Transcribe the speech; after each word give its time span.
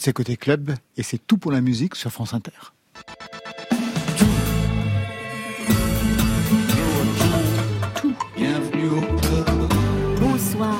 C'est 0.00 0.12
Côté 0.12 0.36
Club 0.36 0.74
et 0.96 1.02
c'est 1.02 1.18
tout 1.18 1.38
pour 1.38 1.50
la 1.50 1.60
musique 1.60 1.96
sur 1.96 2.12
France 2.12 2.32
Inter. 2.32 2.52
Bonsoir. 10.20 10.76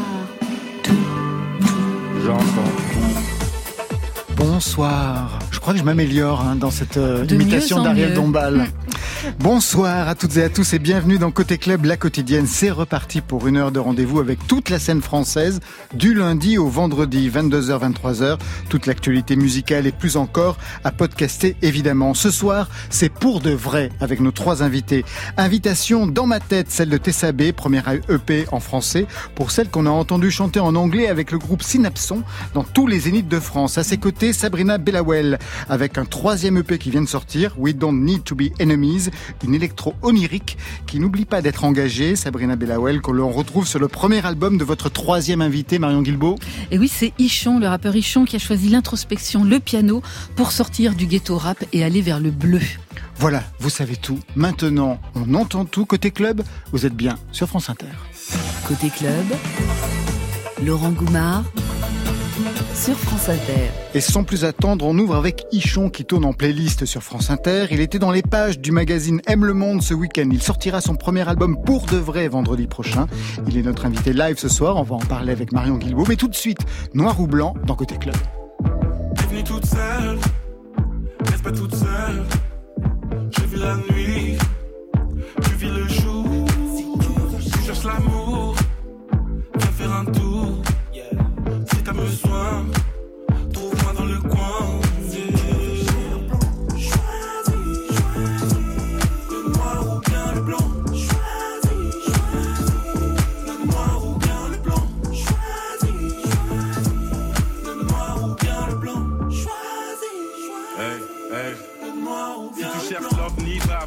Bonsoir. 4.37 5.48
Je 5.59 5.61
crois 5.61 5.72
que 5.72 5.80
je 5.80 5.84
m'améliore 5.84 6.43
hein, 6.43 6.54
dans 6.54 6.70
cette 6.70 6.98
euh, 6.98 7.27
imitation 7.29 7.82
d'Ariel 7.82 8.14
Dombal. 8.14 8.68
Bonsoir 9.40 10.08
à 10.08 10.14
toutes 10.14 10.36
et 10.36 10.45
à 10.45 10.48
tous 10.48 10.72
et 10.72 10.79
bienvenue 10.79 11.18
dans 11.18 11.32
Côté 11.32 11.58
Club, 11.58 11.84
la 11.84 11.96
quotidienne. 11.96 12.46
C'est 12.46 12.70
reparti 12.70 13.20
pour 13.20 13.48
une 13.48 13.57
heure 13.57 13.72
de 13.72 13.80
rendez-vous 13.80 14.21
avec 14.21 14.46
toute 14.46 14.71
la 14.71 14.79
scène 14.79 15.02
française 15.02 15.58
du 15.93 16.14
lundi 16.14 16.58
au 16.58 16.68
vendredi, 16.68 17.29
22h, 17.29 17.93
23h. 17.93 18.39
Toute 18.68 18.86
l'actualité 18.86 19.34
musicale 19.34 19.89
et 19.89 19.93
plus 19.93 20.16
encore 20.16 20.57
à 20.84 20.93
podcaster 20.93 21.57
évidemment. 21.61 22.14
Ce 22.14 22.30
soir, 22.30 22.68
c'est 22.88 23.13
pour 23.13 23.40
de 23.40 23.50
vrai 23.50 23.90
avec 24.00 24.21
nos 24.21 24.30
trois 24.30 24.63
invités. 24.63 25.04
Invitation 25.36 26.07
dans 26.07 26.27
ma 26.27 26.38
tête, 26.38 26.71
celle 26.71 26.88
de 26.88 26.99
Tessa 26.99 27.32
B, 27.32 27.50
première 27.50 27.88
EP 28.08 28.46
en 28.52 28.61
français, 28.61 29.07
pour 29.35 29.50
celle 29.50 29.68
qu'on 29.68 29.86
a 29.86 29.90
entendu 29.90 30.30
chanter 30.30 30.61
en 30.61 30.77
anglais 30.77 31.08
avec 31.08 31.32
le 31.32 31.38
groupe 31.38 31.64
Synapson 31.64 32.22
dans 32.55 32.64
tous 32.64 32.86
les 32.86 33.00
zéniths 33.00 33.28
de 33.28 33.41
France. 33.41 33.77
À 33.77 33.83
ses 33.83 33.98
côtés, 33.98 34.33
Sabrina 34.33 34.78
Bellawell 34.78 35.38
avec 35.69 35.98
un 35.98 36.05
troisième 36.05 36.58
EP 36.58 36.78
qui 36.78 36.91
vient 36.91 37.03
de 37.03 37.08
sortir, 37.08 37.55
We 37.58 37.75
Don't 37.75 38.05
Need 38.05 38.25
to 38.25 38.34
Be 38.34 38.50
Enemies 38.61 39.08
une 39.48 39.55
électro 39.55 39.94
onirique 40.03 40.58
qui 40.86 41.00
n'oublie 41.00 41.25
pas 41.25 41.41
d'être 41.41 41.64
engagée, 41.64 42.16
Sabrina 42.16 42.55
Bellawell, 42.55 43.00
que 43.00 43.11
l'on 43.11 43.30
retrouve 43.30 43.66
sur 43.66 43.78
le 43.78 43.89
premier 43.89 44.25
album 44.25 44.58
de 44.58 44.64
votre 44.64 44.91
troisième 44.91 45.41
invité, 45.41 45.78
Marion 45.78 46.02
Guilbeault. 46.02 46.39
Et 46.70 46.78
oui, 46.78 46.89
c'est 46.89 47.12
Ichon, 47.19 47.58
le 47.58 47.66
rappeur 47.66 47.97
Ichon, 47.97 48.25
qui 48.25 48.36
a 48.36 48.39
choisi 48.39 48.69
l'introspection, 48.69 49.44
le 49.44 49.58
piano, 49.58 50.02
pour 50.36 50.52
sortir 50.52 50.94
du 50.94 51.06
ghetto 51.06 51.39
rap 51.39 51.64
et 51.72 51.83
aller 51.83 52.02
vers 52.02 52.20
le 52.20 52.30
bleu. 52.30 52.61
Voilà, 53.16 53.42
vous 53.58 53.70
savez 53.70 53.96
tout. 53.96 54.20
Maintenant, 54.36 55.00
on 55.14 55.34
entend 55.34 55.64
tout. 55.64 55.86
Côté 55.86 56.11
club, 56.11 56.42
vous 56.72 56.86
êtes 56.86 56.94
bien 56.94 57.18
sur 57.33 57.48
France 57.48 57.70
Inter. 57.70 57.86
Côté 58.66 58.90
club, 58.90 59.24
Laurent 60.62 60.90
Goumard 60.90 61.44
sur 62.75 62.97
France 62.97 63.28
Inter. 63.28 63.70
Et 63.94 64.00
sans 64.00 64.25
plus 64.25 64.44
attendre, 64.44 64.86
on 64.86 64.98
ouvre 64.98 65.17
avec 65.17 65.47
Ichon 65.53 65.91
qui 65.91 66.05
tourne 66.05 66.25
en 66.25 66.33
playlist 66.33 66.84
sur 66.84 67.03
France 67.03 67.30
Inter. 67.30 67.67
Il 67.70 67.80
était 67.80 67.98
dans 67.98 68.11
les 68.11 68.22
pages 68.22 68.58
du 68.61 68.72
magazine 68.72 69.20
Aime 69.27 69.45
le 69.45 69.55
Monde 69.55 69.83
ce 69.83 69.95
week-end. 69.95 70.28
Il 70.33 70.42
sortira 70.42 70.80
son 70.80 70.95
premier 70.95 71.28
album 71.28 71.56
pour 71.64 71.86
de 71.86 71.97
vrai 71.97 72.28
vendredi 72.28 72.67
prochain. 72.67 73.06
Il 73.47 73.56
est 73.56 73.62
notre 73.62 73.86
invité 73.86 74.12
live 74.12 74.39
ce 74.39 74.48
soir. 74.48 74.77
On 74.77 74.83
va 74.83 74.97
en 74.97 75.00
parler 75.00 75.33
avec 75.33 75.53
Marion 75.53 75.77
Guilbault. 75.77 76.06
Mais 76.08 76.17
tout 76.17 76.28
de 76.28 76.34
suite, 76.34 76.61
noir 76.95 77.20
ou 77.20 77.27
blanc 77.27 77.55
dans 77.67 77.75
Côté 77.75 77.97
Club. 77.97 78.17
toute 79.45 79.67
seule, 79.67 80.19
reste 81.27 81.42
pas 81.42 81.52
toute 81.52 81.75
seule. 81.75 82.25
Je 83.36 83.45
vis 83.45 83.61
la 83.61 83.77
nuit, 83.77 84.39
tu 85.42 85.50
vis 85.58 85.70
le 85.70 85.89
jour. 85.89 86.47
Tu 87.52 87.67
cherches 87.67 87.84
l'amour, 87.84 88.55
viens 89.56 89.70
faire 89.73 89.92
un 89.92 90.05
tour. 90.05 90.27
Si 92.19 92.24
t'as 92.24 92.30
besoin. 92.30 92.88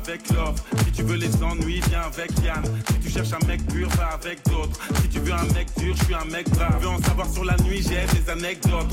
avec 0.04 0.30
love. 0.32 0.62
Si 0.86 0.92
tu 0.92 1.04
veux 1.04 1.16
les 1.16 1.44
ennuis, 1.44 1.82
viens 1.90 2.02
avec 2.02 2.32
Yann. 2.44 2.64
Si 2.88 3.00
tu 3.00 3.10
cherches 3.10 3.34
un 3.34 3.48
mec 3.48 3.66
pur, 3.68 3.88
va 3.90 4.08
avec 4.14 4.44
d'autres. 4.50 4.80
Si 5.02 5.10
tu 5.10 5.20
veux 5.20 5.34
un 5.34 5.46
mec 5.54 5.68
dur, 5.78 5.96
je 5.98 6.04
suis 6.06 6.14
un 6.14 6.26
mec 6.26 6.50
brave. 6.50 6.81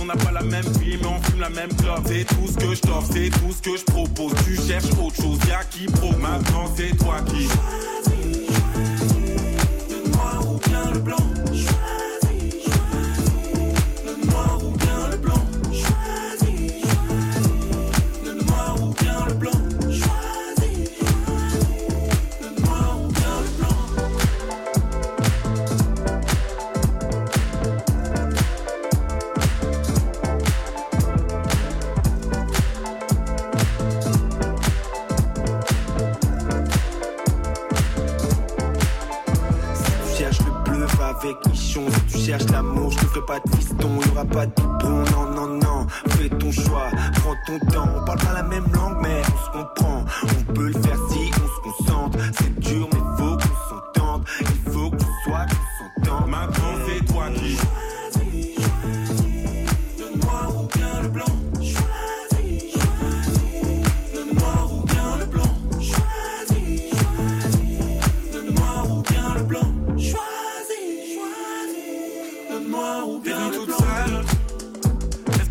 On 0.01 0.05
n'a 0.05 0.15
pas 0.15 0.31
la 0.31 0.43
même 0.43 0.65
vie, 0.81 0.97
mais 1.01 1.07
on 1.09 1.21
fume 1.21 1.41
la 1.41 1.51
même 1.51 1.75
clope. 1.75 2.03
C'est 2.07 2.25
tout 2.25 2.47
ce 2.47 2.57
que 2.57 2.75
je 2.75 2.81
t'offre, 2.81 3.09
c'est 3.13 3.31
tout 3.31 3.53
ce 3.53 3.61
que 3.61 3.77
je 3.77 3.85
propose. 3.85 4.33
Tu 4.45 4.55
cherches 4.55 4.93
autre 5.03 5.17
chose, 5.17 5.39
y'a 5.49 5.65
qui 5.65 5.87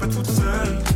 Tudo 0.10 0.24
certo. 0.32 0.87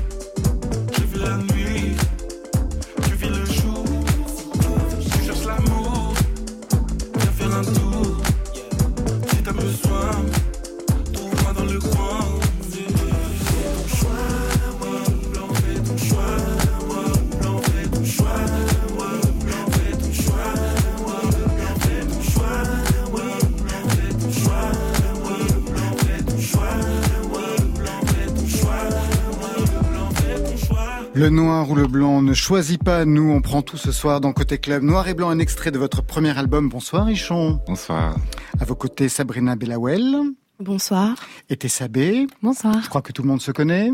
Le 31.22 31.30
noir 31.30 31.70
ou 31.70 31.76
le 31.76 31.86
blanc 31.86 32.24
ne 32.24 32.34
choisit 32.34 32.84
pas, 32.84 33.06
nous, 33.06 33.30
on 33.30 33.42
prend 33.42 33.62
tout 33.62 33.78
ce 33.78 33.92
soir 33.92 34.22
dans 34.22 34.34
Côté 34.34 34.58
Club. 34.58 34.82
Noir 34.82 35.08
et 35.08 35.14
blanc, 35.14 35.30
un 35.30 35.38
extrait 35.38 35.70
de 35.70 35.78
votre 35.78 36.02
premier 36.02 36.36
album. 36.36 36.68
Bonsoir 36.68 37.06
Richon. 37.06 37.62
Bonsoir. 37.68 38.16
À 38.60 38.66
vos 38.66 38.74
côtés, 38.74 39.08
Sabrina 39.08 39.56
Bellawell. 39.56 40.18
Bonsoir. 40.60 41.14
Et 41.52 41.58
Tessabé. 41.58 42.26
Bonsoir. 42.42 42.82
Je 42.82 42.90
crois 42.90 43.04
que 43.04 43.12
tout 43.12 43.22
le 43.22 43.28
monde 43.28 43.40
se 43.40 43.52
connaît. 43.52 43.92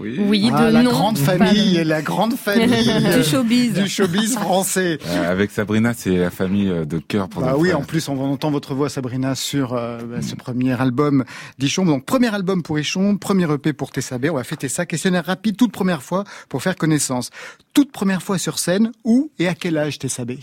Oui, 0.00 0.50
ah, 0.52 0.66
de 0.66 0.72
la 0.72 0.82
grande 0.82 1.18
famille, 1.18 1.82
la 1.84 2.02
grande 2.02 2.34
famille 2.34 2.68
du 3.16 3.24
showbiz, 3.24 3.72
du 3.72 3.88
showbiz 3.88 4.34
français. 4.36 4.98
Euh, 5.08 5.30
avec 5.30 5.50
Sabrina, 5.50 5.94
c'est 5.94 6.16
la 6.16 6.30
famille 6.30 6.68
euh, 6.68 6.84
de 6.84 6.98
cœur 6.98 7.28
pour 7.28 7.40
bah 7.42 7.54
oui, 7.56 7.72
en 7.72 7.82
plus 7.82 8.08
on 8.08 8.20
entend 8.20 8.50
votre 8.50 8.74
voix 8.74 8.88
Sabrina 8.88 9.34
sur 9.34 9.72
euh, 9.72 9.98
bah, 10.04 10.20
ce 10.20 10.34
premier 10.34 10.78
album 10.78 11.24
d'Ichon. 11.58 11.86
Donc 11.86 12.04
premier 12.04 12.32
album 12.34 12.62
pour 12.62 12.78
Ichon, 12.78 13.16
premier 13.16 13.50
EP 13.50 13.72
pour 13.72 13.90
Tessabé. 13.90 14.28
On 14.28 14.34
va 14.34 14.44
fêter 14.44 14.68
ça. 14.68 14.86
Questionnaire 14.86 15.24
rapide, 15.24 15.56
toute 15.56 15.72
première 15.72 16.02
fois 16.02 16.24
pour 16.48 16.62
faire 16.62 16.76
connaissance. 16.76 17.30
Toute 17.72 17.90
première 17.90 18.22
fois 18.22 18.38
sur 18.38 18.58
scène, 18.58 18.92
où 19.04 19.30
et 19.38 19.48
à 19.48 19.54
quel 19.54 19.78
âge 19.78 19.98
Tessabé? 19.98 20.38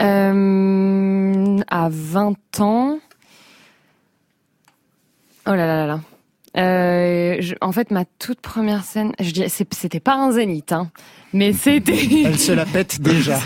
Euh, 0.00 1.58
À 1.68 1.88
20 1.90 2.60
ans. 2.60 2.98
Oh 5.46 5.50
là 5.50 5.66
là 5.66 5.76
là 5.76 5.86
là. 5.86 6.00
Euh, 6.58 7.40
en 7.60 7.72
fait, 7.72 7.90
ma 7.90 8.04
toute 8.04 8.40
première 8.40 8.84
scène, 8.84 9.12
je 9.20 9.44
c'était 9.48 10.00
pas 10.00 10.14
un 10.14 10.32
zénith, 10.32 10.72
hein, 10.72 10.90
mais 11.32 11.52
c'était. 11.52 11.98
Elle 12.24 12.38
se 12.38 12.52
la 12.52 12.66
pète 12.66 13.00
déjà. 13.00 13.38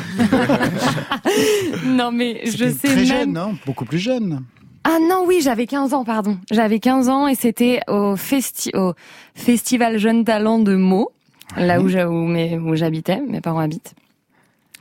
non, 1.85 2.11
mais 2.11 2.43
je 2.47 2.71
sais 2.71 2.89
très 2.89 2.97
même... 2.97 3.07
jeune, 3.07 3.33
non 3.33 3.55
Beaucoup 3.67 3.85
plus 3.85 3.99
jeune. 3.99 4.45
Ah 4.85 4.99
non, 5.01 5.25
oui, 5.27 5.41
j'avais 5.43 5.67
15 5.67 5.95
ans, 5.95 6.05
pardon. 6.05 6.39
J'avais 6.51 6.81
15 6.81 7.09
ans 7.09 7.29
et 7.29 7.35
c'était 7.35 7.81
au, 7.87 8.17
festi 8.17 8.71
au 8.75 8.95
Festival 9.35 9.99
Jeunes 9.99 10.25
Talents 10.25 10.59
de 10.59 10.75
Meaux, 10.75 11.13
là 11.57 11.81
où 11.81 11.89
j'habitais, 11.89 13.21
mes 13.21 13.41
parents 13.41 13.61
habitent. 13.61 13.95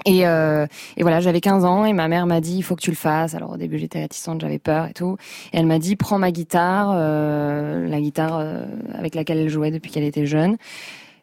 Et, 0.06 0.25
euh, 0.25 0.65
et 0.98 1.03
voilà, 1.03 1.19
j'avais 1.19 1.42
15 1.42 1.65
ans 1.65 1.86
et 1.86 1.94
ma 1.94 2.07
mère 2.07 2.25
m'a 2.25 2.42
dit 2.42 2.57
il 2.57 2.62
faut 2.63 2.75
que 2.75 2.81
tu 2.81 2.89
le 2.89 2.95
fasses. 2.95 3.36
Alors 3.36 3.51
au 3.51 3.57
début 3.57 3.77
j'étais 3.77 4.00
réticente, 4.00 4.42
j'avais 4.42 4.59
peur 4.59 4.88
et 4.88 4.94
tout. 4.94 5.18
Et 5.53 5.57
elle 5.57 5.65
m'a 5.65 5.80
dit 5.80 5.95
prends 5.95 6.19
ma 6.19 6.31
guitare, 6.31 6.92
euh, 6.94 7.88
la 7.88 8.00
guitare 8.00 8.39
euh, 8.39 8.65
avec 8.94 9.15
laquelle 9.15 9.38
elle 9.38 9.50
jouait 9.50 9.71
depuis 9.71 9.92
qu'elle 9.92 10.03
était 10.03 10.25
jeune. 10.25 10.57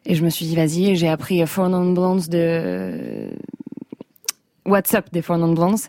Et 0.05 0.15
je 0.15 0.23
me 0.23 0.29
suis 0.29 0.45
dit 0.45 0.55
vas-y. 0.55 0.95
J'ai 0.95 1.09
appris 1.09 1.45
Four 1.45 1.69
Non 1.69 1.91
Blondes 1.91 2.27
de 2.29 3.29
What's 4.65 4.93
Up 4.93 5.07
des 5.11 5.21
Four 5.21 5.37
Non 5.37 5.53
Blondes. 5.53 5.79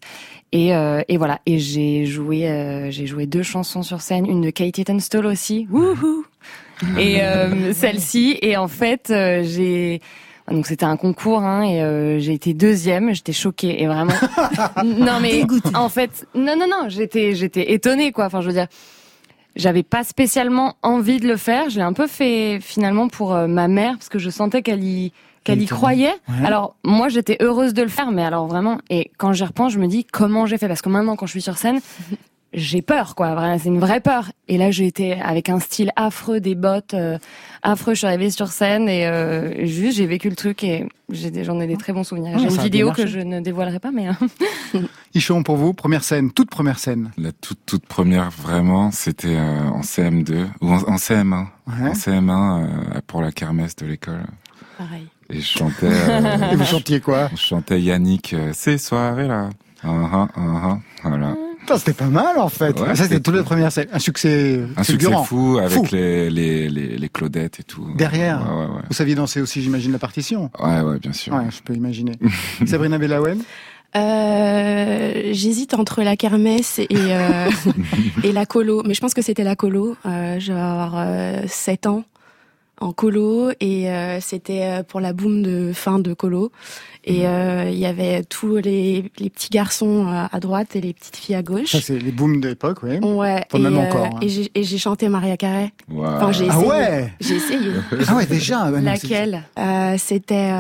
Et, 0.53 0.75
euh, 0.75 1.03
et 1.09 1.17
voilà. 1.17 1.41
Et 1.47 1.59
j'ai 1.59 2.07
joué, 2.07 2.49
euh, 2.49 2.91
j'ai 2.91 3.07
joué 3.07 3.27
deux 3.27 3.43
chansons 3.43 3.83
sur 3.83 4.01
scène, 4.01 4.27
une 4.27 4.41
de 4.41 4.51
Katie 4.51 4.85
Tunstall 4.85 5.27
aussi. 5.27 5.69
Wouhou 5.71 6.25
et 6.99 7.23
euh, 7.23 7.73
celle-ci. 7.75 8.39
Et 8.43 8.57
en 8.57 8.69
fait, 8.69 9.07
j'ai 9.09 10.01
donc 10.51 10.67
c'était 10.67 10.85
un 10.85 10.97
concours 10.97 11.43
hein, 11.43 11.63
et 11.63 11.83
euh, 11.83 12.19
j'ai 12.19 12.33
été 12.33 12.55
deuxième. 12.55 13.15
J'étais 13.15 13.33
choquée 13.33 13.83
et 13.83 13.87
vraiment. 13.87 14.15
non 14.85 15.21
mais 15.21 15.45
en 15.75 15.89
fait, 15.89 16.27
non 16.35 16.57
non 16.57 16.67
non, 16.69 16.89
j'étais 16.89 17.35
j'étais 17.35 17.73
étonnée 17.73 18.13
quoi. 18.13 18.27
Enfin 18.27 18.41
je 18.41 18.49
veux 18.49 18.53
dire, 18.53 18.67
j'avais 19.57 19.83
pas 19.83 20.05
spécialement 20.05 20.77
envie 20.83 21.21
de 21.21 21.29
le 21.29 21.37
faire. 21.37 21.71
Je 21.71 21.77
l'ai 21.77 21.83
un 21.83 21.93
peu 21.93 22.07
fait 22.07 22.59
finalement 22.61 23.09
pour 23.09 23.35
euh, 23.35 23.47
ma 23.47 23.69
mère 23.69 23.95
parce 23.95 24.09
que 24.09 24.19
je 24.19 24.31
sentais 24.31 24.63
qu'elle 24.63 24.85
y 24.85 25.13
qu'elle 25.45 25.63
y 25.63 25.67
croyait. 25.67 26.15
Alors 26.45 26.77
moi 26.85 27.09
j'étais 27.09 27.39
heureuse 27.41 27.73
de 27.73 27.83
le 27.83 27.89
faire, 27.89 28.11
mais 28.11 28.25
alors 28.25 28.47
vraiment. 28.47 28.79
Et 28.91 29.11
quand 29.17 29.33
j'y 29.33 29.45
repense, 29.45 29.73
je 29.73 29.79
me 29.79 29.87
dis 29.87 30.05
comment 30.05 30.47
j'ai 30.47 30.59
fait? 30.59 30.69
Parce 30.69 30.83
que 30.83 30.89
maintenant 30.89 31.17
quand 31.17 31.27
je 31.27 31.33
suis 31.33 31.43
sur 31.43 31.57
scène, 31.57 31.81
j'ai 32.53 32.83
peur, 32.83 33.15
quoi. 33.15 33.59
C'est 33.59 33.69
une 33.69 33.79
vraie 33.79 34.01
peur. 34.01 34.33
Et 34.49 34.59
là, 34.59 34.71
j'ai 34.71 34.87
été 34.87 35.21
avec 35.21 35.49
un 35.49 35.61
style 35.61 35.93
affreux, 35.95 36.41
des 36.41 36.57
bottes 36.57 36.95
euh, 36.95 37.19
affreux. 37.63 37.95
Je 37.95 37.99
suis 37.99 38.07
arrivée 38.07 38.31
sur 38.31 38.49
scène 38.49 38.89
et 38.89 39.07
euh, 39.07 39.67
juste, 39.67 39.99
j'ai 39.99 40.07
vécu 40.07 40.29
le 40.29 40.35
truc 40.35 40.65
et 40.65 40.89
j'en 41.11 41.61
ai, 41.61 41.67
des 41.69 41.77
très 41.77 41.93
bons 41.93 42.03
souvenirs. 42.03 42.39
j'ai 42.39 42.47
une 42.47 42.61
vidéo 42.61 42.93
que 42.93 43.07
je 43.07 43.21
ne 43.21 43.41
dévoilerai 43.41 43.79
pas, 43.79 43.93
mais. 43.93 44.09
Euh. 44.09 44.81
Ichon, 45.15 45.45
pour 45.45 45.57
vous, 45.57 45.75
première 45.75 46.03
scène, 46.03 46.33
toute 46.33 46.51
première 46.51 46.79
scène. 46.79 47.13
La 47.19 47.31
toute 47.31 47.61
toute 47.67 47.87
première, 47.87 48.31
vraiment, 48.31 48.91
c'était 48.91 49.39
en 49.39 49.83
CM2 49.83 50.47
ou 50.61 50.73
en, 50.73 50.97
CM1, 50.97 51.47
en 51.69 51.93
CM1 51.93 53.01
pour 53.07 53.23
la 53.23 53.31
kermesse 53.31 53.77
de 53.77 53.87
l'école. 53.87 54.25
Pareil. 54.77 55.07
Et 55.29 55.41
je 55.41 55.47
chantais. 55.47 55.87
et 56.53 56.57
vous 56.57 56.65
chantiez 56.65 57.01
quoi? 57.01 57.29
Je 57.33 57.41
chantais 57.41 57.81
Yannick. 57.81 58.35
ces 58.53 58.79
soirées 58.79 59.29
là. 59.29 59.51
Uh 59.83 59.89
-huh, 59.89 60.29
uh 60.37 60.41
-huh, 60.41 60.79
voilà. 61.03 61.35
C'était 61.79 61.93
pas 61.93 62.07
mal 62.07 62.39
en 62.39 62.49
fait. 62.49 62.79
ça 62.79 62.95
c'était 62.95 63.21
toute 63.21 63.35
la 63.35 63.43
première 63.43 63.73
scène. 63.73 63.89
Un 63.93 63.99
succès 63.99 64.61
Un 64.77 64.83
succès 64.83 65.11
fou 65.25 65.59
avec 65.59 65.91
Les, 65.91 66.31
les, 66.31 66.69
les, 66.69 67.09
Claudettes 67.09 67.61
et 67.61 67.63
tout. 67.65 67.87
Derrière. 67.97 68.41
Vous 68.89 68.95
saviez 68.95 69.15
danser 69.15 69.41
aussi, 69.41 69.63
j'imagine, 69.63 69.93
la 69.93 69.99
partition. 69.99 70.51
Ouais, 70.63 70.81
ouais, 70.81 70.99
bien 70.99 71.13
sûr. 71.13 71.35
Ouais, 71.35 71.45
je 71.51 71.61
peux 71.63 71.75
imaginer. 71.75 72.13
Sabrina 72.67 72.99
Belawen 72.99 73.43
euh, 73.97 75.31
J'hésite 75.33 75.75
entre 75.75 76.03
la 76.03 76.17
kermesse 76.17 76.79
et, 76.79 76.87
euh, 76.91 77.51
et 78.23 78.33
la 78.33 78.47
colo, 78.47 78.83
mais 78.87 78.95
je 78.95 79.01
pense 79.01 79.15
que 79.15 79.23
c'était 79.23 79.45
la 79.45 79.57
colo. 79.57 79.97
Euh, 80.07 80.39
je 80.39 80.53
vais 80.53 80.61
avoir 80.61 81.05
7 81.49 81.87
ans 81.87 82.05
en 82.81 82.93
colo 82.93 83.51
et 83.61 83.91
euh, 83.91 84.21
c'était 84.21 84.63
euh, 84.63 84.83
pour 84.83 85.01
la 85.01 85.13
boum 85.13 85.43
de 85.43 85.73
fin 85.73 85.99
de 85.99 86.15
colo 86.15 86.51
et 87.05 87.27
euh, 87.27 87.71
il 87.71 87.79
y 87.79 87.87
avait 87.87 88.23
tous 88.25 88.57
les, 88.57 89.11
les 89.19 89.31
petits 89.31 89.51
garçons 89.51 90.07
à 90.09 90.41
droite 90.41 90.77
et 90.77 90.81
les 90.81 90.93
petites 90.93 91.17
filles 91.17 91.35
à 91.35 91.43
gauche. 91.43 91.73
Ça 91.73 91.81
c'est 91.81 91.99
les 91.99 92.13
booms 92.13 92.41
de 92.41 92.49
l'époque, 92.49 92.83
oui. 92.83 92.99
Ouais. 92.99 93.45
et, 93.55 93.59
même 93.59 93.79
encore. 93.79 94.07
Hein. 94.07 94.21
Et 94.55 94.63
j'ai 94.63 94.79
chanté 94.79 95.09
Maria 95.09 95.37
Carey. 95.37 95.73
Enfin, 95.91 96.33
j'ai 96.33 96.49
ah 96.51 96.55
essayé. 96.55 96.67
Ah 96.67 96.69
ouais. 96.69 97.13
J'ai 97.21 97.35
essayé. 97.37 97.73
ah 98.09 98.17
ouais 98.17 98.27
déjà. 98.27 98.71
Laquelle? 98.71 99.45
C'était 99.99 100.51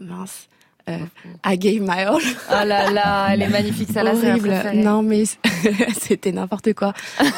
mince. 0.00 0.48
Euh, 0.88 0.98
I 1.44 1.58
gave 1.58 1.82
my 1.82 2.04
all. 2.04 2.20
Oh 2.50 2.64
là 2.64 2.90
là, 2.90 3.28
elle 3.30 3.42
est 3.42 3.48
magnifique, 3.48 3.90
ça 3.92 4.02
là, 4.02 4.14
c'est 4.14 4.74
Non 4.74 5.02
mais 5.02 5.24
c'était 6.00 6.32
n'importe 6.32 6.72
quoi. 6.72 6.94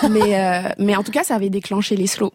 mais 0.08 0.38
euh, 0.38 0.68
mais 0.78 0.94
en 0.96 1.02
tout 1.02 1.10
cas, 1.10 1.24
ça 1.24 1.34
avait 1.34 1.50
déclenché 1.50 1.96
les 1.96 2.06
slows. 2.06 2.32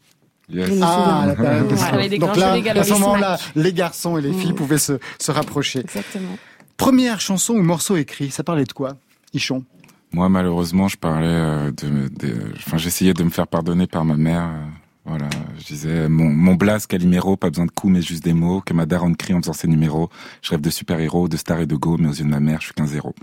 Ah, 0.81 1.25
la 1.27 1.35
période 1.35 1.67
Donc 2.19 2.37
là, 2.37 2.53
à 2.53 2.83
ce 2.83 2.93
moment-là, 2.93 3.37
les 3.55 3.73
garçons 3.73 4.17
et 4.17 4.21
les 4.21 4.33
filles 4.33 4.51
mm. 4.51 4.55
pouvaient 4.55 4.77
se, 4.77 4.99
se 5.19 5.31
rapprocher. 5.31 5.79
Exactement. 5.79 6.37
Première 6.77 7.21
chanson 7.21 7.53
ou 7.53 7.61
morceau 7.61 7.95
écrit, 7.95 8.31
ça 8.31 8.43
parlait 8.43 8.65
de 8.65 8.73
quoi, 8.73 8.97
Ichon? 9.33 9.63
Moi, 10.11 10.29
malheureusement, 10.29 10.87
je 10.87 10.97
parlais 10.97 11.27
euh, 11.27 11.71
de, 11.71 12.09
de 12.09 12.35
enfin, 12.57 12.77
j'essayais 12.77 13.13
de 13.13 13.23
me 13.23 13.29
faire 13.29 13.47
pardonner 13.47 13.87
par 13.87 14.05
ma 14.05 14.15
mère 14.15 14.49
voilà, 15.05 15.29
je 15.59 15.65
disais 15.65 16.09
mon, 16.09 16.29
mon 16.29 16.55
blast 16.55 16.87
Calimero, 16.87 17.37
pas 17.37 17.49
besoin 17.49 17.67
de 17.67 17.71
coups 17.71 17.93
mais 17.93 18.01
juste 18.01 18.23
des 18.23 18.33
mots, 18.33 18.61
que 18.61 18.73
ma 18.73 18.87
daronne 18.87 19.15
crie 19.15 19.35
en 19.35 19.41
faisant 19.41 19.53
ses 19.53 19.67
numéros. 19.67 20.09
Je 20.41 20.49
rêve 20.49 20.61
de 20.61 20.71
super-héros, 20.71 21.27
de 21.27 21.37
stars 21.37 21.59
et 21.59 21.67
de 21.67 21.75
go, 21.75 21.97
mais 21.99 22.09
aux 22.09 22.13
yeux 22.13 22.25
de 22.25 22.29
ma 22.29 22.39
mère, 22.39 22.59
je 22.59 22.65
suis 22.65 22.73
qu'un 22.73 22.87
zéro. 22.87 23.13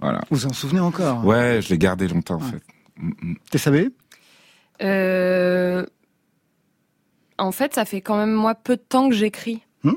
Voilà. 0.00 0.20
Vous 0.30 0.46
en 0.46 0.52
souvenez 0.52 0.80
encore? 0.80 1.24
Ouais, 1.24 1.60
je 1.62 1.70
l'ai 1.70 1.78
gardé 1.78 2.08
longtemps 2.08 2.36
en 2.36 2.40
fait. 2.40 2.60
Mm, 2.96 3.10
mm. 3.22 3.34
T'es 3.50 3.58
savais? 3.58 3.90
Euh... 4.82 5.86
En 7.42 7.52
fait, 7.52 7.74
ça 7.74 7.84
fait 7.84 8.00
quand 8.00 8.16
même 8.16 8.32
moi 8.32 8.54
peu 8.54 8.76
de 8.76 8.82
temps 8.82 9.08
que 9.08 9.14
j'écris. 9.14 9.62
Hmm 9.82 9.94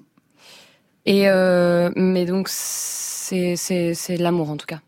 et 1.06 1.30
euh... 1.30 1.92
mais 1.96 2.26
donc 2.26 2.48
c'est 2.50 3.56
c'est 3.56 4.18
l'amour 4.18 4.50
en 4.50 4.58
tout 4.58 4.66
cas. 4.66 4.82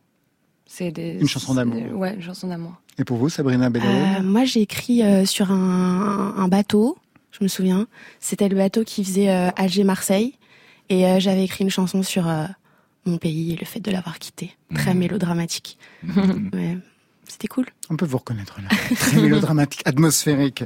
C'est 0.65 0.95
une 0.97 1.27
chanson 1.27 1.55
d'amour. 1.55 1.81
Ouais, 1.93 2.13
une 2.13 2.21
chanson 2.21 2.47
d'amour. 2.47 2.73
Et 2.99 3.03
pour 3.03 3.17
vous, 3.17 3.29
Sabrina 3.29 3.67
euh, 3.67 4.21
Moi, 4.21 4.45
j'ai 4.45 4.61
écrit 4.61 5.03
euh, 5.03 5.25
sur 5.25 5.51
un, 5.51 6.35
un, 6.37 6.47
bateau, 6.47 6.97
je 7.31 7.43
me 7.43 7.47
souviens. 7.47 7.87
C'était 8.19 8.49
le 8.49 8.55
bateau 8.55 8.83
qui 8.83 9.03
faisait 9.03 9.29
euh, 9.29 9.49
Alger-Marseille. 9.55 10.35
Et 10.89 11.05
euh, 11.05 11.19
j'avais 11.19 11.43
écrit 11.43 11.63
une 11.63 11.69
chanson 11.69 12.01
sur 12.01 12.27
euh, 12.27 12.45
mon 13.05 13.17
pays 13.17 13.53
et 13.53 13.55
le 13.55 13.65
fait 13.65 13.79
de 13.79 13.91
l'avoir 13.91 14.19
quitté. 14.19 14.55
Très 14.73 14.93
mmh. 14.93 14.97
mélodramatique. 14.97 15.77
Mmh. 16.03 16.79
C'était 17.39 17.49
cool. 17.49 17.67
On 17.91 17.97
peut 17.97 18.07
vous 18.07 18.17
reconnaître 18.17 18.59
là. 18.63 18.75
Très 18.95 19.21
mélodramatique, 19.21 19.83
atmosphérique. 19.85 20.63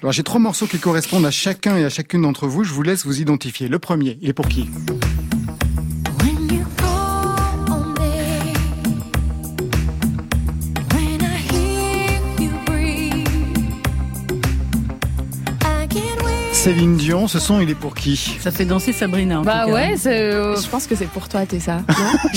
Alors 0.00 0.10
j'ai 0.12 0.22
trois 0.22 0.40
morceaux 0.40 0.66
qui 0.66 0.78
correspondent 0.78 1.26
à 1.26 1.30
chacun 1.30 1.76
et 1.76 1.84
à 1.84 1.90
chacune 1.90 2.22
d'entre 2.22 2.46
vous. 2.46 2.64
Je 2.64 2.72
vous 2.72 2.82
laisse 2.82 3.04
vous 3.04 3.20
identifier. 3.20 3.68
Le 3.68 3.78
premier, 3.78 4.16
il 4.22 4.30
est 4.30 4.32
pour 4.32 4.48
qui? 4.48 4.70
Céline 16.64 16.96
Dion, 16.96 17.28
ce 17.28 17.38
son, 17.38 17.60
il 17.60 17.68
est 17.68 17.74
pour 17.74 17.94
qui 17.94 18.16
Ça 18.40 18.50
fait 18.50 18.64
danser 18.64 18.94
Sabrina. 18.94 19.40
En 19.40 19.42
bah 19.42 19.66
ouais, 19.66 19.96
euh, 20.06 20.56
je 20.56 20.66
pense 20.66 20.86
que 20.86 20.94
c'est 20.94 21.10
pour 21.10 21.28
toi, 21.28 21.44
Tessa. 21.44 21.82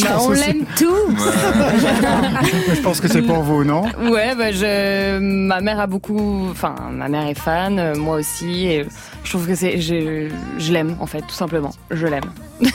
bah, 0.01 0.17
on 0.19 0.31
l'aime 0.31 0.65
tous. 0.75 0.86
je 2.75 2.81
pense 2.81 3.00
que 3.00 3.07
c'est 3.07 3.22
pour 3.22 3.41
vous, 3.41 3.63
non 3.63 3.84
Ouais, 4.12 4.36
bah 4.36 4.51
je, 4.51 5.17
ma 5.19 5.62
mère 5.62 5.79
a 5.79 5.88
beaucoup, 5.88 6.46
enfin, 6.51 6.75
ma 6.91 7.07
mère 7.07 7.25
est 7.25 7.39
fan, 7.39 7.79
euh, 7.79 7.96
moi 7.96 8.17
aussi, 8.17 8.67
et 8.67 8.86
je 9.24 9.29
trouve 9.29 9.48
que 9.48 9.55
c'est, 9.55 9.79
je, 9.79 10.27
je 10.57 10.74
l'aime 10.74 10.98
en 11.00 11.05
fait, 11.05 11.22
tout 11.22 11.29
simplement. 11.29 11.72
Je 11.89 12.05
l'aime. 12.05 12.29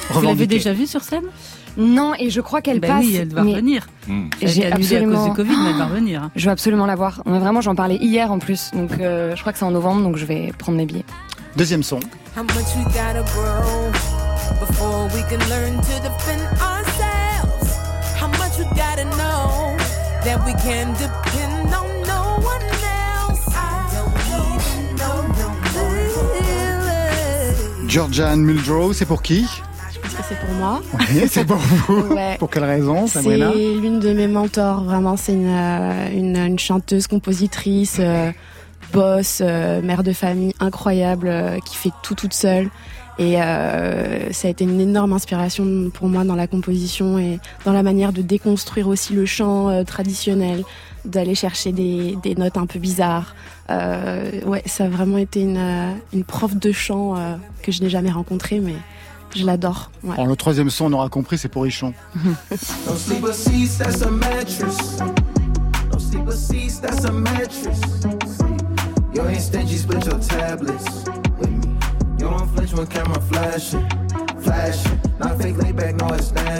Vous 0.08 0.22
l'avez 0.22 0.46
déjà 0.46 0.72
vue 0.72 0.86
sur 0.86 1.02
scène 1.02 1.24
non, 1.78 2.12
et 2.18 2.28
je 2.28 2.42
crois 2.42 2.60
qu'elle 2.60 2.80
ben 2.80 2.96
passe. 2.96 3.04
Oui, 3.04 3.16
elle 3.16 3.32
va 3.32 3.42
revenir. 3.44 3.86
Hmm. 4.06 4.26
J'ai 4.42 4.70
absolument. 4.70 5.24
à 5.24 5.28
cause 5.28 5.30
du 5.30 5.36
Covid, 5.36 5.56
mais 5.64 5.70
elle 5.70 5.78
va 5.78 5.86
revenir. 5.86 6.30
Je 6.36 6.44
veux 6.44 6.50
absolument 6.50 6.84
la 6.84 6.96
voir. 6.96 7.22
Vraiment, 7.24 7.62
j'en 7.62 7.74
parlais 7.74 7.96
hier 7.96 8.30
en 8.30 8.38
plus, 8.38 8.70
donc 8.74 8.90
euh, 9.00 9.34
je 9.34 9.40
crois 9.40 9.54
que 9.54 9.58
c'est 9.58 9.64
en 9.64 9.70
novembre, 9.70 10.02
donc 10.02 10.18
je 10.18 10.26
vais 10.26 10.52
prendre 10.58 10.76
mes 10.76 10.84
billets. 10.84 11.06
Deuxième 11.56 11.82
son. 11.82 12.00
Georgian 27.92 28.38
Muldrow, 28.38 28.94
c'est 28.94 29.04
pour 29.04 29.20
qui? 29.20 29.46
Je 29.92 30.00
pense 30.00 30.14
que 30.14 30.22
c'est 30.26 30.40
pour 30.40 30.54
moi. 30.54 30.80
Oui, 30.98 31.24
c'est 31.28 31.44
pour 31.44 31.58
vous. 31.58 32.16
Pour 32.38 32.48
quelle 32.48 32.64
raison, 32.64 33.06
Sabrina 33.06 33.50
C'est 33.52 33.58
l'une 33.58 34.00
de 34.00 34.14
mes 34.14 34.28
mentors, 34.28 34.84
vraiment. 34.84 35.18
C'est 35.18 35.34
une, 35.34 35.54
euh, 35.54 36.08
une, 36.10 36.36
une, 36.38 36.58
chanteuse, 36.58 37.06
compositrice. 37.06 37.98
Euh, 38.00 38.32
boss, 38.92 39.40
euh, 39.40 39.82
mère 39.82 40.02
de 40.02 40.12
famille 40.12 40.54
incroyable, 40.60 41.28
euh, 41.28 41.58
qui 41.60 41.76
fait 41.76 41.92
tout 42.02 42.14
toute 42.14 42.34
seule. 42.34 42.68
Et 43.18 43.42
euh, 43.42 44.32
ça 44.32 44.48
a 44.48 44.50
été 44.50 44.64
une 44.64 44.80
énorme 44.80 45.12
inspiration 45.12 45.90
pour 45.92 46.08
moi 46.08 46.24
dans 46.24 46.34
la 46.34 46.46
composition 46.46 47.18
et 47.18 47.40
dans 47.64 47.72
la 47.72 47.82
manière 47.82 48.12
de 48.12 48.22
déconstruire 48.22 48.88
aussi 48.88 49.12
le 49.12 49.26
chant 49.26 49.84
traditionnel, 49.84 50.64
d'aller 51.04 51.34
chercher 51.34 51.72
des, 51.72 52.16
des, 52.22 52.34
notes 52.34 52.56
un 52.56 52.64
peu 52.64 52.78
bizarres. 52.78 53.36
ouais, 53.68 54.62
ça 54.64 54.84
a 54.84 54.88
vraiment 54.88 55.18
été 55.18 55.42
une, 55.42 55.94
une 56.14 56.24
prof 56.24 56.56
de 56.56 56.72
chant 56.72 57.14
que 57.62 57.70
je 57.70 57.82
n'ai 57.82 57.90
jamais 57.90 58.10
rencontrée, 58.10 58.60
mais 58.60 58.74
Je 59.36 59.44
l'adore. 59.44 59.90
Ouais. 60.02 60.24
le 60.24 60.34
troisième 60.34 60.70
son, 60.70 60.86
on 60.86 60.92
aura 60.94 61.10
compris, 61.10 61.36
c'est 61.36 61.48
pour 61.48 61.66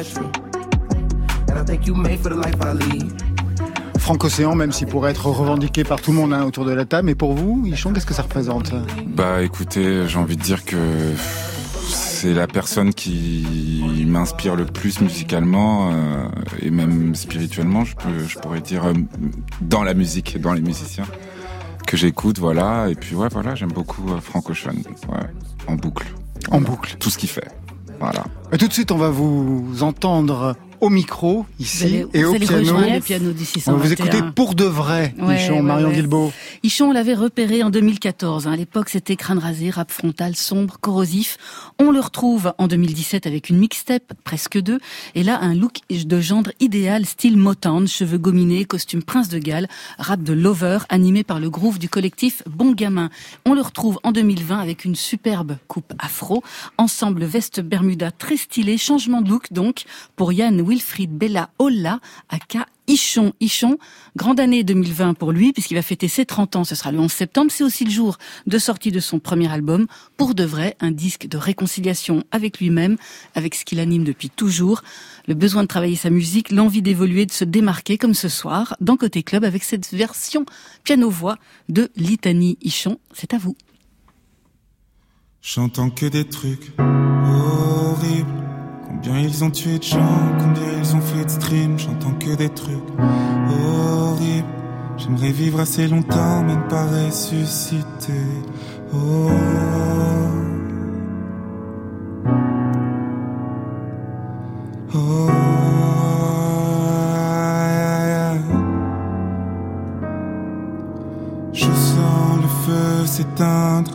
Ichon. 0.04 0.30
Franck-Océan, 3.98 4.54
même 4.54 4.72
s'il 4.72 4.86
pourrait 4.88 5.12
être 5.12 5.26
revendiqué 5.26 5.82
par 5.82 6.02
tout 6.02 6.10
le 6.10 6.18
monde 6.18 6.34
hein, 6.34 6.44
autour 6.44 6.66
de 6.66 6.72
la 6.72 6.84
table, 6.84 7.06
mais 7.06 7.14
pour 7.14 7.32
vous, 7.32 7.62
Ichon, 7.64 7.94
qu'est-ce 7.94 8.04
que 8.04 8.12
ça 8.12 8.22
représente? 8.22 8.74
Bah 9.06 9.42
écoutez, 9.42 10.06
j'ai 10.06 10.18
envie 10.18 10.36
de 10.36 10.42
dire 10.42 10.66
que 10.66 10.76
c'est 11.88 12.34
la 12.34 12.46
personne 12.46 12.92
qui 12.92 14.04
m'inspire 14.06 14.56
le 14.56 14.66
plus 14.66 15.00
musicalement 15.00 15.90
euh, 15.90 16.26
et 16.60 16.70
même 16.70 17.14
spirituellement, 17.14 17.86
je, 17.86 17.96
peux, 17.96 18.26
je 18.28 18.38
pourrais 18.38 18.60
dire, 18.60 18.84
euh, 18.84 18.92
dans 19.62 19.82
la 19.82 19.94
musique, 19.94 20.38
dans 20.38 20.52
les 20.52 20.60
musiciens 20.60 21.06
que 21.92 21.98
j'écoute, 21.98 22.38
voilà. 22.38 22.88
Et 22.88 22.94
puis 22.94 23.14
ouais, 23.14 23.28
voilà, 23.30 23.54
j'aime 23.54 23.70
beaucoup 23.70 24.08
euh, 24.08 24.18
Frank 24.18 24.48
Ocean, 24.48 24.72
ouais, 25.10 25.26
en 25.66 25.74
boucle. 25.74 26.06
En 26.50 26.58
boucle. 26.58 26.96
Tout 26.98 27.10
ce 27.10 27.18
qu'il 27.18 27.28
fait, 27.28 27.48
voilà. 28.00 28.24
Et 28.50 28.56
tout 28.56 28.66
de 28.66 28.72
suite, 28.72 28.90
on 28.92 28.96
va 28.96 29.10
vous 29.10 29.82
entendre 29.82 30.56
au 30.82 30.90
micro 30.90 31.46
ici 31.60 32.04
et 32.12 32.24
au 32.24 32.34
piano. 32.34 32.80
Le 32.80 33.00
piano 33.00 33.30
On 33.68 33.74
vous 33.74 33.92
écouter 33.92 34.18
pour 34.34 34.56
de 34.56 34.64
vrai, 34.64 35.14
Ichon, 35.16 35.62
Marion 35.62 35.90
Guilbeault. 35.90 36.32
Ichon, 36.64 36.86
on 36.86 36.92
l'avait 36.92 37.14
repéré 37.14 37.62
en 37.62 37.70
2014. 37.70 38.48
Hein. 38.48 38.52
À 38.52 38.56
l'époque, 38.56 38.88
c'était 38.88 39.14
crâne 39.14 39.38
rasé, 39.38 39.70
rap 39.70 39.92
frontal, 39.92 40.34
sombre, 40.34 40.78
corrosif. 40.80 41.38
On 41.78 41.92
le 41.92 42.00
retrouve 42.00 42.52
en 42.58 42.66
2017 42.66 43.28
avec 43.28 43.48
une 43.48 43.58
mixtape, 43.58 44.12
presque 44.24 44.60
deux. 44.60 44.80
Et 45.14 45.22
là, 45.22 45.38
un 45.40 45.54
look 45.54 45.78
de 45.88 46.20
gendre 46.20 46.50
idéal, 46.58 47.06
style 47.06 47.36
Motown, 47.36 47.86
cheveux 47.86 48.18
gominés, 48.18 48.64
costume 48.64 49.04
prince 49.04 49.28
de 49.28 49.38
Galles, 49.38 49.68
rap 49.98 50.24
de 50.24 50.32
lover, 50.32 50.78
animé 50.88 51.22
par 51.22 51.38
le 51.38 51.48
groove 51.48 51.78
du 51.78 51.88
collectif 51.88 52.42
Bon 52.50 52.72
Gamin. 52.72 53.08
On 53.46 53.54
le 53.54 53.60
retrouve 53.60 54.00
en 54.02 54.10
2020 54.10 54.58
avec 54.58 54.84
une 54.84 54.96
superbe 54.96 55.58
coupe 55.68 55.92
afro, 56.00 56.42
ensemble 56.76 57.24
veste 57.24 57.60
bermuda 57.60 58.10
très 58.10 58.36
stylé, 58.36 58.78
changement 58.78 59.22
de 59.22 59.30
look 59.30 59.52
donc 59.52 59.84
pour 60.16 60.32
Yann 60.32 60.60
Wilfried 60.72 61.10
Bella 61.10 61.50
Olla, 61.58 62.00
aka 62.30 62.66
Ichon. 62.86 63.34
Ichon, 63.40 63.76
grande 64.16 64.40
année 64.40 64.64
2020 64.64 65.12
pour 65.12 65.30
lui, 65.30 65.52
puisqu'il 65.52 65.74
va 65.74 65.82
fêter 65.82 66.08
ses 66.08 66.24
30 66.24 66.56
ans, 66.56 66.64
ce 66.64 66.74
sera 66.74 66.90
le 66.90 66.98
11 66.98 67.12
septembre. 67.12 67.50
C'est 67.52 67.62
aussi 67.62 67.84
le 67.84 67.90
jour 67.90 68.16
de 68.46 68.58
sortie 68.58 68.90
de 68.90 68.98
son 68.98 69.18
premier 69.18 69.52
album, 69.52 69.86
pour 70.16 70.34
de 70.34 70.44
vrai, 70.44 70.74
un 70.80 70.90
disque 70.90 71.26
de 71.26 71.36
réconciliation 71.36 72.24
avec 72.30 72.58
lui-même, 72.58 72.96
avec 73.34 73.54
ce 73.54 73.66
qu'il 73.66 73.80
anime 73.80 74.02
depuis 74.02 74.30
toujours, 74.30 74.80
le 75.28 75.34
besoin 75.34 75.62
de 75.62 75.68
travailler 75.68 75.96
sa 75.96 76.08
musique, 76.08 76.50
l'envie 76.50 76.80
d'évoluer, 76.80 77.26
de 77.26 77.32
se 77.32 77.44
démarquer, 77.44 77.98
comme 77.98 78.14
ce 78.14 78.30
soir, 78.30 78.74
dans 78.80 78.96
Côté 78.96 79.22
Club, 79.22 79.44
avec 79.44 79.64
cette 79.64 79.92
version 79.92 80.46
piano-voix 80.84 81.36
de 81.68 81.90
Litanie 81.96 82.56
Ichon. 82.62 82.98
C'est 83.12 83.34
à 83.34 83.38
vous. 83.38 83.56
J'entends 85.42 85.90
que 85.90 86.06
des 86.06 86.24
trucs 86.24 86.72
horribles 86.78 88.51
Combien 89.04 89.20
ils 89.20 89.42
ont 89.42 89.50
tué 89.50 89.78
de 89.78 89.82
gens, 89.82 89.98
combien 90.38 90.78
ils 90.78 90.94
ont 90.94 91.00
fait 91.00 91.24
de 91.24 91.30
stream, 91.30 91.76
j'entends 91.76 92.14
que 92.20 92.36
des 92.36 92.48
trucs 92.48 92.78
horribles. 92.98 94.46
J'aimerais 94.96 95.32
vivre 95.32 95.58
assez 95.58 95.88
longtemps, 95.88 96.42
mais 96.44 96.54
ne 96.54 96.62
pas 96.68 96.86
ressusciter. 96.86 98.12
Oh. 98.94 99.30
Oh. 104.94 105.28
S'éteindre, 113.04 113.90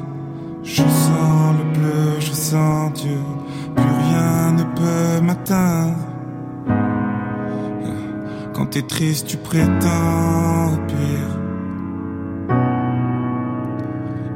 je 0.64 0.84
sens 0.84 1.56
le 1.58 1.64
bleu, 1.74 2.20
je 2.20 2.32
sens 2.32 2.94
Dieu 2.94 3.18
ne 3.78 4.64
peut 4.64 5.22
m'atteindre. 5.26 5.98
Quand 8.54 8.66
t'es 8.68 8.82
triste, 8.82 9.28
tu 9.28 9.38
prétends 9.38 10.74
au 10.74 10.78
pire. 10.88 11.40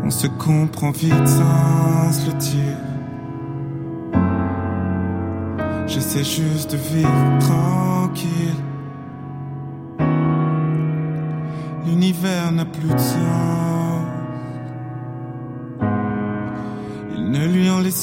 On 0.03 0.09
se 0.09 0.27
comprend 0.27 0.91
vite 0.91 1.27
sans 1.27 2.27
le 2.27 2.33
dire. 2.37 2.77
J'essaie 5.87 6.23
juste 6.23 6.71
de 6.71 6.77
vivre 6.77 7.39
tranquille. 7.39 8.55
L'univers 11.85 12.51
n'a 12.51 12.65
plus 12.65 12.89
de 12.89 12.97
sens. 12.97 14.00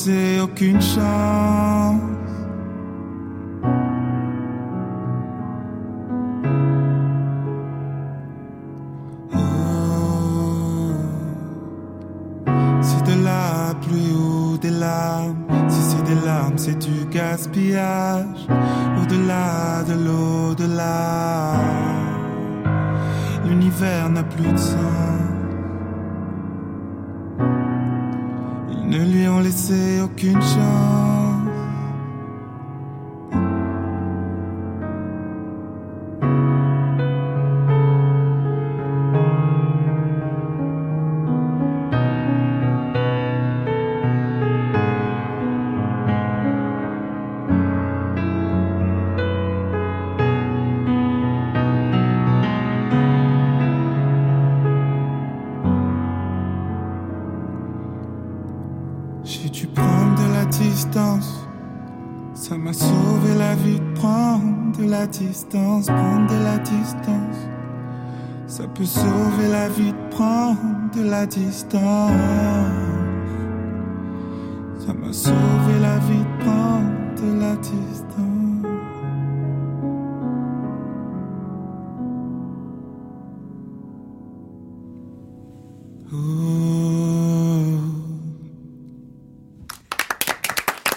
Ne 0.07 0.13
lui 0.13 0.39
ont 0.39 0.39
laissé 0.39 0.41
aucune 0.41 0.81
chance. 0.81 2.09
c'est 16.59 16.79
du 16.79 17.07
gaspillage 17.07 18.47
au-delà 19.01 19.85
de 19.85 19.93
l'au-delà. 19.93 21.55
L'univers 23.47 24.11
n'a 24.11 24.25
plus 24.25 24.53
de 24.53 24.57
sens. 24.57 24.78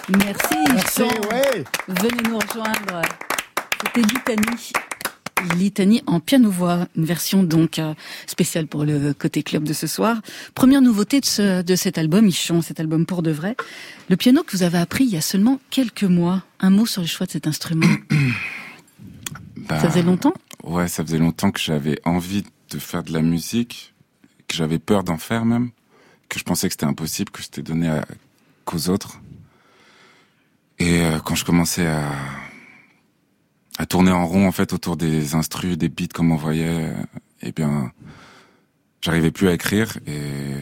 Merci. 0.08 0.56
Merci, 0.72 1.02
ouais. 1.02 1.64
Venez 1.88 2.22
nous 2.30 2.38
rejoindre. 2.38 3.02
C'était 3.84 4.00
Litanie. 4.00 4.72
Litanie 5.56 6.02
en 6.06 6.20
piano-voix, 6.20 6.86
une 6.96 7.04
version 7.04 7.42
donc 7.42 7.78
euh, 7.78 7.94
spéciale 8.26 8.66
pour 8.68 8.84
le 8.84 9.12
côté 9.12 9.42
club 9.42 9.64
de 9.64 9.72
ce 9.72 9.86
soir. 9.86 10.22
Première 10.54 10.80
nouveauté 10.80 11.20
de, 11.20 11.26
ce, 11.26 11.62
de 11.62 11.74
cet 11.74 11.98
album, 11.98 12.26
Ichon, 12.26 12.62
cet 12.62 12.80
album 12.80 13.04
pour 13.04 13.22
de 13.22 13.32
vrai. 13.32 13.56
Le 14.08 14.16
piano 14.16 14.42
que 14.44 14.56
vous 14.56 14.62
avez 14.62 14.78
appris 14.78 15.04
il 15.04 15.10
y 15.10 15.16
a 15.16 15.20
seulement 15.20 15.60
quelques 15.70 16.04
mois. 16.04 16.42
Un 16.60 16.70
mot 16.70 16.86
sur 16.86 17.02
le 17.02 17.08
choix 17.08 17.26
de 17.26 17.32
cet 17.32 17.46
instrument. 17.46 17.88
Bah, 19.68 19.78
ça 19.80 19.90
faisait 19.90 20.02
longtemps? 20.02 20.32
Ouais, 20.62 20.88
ça 20.88 21.04
faisait 21.04 21.18
longtemps 21.18 21.50
que 21.50 21.60
j'avais 21.60 21.98
envie 22.04 22.44
de 22.70 22.78
faire 22.78 23.02
de 23.02 23.12
la 23.12 23.20
musique, 23.20 23.91
que 24.52 24.58
j'avais 24.58 24.78
peur 24.78 25.02
d'en 25.02 25.18
faire 25.18 25.44
même, 25.44 25.70
que 26.28 26.38
je 26.38 26.44
pensais 26.44 26.68
que 26.68 26.74
c'était 26.74 26.86
impossible, 26.86 27.30
que 27.30 27.42
c'était 27.42 27.62
donné 27.62 28.00
qu'aux 28.64 28.88
autres. 28.88 29.20
Et 30.78 31.00
euh, 31.00 31.18
quand 31.20 31.34
je 31.34 31.44
commençais 31.44 31.86
à 31.86 32.10
à 33.78 33.86
tourner 33.86 34.12
en 34.12 34.26
rond 34.26 34.46
en 34.46 34.52
fait 34.52 34.72
autour 34.72 34.96
des 34.96 35.34
instrus, 35.34 35.78
des 35.78 35.88
beats 35.88 36.08
comme 36.12 36.32
on 36.32 36.36
voyait. 36.36 36.92
Et 37.40 37.48
eh 37.48 37.52
bien, 37.52 37.90
j'arrivais 39.02 39.30
plus 39.30 39.48
à 39.48 39.52
écrire 39.52 39.98
et 40.06 40.20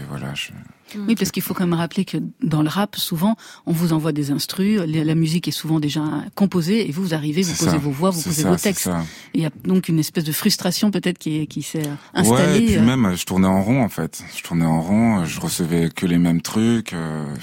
voilà. 0.08 0.34
Je... 0.34 0.50
Oui, 0.96 1.14
parce 1.14 1.30
qu'il 1.30 1.42
faut 1.42 1.54
quand 1.54 1.66
même 1.66 1.78
rappeler 1.78 2.04
que 2.04 2.18
dans 2.42 2.62
le 2.62 2.68
rap, 2.68 2.96
souvent, 2.96 3.36
on 3.66 3.72
vous 3.72 3.92
envoie 3.92 4.12
des 4.12 4.30
instrus, 4.30 4.80
la 4.80 5.14
musique 5.14 5.48
est 5.48 5.52
souvent 5.52 5.80
déjà 5.80 6.02
composée, 6.34 6.88
et 6.88 6.92
vous, 6.92 7.02
vous 7.02 7.14
arrivez, 7.14 7.42
vous 7.42 7.64
posez 7.64 7.78
vos 7.78 7.90
voix, 7.90 8.10
vous 8.10 8.22
posez 8.22 8.44
vos 8.44 8.56
textes. 8.56 8.90
Il 9.34 9.42
y 9.42 9.46
a 9.46 9.50
donc 9.64 9.88
une 9.88 9.98
espèce 9.98 10.24
de 10.24 10.32
frustration 10.32 10.90
peut-être 10.90 11.18
qui, 11.18 11.46
qui 11.46 11.62
s'est 11.62 11.88
installée. 12.14 12.52
Ouais, 12.52 12.62
et 12.62 12.66
puis 12.66 12.76
euh. 12.76 12.82
même, 12.82 13.14
je 13.16 13.24
tournais 13.24 13.46
en 13.46 13.62
rond 13.62 13.82
en 13.82 13.88
fait. 13.88 14.22
Je 14.36 14.42
tournais 14.42 14.66
en 14.66 14.80
rond, 14.80 15.24
je 15.24 15.40
recevais 15.40 15.90
que 15.90 16.06
les 16.06 16.18
mêmes 16.18 16.42
trucs. 16.42 16.92
Euh, 16.92 17.34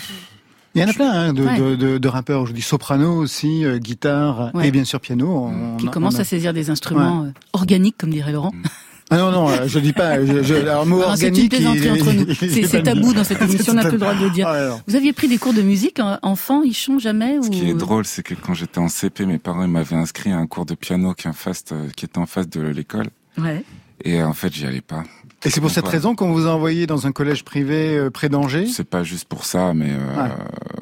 il 0.75 0.81
y 0.81 0.83
en 0.83 0.89
a 0.89 0.93
plein 0.93 1.11
hein, 1.11 1.33
de, 1.33 1.75
de, 1.75 1.97
de, 1.97 2.07
rappeurs 2.07 2.41
aujourd'hui, 2.41 2.61
soprano 2.61 3.15
aussi, 3.15 3.65
euh, 3.65 3.79
guitare 3.79 4.51
et 4.61 4.69
bien 4.69 4.83
sûr 4.83 4.99
piano. 4.99 5.51
qui 5.79 5.87
commencent 5.87 6.19
à 6.19 6.23
saisir 6.23 6.53
des 6.53 6.69
instruments 6.69 7.31
organiques, 7.53 7.95
comme 7.97 8.11
dirait 8.11 8.31
Laurent. 8.31 8.51
Mm. 8.53 8.63
Ah 9.09 9.17
non, 9.17 9.31
non, 9.31 9.49
euh, 9.49 9.67
je 9.67 9.79
dis 9.79 9.93
pas. 9.93 10.23
Je, 10.25 10.43
je, 10.43 10.67
un 10.67 10.85
mot 10.85 11.01
organique. 11.01 11.53
C'est 11.55 11.61
une 11.61 11.67
entre 11.67 12.11
nous. 12.11 12.33
C'est 12.67 12.83
tabou 12.83 13.13
dans 13.13 13.23
cette 13.23 13.41
émission, 13.43 13.71
on 13.71 13.75
n'a 13.75 13.83
plus 13.83 13.93
le 13.93 13.97
droit 13.99 14.13
de 14.13 14.23
le 14.23 14.29
dire. 14.31 14.47
Ah, 14.47 14.77
Vous 14.85 14.95
aviez 14.95 15.13
pris 15.13 15.27
des 15.27 15.37
cours 15.37 15.53
de 15.53 15.61
musique, 15.61 15.99
enfant, 16.21 16.63
Ichon, 16.63 16.99
jamais 16.99 17.37
Ce 17.41 17.49
qui 17.49 17.69
est 17.69 17.73
drôle, 17.73 18.05
c'est 18.05 18.23
que 18.23 18.33
quand 18.33 18.53
j'étais 18.53 18.79
en 18.79 18.89
CP, 18.89 19.25
mes 19.25 19.37
parents 19.37 19.67
m'avaient 19.67 19.95
inscrit 19.95 20.31
à 20.31 20.37
un 20.37 20.47
cours 20.47 20.65
de 20.65 20.75
piano 20.75 21.13
qui, 21.13 21.27
euh, 21.27 21.87
qui 21.95 22.05
était 22.05 22.17
en 22.17 22.25
face 22.25 22.49
de 22.49 22.61
l'école. 22.61 23.07
Ouais. 23.37 23.63
Et 24.03 24.21
en 24.21 24.33
fait, 24.33 24.53
j'y 24.53 24.65
allais 24.65 24.81
pas. 24.81 25.03
Et 25.45 25.49
c'est 25.49 25.61
pour 25.61 25.69
cette 25.69 25.87
raison 25.87 26.15
qu'on 26.15 26.31
vous 26.31 26.47
a 26.47 26.49
envoyé 26.49 26.87
dans 26.87 27.07
un 27.07 27.11
collège 27.11 27.43
privé 27.43 27.95
euh, 27.95 28.09
près 28.09 28.27
d'Angers? 28.27 28.67
C'est 28.67 28.89
pas 28.89 29.03
juste 29.03 29.25
pour 29.25 29.45
ça, 29.45 29.73
mais 29.73 29.91
euh, 29.91 30.27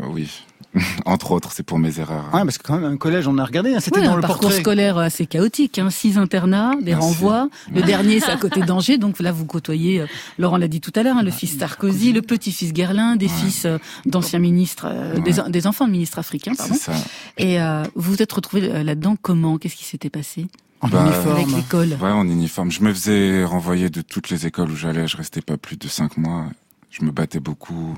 oui. 0.09 0.43
Entre 1.05 1.31
autres, 1.31 1.51
c'est 1.53 1.63
pour 1.63 1.79
mes 1.79 1.99
erreurs. 1.99 2.25
Ouais, 2.33 2.43
parce 2.43 2.57
que 2.57 2.63
quand 2.63 2.77
même, 2.77 2.91
un 2.91 2.97
collège, 2.97 3.27
on 3.27 3.37
a 3.37 3.45
regardé, 3.45 3.73
hein, 3.73 3.79
c'était 3.79 4.03
dans 4.03 4.15
le 4.15 4.21
parcours 4.21 4.51
scolaire 4.51 4.97
assez 4.97 5.25
chaotique, 5.25 5.79
hein, 5.79 5.89
six 5.89 6.17
internats, 6.17 6.75
des 6.81 6.93
renvois. 6.93 7.49
Le 7.73 7.81
dernier, 7.81 8.19
c'est 8.19 8.31
à 8.31 8.37
côté 8.45 8.61
d'Angers, 8.61 8.97
donc 8.97 9.19
là, 9.19 9.31
vous 9.31 9.45
côtoyez, 9.45 10.01
euh, 10.01 10.07
Laurent 10.37 10.57
l'a 10.57 10.67
dit 10.67 10.81
tout 10.81 10.91
à 10.95 11.03
l'heure, 11.03 11.17
hein, 11.17 11.23
le 11.23 11.31
fils 11.31 11.57
Sarkozy, 11.57 12.13
le 12.13 12.21
petit-fils 12.21 12.73
Guerlain, 12.73 13.15
des 13.15 13.27
fils 13.27 13.65
euh, 13.65 13.77
d'anciens 14.05 14.39
ministres, 14.39 14.87
euh, 14.89 15.19
des, 15.49 15.67
enfants 15.67 15.87
de 15.87 15.91
ministres 15.91 16.19
africains, 16.19 16.53
pardon. 16.55 16.75
Ça. 16.75 16.93
Et 17.37 17.57
vous 17.95 18.13
vous 18.15 18.21
êtes 18.21 18.31
retrouvé 18.31 18.83
là-dedans 18.83 19.15
comment? 19.21 19.57
Qu'est-ce 19.57 19.75
qui 19.75 19.83
s'était 19.83 20.09
passé? 20.09 20.47
En 20.81 20.87
bah, 20.87 21.01
uniforme. 21.01 21.35
Avec 21.35 21.51
l'école. 21.51 21.97
Ouais, 22.01 22.11
en 22.11 22.27
uniforme. 22.27 22.71
Je 22.71 22.81
me 22.81 22.93
faisais 22.93 23.43
renvoyer 23.43 23.89
de 23.89 24.01
toutes 24.01 24.29
les 24.29 24.45
écoles 24.45 24.71
où 24.71 24.75
j'allais. 24.75 25.07
Je 25.07 25.17
restais 25.17 25.41
pas 25.41 25.57
plus 25.57 25.77
de 25.77 25.87
cinq 25.87 26.17
mois. 26.17 26.45
Je 26.91 27.03
me 27.03 27.11
battais 27.11 27.39
beaucoup. 27.39 27.95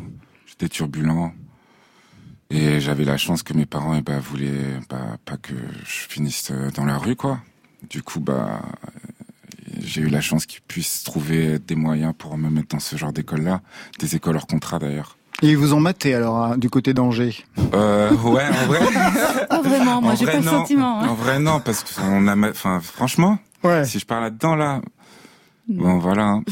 J'étais 0.48 0.70
turbulent. 0.70 1.32
Et 2.50 2.80
j'avais 2.80 3.04
la 3.04 3.18
chance 3.18 3.44
que 3.44 3.54
mes 3.54 3.66
parents 3.66 3.96
eh 3.96 4.02
ben, 4.02 4.20
voulaient 4.20 4.80
bah, 4.90 5.18
pas 5.26 5.38
que 5.38 5.54
je 5.86 6.08
finisse 6.08 6.50
euh, 6.52 6.72
dans 6.72 6.86
la 6.86 6.98
rue, 6.98 7.16
quoi. 7.16 7.40
Du 7.90 8.02
coup, 8.04 8.20
bah, 8.20 8.62
j'ai 9.82 10.02
eu 10.02 10.08
la 10.08 10.22
chance 10.22 10.46
qu'ils 10.46 10.62
puissent 10.62 11.04
trouver 11.04 11.60
des 11.60 11.76
moyens 11.76 12.14
pour 12.18 12.38
me 12.38 12.50
mettre 12.50 12.70
dans 12.70 12.80
ce 12.80 12.96
genre 12.96 13.12
d'école-là, 13.12 13.62
des 14.00 14.16
écoles 14.16 14.38
hors 14.38 14.48
contrat 14.48 14.80
d'ailleurs. 14.80 15.18
Et 15.44 15.50
ils 15.50 15.58
vous 15.58 15.74
ont 15.74 15.80
maté 15.80 16.16
alors 16.16 16.38
hein, 16.38 16.58
du 16.58 16.70
côté 16.70 16.94
d'Angers? 16.94 17.36
Euh, 17.74 18.12
Ouais, 18.12 18.44
en 18.48 18.66
vrai. 18.66 18.80
pas 19.50 19.62
vraiment, 19.62 20.02
moi 20.02 20.16
j'ai 20.16 20.26
pas 20.26 20.38
le 20.38 20.44
sentiment. 20.44 21.02
Hein. 21.02 21.10
En 21.10 21.14
vrai 21.14 21.40
non, 21.40 21.60
parce 21.60 21.84
que 21.84 21.90
on 22.02 22.28
a, 22.28 22.50
enfin 22.50 22.80
franchement, 22.80 23.38
ouais. 23.64 23.86
si 23.86 24.00
je 24.00 24.06
parle 24.06 24.24
là-dedans 24.24 24.56
là, 24.56 24.82
bon 25.68 26.00
voilà. 26.00 26.24
Hein. 26.24 26.44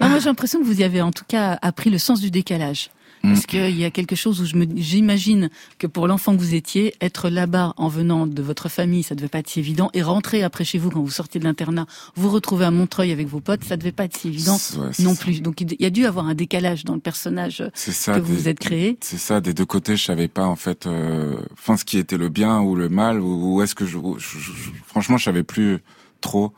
moi 0.00 0.18
j'ai 0.18 0.26
l'impression 0.26 0.60
que 0.60 0.66
vous 0.66 0.80
y 0.80 0.84
avez 0.84 1.00
en 1.00 1.12
tout 1.12 1.24
cas 1.26 1.58
appris 1.62 1.88
le 1.88 1.98
sens 1.98 2.20
du 2.20 2.30
décalage. 2.30 2.90
Parce 3.24 3.42
mm. 3.42 3.46
qu'il 3.46 3.78
y 3.78 3.84
a 3.84 3.90
quelque 3.90 4.16
chose 4.16 4.40
où 4.42 4.44
je 4.44 4.56
me, 4.56 4.66
j'imagine 4.76 5.48
que 5.78 5.86
pour 5.86 6.06
l'enfant 6.06 6.36
que 6.36 6.40
vous 6.40 6.54
étiez, 6.54 6.94
être 7.00 7.30
là-bas 7.30 7.72
en 7.78 7.88
venant 7.88 8.26
de 8.26 8.42
votre 8.42 8.68
famille, 8.68 9.02
ça 9.02 9.14
devait 9.14 9.28
pas 9.28 9.38
être 9.38 9.48
si 9.48 9.60
évident, 9.60 9.90
et 9.94 10.02
rentrer 10.02 10.42
après 10.42 10.64
chez 10.64 10.76
vous 10.76 10.90
quand 10.90 11.00
vous 11.00 11.10
sortiez 11.10 11.40
de 11.40 11.44
l'internat, 11.44 11.86
vous 12.16 12.28
retrouver 12.28 12.66
à 12.66 12.70
Montreuil 12.70 13.12
avec 13.12 13.26
vos 13.26 13.40
potes, 13.40 13.64
ça 13.64 13.78
devait 13.78 13.92
pas 13.92 14.04
être 14.04 14.16
si 14.16 14.28
évident 14.28 14.58
non 14.98 15.14
plus. 15.14 15.40
Donc 15.40 15.62
il 15.62 15.74
y 15.80 15.86
a 15.86 15.90
dû 15.90 16.04
avoir 16.04 16.26
un 16.26 16.34
décalage 16.34 16.84
dans 16.84 16.94
le 16.94 17.00
personnage 17.00 17.64
que 17.74 18.20
vous 18.20 18.34
vous 18.34 18.48
êtes 18.48 18.58
créé. 18.58 18.98
C'est 19.00 19.18
ça, 19.18 19.40
des 19.40 19.54
deux 19.54 19.64
côtés, 19.64 19.96
je 19.96 20.04
savais 20.04 20.28
pas 20.28 20.44
en 20.44 20.56
fait, 20.56 20.86
euh, 20.86 21.36
enfin 21.54 21.78
ce 21.78 21.84
qui 21.84 21.96
était 21.96 22.18
le 22.18 22.28
bien 22.28 22.60
ou 22.60 22.74
le 22.74 22.90
mal, 22.90 23.20
ou, 23.20 23.62
est-ce 23.62 23.74
que 23.74 23.86
je, 23.86 23.98
franchement, 24.86 25.16
je 25.16 25.24
savais 25.24 25.44
plus 25.44 25.78
trop. 26.20 26.52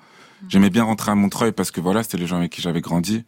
J'aimais 0.48 0.70
bien 0.70 0.84
rentrer 0.84 1.12
à 1.12 1.14
Montreuil 1.14 1.52
parce 1.52 1.70
que 1.70 1.80
voilà, 1.80 2.02
c'était 2.02 2.18
les 2.18 2.26
gens 2.26 2.38
avec 2.38 2.52
qui 2.52 2.60
j'avais 2.60 2.80
grandi. 2.80 3.24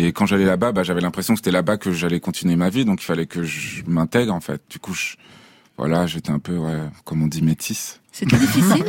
Et 0.00 0.12
quand 0.12 0.26
j'allais 0.26 0.44
là-bas, 0.44 0.70
bah, 0.70 0.84
j'avais 0.84 1.00
l'impression 1.00 1.34
que 1.34 1.38
c'était 1.38 1.50
là-bas 1.50 1.76
que 1.76 1.90
j'allais 1.90 2.20
continuer 2.20 2.54
ma 2.54 2.70
vie, 2.70 2.84
donc 2.84 3.02
il 3.02 3.04
fallait 3.04 3.26
que 3.26 3.42
je 3.42 3.82
m'intègre 3.88 4.32
en 4.32 4.40
fait. 4.40 4.62
Du 4.70 4.78
coup, 4.78 4.94
je, 4.94 5.16
voilà, 5.76 6.06
j'étais 6.06 6.30
un 6.30 6.38
peu, 6.38 6.56
ouais, 6.56 6.78
comme 7.04 7.20
on 7.20 7.26
dit, 7.26 7.42
métisse. 7.42 8.00
C'était 8.12 8.38
difficile. 8.38 8.84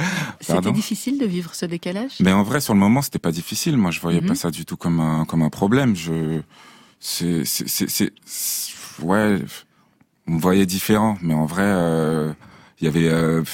c'était 0.40 0.72
difficile 0.72 1.18
de 1.18 1.26
vivre 1.26 1.54
ce 1.54 1.64
décalage? 1.64 2.16
Mais 2.18 2.32
en 2.32 2.42
vrai, 2.42 2.60
sur 2.60 2.74
le 2.74 2.80
moment, 2.80 3.02
c'était 3.02 3.20
pas 3.20 3.30
difficile. 3.30 3.76
Moi, 3.76 3.92
je 3.92 4.00
voyais 4.00 4.20
pas 4.20 4.30
mhm. 4.30 4.34
ça 4.34 4.50
du 4.50 4.64
tout 4.64 4.76
comme 4.76 4.98
un 4.98 5.24
comme 5.26 5.42
un 5.42 5.48
problème. 5.48 5.94
Je, 5.94 6.40
c'est 6.98 7.44
c'est 7.44 7.88
c'est 7.88 8.12
ouais, 9.00 9.38
on 10.26 10.32
me 10.32 10.40
voyait 10.40 10.66
différent, 10.66 11.18
mais 11.22 11.34
en 11.34 11.46
vrai, 11.46 11.64
euh, 11.64 12.32
il 12.80 12.84
y 12.84 12.88
avait, 12.88 13.08
euh, 13.08 13.44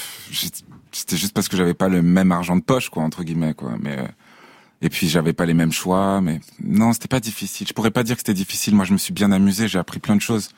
c'était 0.90 1.16
juste 1.16 1.34
parce 1.34 1.48
que 1.48 1.56
j'avais 1.58 1.74
pas 1.74 1.88
le 1.88 2.00
même 2.00 2.32
argent 2.32 2.56
de 2.56 2.62
poche, 2.62 2.88
quoi, 2.88 3.02
entre 3.02 3.24
guillemets, 3.24 3.54
quoi. 3.54 3.72
Mais 3.78 3.98
euh, 3.98 4.08
et 4.84 4.90
puis 4.90 5.08
j'avais 5.08 5.32
pas 5.32 5.46
les 5.46 5.54
mêmes 5.54 5.72
choix, 5.72 6.20
mais 6.20 6.40
non, 6.62 6.92
c'était 6.92 7.08
pas 7.08 7.18
difficile. 7.18 7.66
Je 7.66 7.72
pourrais 7.72 7.90
pas 7.90 8.02
dire 8.02 8.16
que 8.16 8.20
c'était 8.20 8.34
difficile. 8.34 8.74
Moi, 8.74 8.84
je 8.84 8.92
me 8.92 8.98
suis 8.98 9.14
bien 9.14 9.32
amusé, 9.32 9.66
j'ai 9.66 9.78
appris 9.78 9.98
plein 9.98 10.14
de 10.14 10.20
choses. 10.20 10.50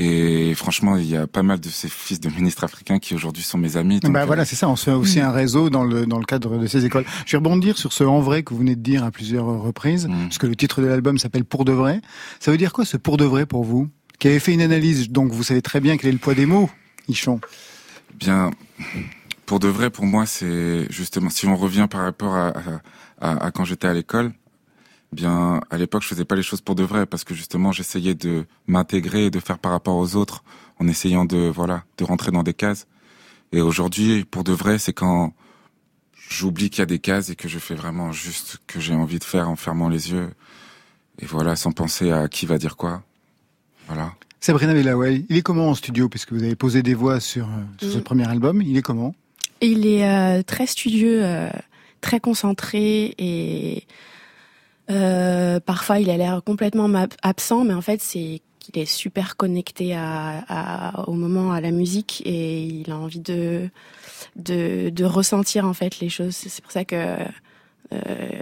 Et 0.00 0.54
franchement, 0.54 0.96
il 0.96 1.10
y 1.10 1.16
a 1.16 1.26
pas 1.26 1.42
mal 1.42 1.58
de 1.58 1.68
ces 1.68 1.88
fils 1.88 2.20
de 2.20 2.28
ministres 2.28 2.62
africains 2.62 3.00
qui 3.00 3.16
aujourd'hui 3.16 3.42
sont 3.42 3.58
mes 3.58 3.76
amis. 3.76 3.98
bah 3.98 4.24
voilà, 4.26 4.44
c'est 4.44 4.54
ça. 4.54 4.68
On 4.68 4.76
se 4.76 4.84
fait 4.84 4.92
aussi 4.92 5.18
un 5.18 5.32
réseau 5.32 5.70
dans 5.70 5.82
le 5.82 6.06
dans 6.06 6.20
le 6.20 6.24
cadre 6.24 6.56
de 6.56 6.68
ces 6.68 6.84
écoles. 6.84 7.04
Je 7.26 7.32
vais 7.32 7.38
rebondir 7.38 7.76
sur 7.76 7.92
ce 7.92 8.04
en 8.04 8.20
vrai 8.20 8.44
que 8.44 8.54
vous 8.54 8.60
venez 8.60 8.76
de 8.76 8.80
dire 8.80 9.02
à 9.02 9.10
plusieurs 9.10 9.46
reprises, 9.46 10.06
mm. 10.06 10.28
parce 10.28 10.38
que 10.38 10.46
le 10.46 10.54
titre 10.54 10.80
de 10.80 10.86
l'album 10.86 11.18
s'appelle 11.18 11.44
Pour 11.44 11.64
de 11.64 11.72
vrai. 11.72 12.00
Ça 12.38 12.52
veut 12.52 12.58
dire 12.58 12.72
quoi 12.72 12.84
ce 12.84 12.96
pour 12.96 13.16
de 13.16 13.24
vrai 13.24 13.44
pour 13.44 13.64
vous? 13.64 13.88
Qui 14.20 14.28
avez 14.28 14.38
fait 14.38 14.52
une 14.52 14.62
analyse, 14.62 15.10
donc 15.10 15.32
vous 15.32 15.42
savez 15.42 15.62
très 15.62 15.80
bien 15.80 15.96
quel 15.96 16.10
est 16.10 16.12
le 16.12 16.18
poids 16.18 16.34
des 16.34 16.46
mots, 16.46 16.70
Ichon. 17.08 17.40
Bien, 18.14 18.52
pour 19.48 19.60
de 19.60 19.68
vrai, 19.68 19.88
pour 19.88 20.04
moi, 20.04 20.26
c'est 20.26 20.86
justement 20.90 21.30
si 21.30 21.46
on 21.46 21.56
revient 21.56 21.86
par 21.90 22.02
rapport 22.02 22.36
à 22.36 22.52
à, 23.20 23.50
quand 23.50 23.64
j'étais 23.64 23.88
à 23.88 23.94
l'école, 23.94 24.32
bien 25.12 25.60
à 25.70 25.76
l'époque 25.76 26.02
je 26.02 26.08
faisais 26.08 26.24
pas 26.24 26.36
les 26.36 26.42
choses 26.42 26.60
pour 26.60 26.74
de 26.74 26.82
vrai 26.82 27.06
parce 27.06 27.24
que 27.24 27.34
justement 27.34 27.72
j'essayais 27.72 28.14
de 28.14 28.44
m'intégrer 28.66 29.26
et 29.26 29.30
de 29.30 29.40
faire 29.40 29.58
par 29.58 29.72
rapport 29.72 29.96
aux 29.96 30.16
autres 30.16 30.44
en 30.78 30.86
essayant 30.86 31.24
de 31.24 31.48
voilà 31.48 31.84
de 31.96 32.04
rentrer 32.04 32.30
dans 32.30 32.42
des 32.42 32.54
cases. 32.54 32.86
Et 33.52 33.60
aujourd'hui 33.60 34.24
pour 34.24 34.44
de 34.44 34.52
vrai 34.52 34.78
c'est 34.78 34.92
quand 34.92 35.32
j'oublie 36.14 36.70
qu'il 36.70 36.80
y 36.80 36.82
a 36.82 36.86
des 36.86 36.98
cases 36.98 37.30
et 37.30 37.36
que 37.36 37.48
je 37.48 37.58
fais 37.58 37.74
vraiment 37.74 38.12
juste 38.12 38.46
ce 38.46 38.56
que 38.66 38.80
j'ai 38.80 38.94
envie 38.94 39.18
de 39.18 39.24
faire 39.24 39.48
en 39.48 39.56
fermant 39.56 39.88
les 39.88 40.10
yeux 40.12 40.30
et 41.18 41.26
voilà 41.26 41.56
sans 41.56 41.72
penser 41.72 42.12
à 42.12 42.28
qui 42.28 42.46
va 42.46 42.58
dire 42.58 42.76
quoi. 42.76 43.02
Voilà. 43.86 44.12
Sabrina 44.40 44.74
Bellaway, 44.74 45.24
il 45.28 45.36
est 45.36 45.42
comment 45.42 45.70
en 45.70 45.74
studio? 45.74 46.08
Puisque 46.08 46.32
vous 46.32 46.42
avez 46.42 46.54
posé 46.54 46.82
des 46.82 46.94
voix 46.94 47.18
sur, 47.18 47.46
euh, 47.46 47.64
sur 47.80 47.90
ce 47.90 47.98
premier 47.98 48.28
album, 48.28 48.62
il 48.62 48.76
est 48.76 48.82
comment? 48.82 49.14
Il 49.60 49.86
est 49.86 50.08
euh, 50.08 50.42
très 50.42 50.66
studieux. 50.66 51.20
Euh 51.24 51.50
très 52.00 52.20
concentré 52.20 53.14
et 53.18 53.84
euh, 54.90 55.60
parfois 55.60 55.98
il 55.98 56.10
a 56.10 56.16
l'air 56.16 56.42
complètement 56.44 56.88
absent, 57.22 57.64
mais 57.64 57.74
en 57.74 57.80
fait 57.80 58.00
c'est 58.00 58.40
qu'il 58.58 58.78
est 58.78 58.86
super 58.86 59.36
connecté 59.36 59.96
au 61.06 61.12
moment, 61.12 61.52
à 61.52 61.60
la 61.60 61.70
musique 61.70 62.22
et 62.24 62.64
il 62.64 62.90
a 62.90 62.96
envie 62.96 63.20
de, 63.20 63.70
ressentir 65.04 65.64
en 65.64 65.74
fait 65.74 66.00
les 66.00 66.08
choses. 66.08 66.34
C'est 66.34 66.62
pour 66.62 66.72
ça 66.72 66.84
que 66.84 67.16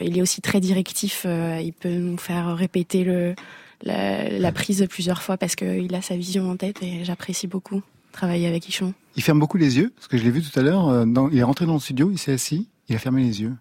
il 0.02 0.18
est 0.18 0.22
aussi 0.22 0.40
très 0.40 0.61
directif. 0.61 1.26
Il 1.26 1.72
peut 1.72 1.88
nous 1.88 2.18
faire 2.18 2.57
répéter 2.57 3.35
la 3.83 4.52
prise 4.52 4.87
plusieurs 4.88 5.22
fois 5.22 5.37
parce 5.37 5.55
qu'il 5.55 5.94
a 5.94 6.02
sa 6.02 6.16
vision 6.16 6.50
en 6.50 6.57
tête 6.57 6.83
et 6.83 7.05
j'apprécie 7.05 7.46
beaucoup 7.46 7.83
travailler 8.16 8.48
avec 8.48 8.68
Ichon. 8.68 8.94
Il 9.14 9.22
ferme 9.22 9.38
beaucoup 9.38 9.59
les 9.59 9.76
yeux, 9.76 9.92
parce 9.94 10.09
que 10.09 10.16
je 10.16 10.24
l'ai 10.24 10.31
vu 10.31 10.42
tout 10.42 10.59
à 10.59 10.62
l'heure. 10.62 10.88
Euh, 10.88 11.05
il 11.31 11.38
est 11.38 11.42
rentré 11.42 11.66
dans 11.66 11.74
le 11.74 11.81
studio, 11.81 12.11
il 12.11 12.18
s'est 12.18 12.33
assis, 12.33 12.68
il 12.88 12.96
a 12.96 12.98
fermé 12.98 13.22
les 13.22 13.42
yeux. 13.42 13.55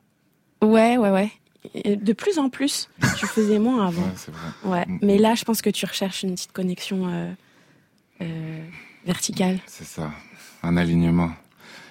Ouais, 0.63 0.97
ouais, 0.97 1.11
ouais. 1.11 1.31
De 1.95 2.13
plus 2.13 2.39
en 2.39 2.49
plus, 2.49 2.89
tu 3.17 3.25
faisais 3.27 3.59
moins 3.59 3.87
avant. 3.87 4.01
Ouais, 4.01 4.31
vrai. 4.63 4.71
ouais. 4.79 4.85
Mm. 4.87 4.99
Mais 5.01 5.17
là, 5.17 5.35
je 5.35 5.43
pense 5.43 5.61
que 5.61 5.69
tu 5.69 5.85
recherches 5.85 6.23
une 6.23 6.35
petite 6.35 6.53
connexion 6.53 7.07
euh, 7.07 7.31
euh, 8.21 8.63
verticale. 9.05 9.59
C'est 9.67 9.85
ça, 9.85 10.11
un 10.63 10.77
alignement. 10.77 11.31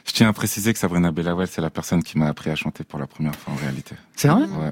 Je 0.07 0.12
tiens 0.12 0.29
à 0.29 0.33
préciser 0.33 0.72
que 0.72 0.79
Sabrina 0.79 1.11
Bellawell, 1.12 1.48
c'est 1.48 1.62
la 1.62 1.70
personne 1.70 2.03
qui 2.03 2.18
m'a 2.18 2.29
appris 2.29 2.50
à 2.50 2.57
chanter 2.57 2.85
pour 2.85 2.98
la 2.98 3.07
première 3.07 3.35
fois 3.37 3.53
en 3.55 3.57
réalité. 3.57 3.94
C'est 4.16 4.29
vrai? 4.29 4.42
Ouais. 4.44 4.70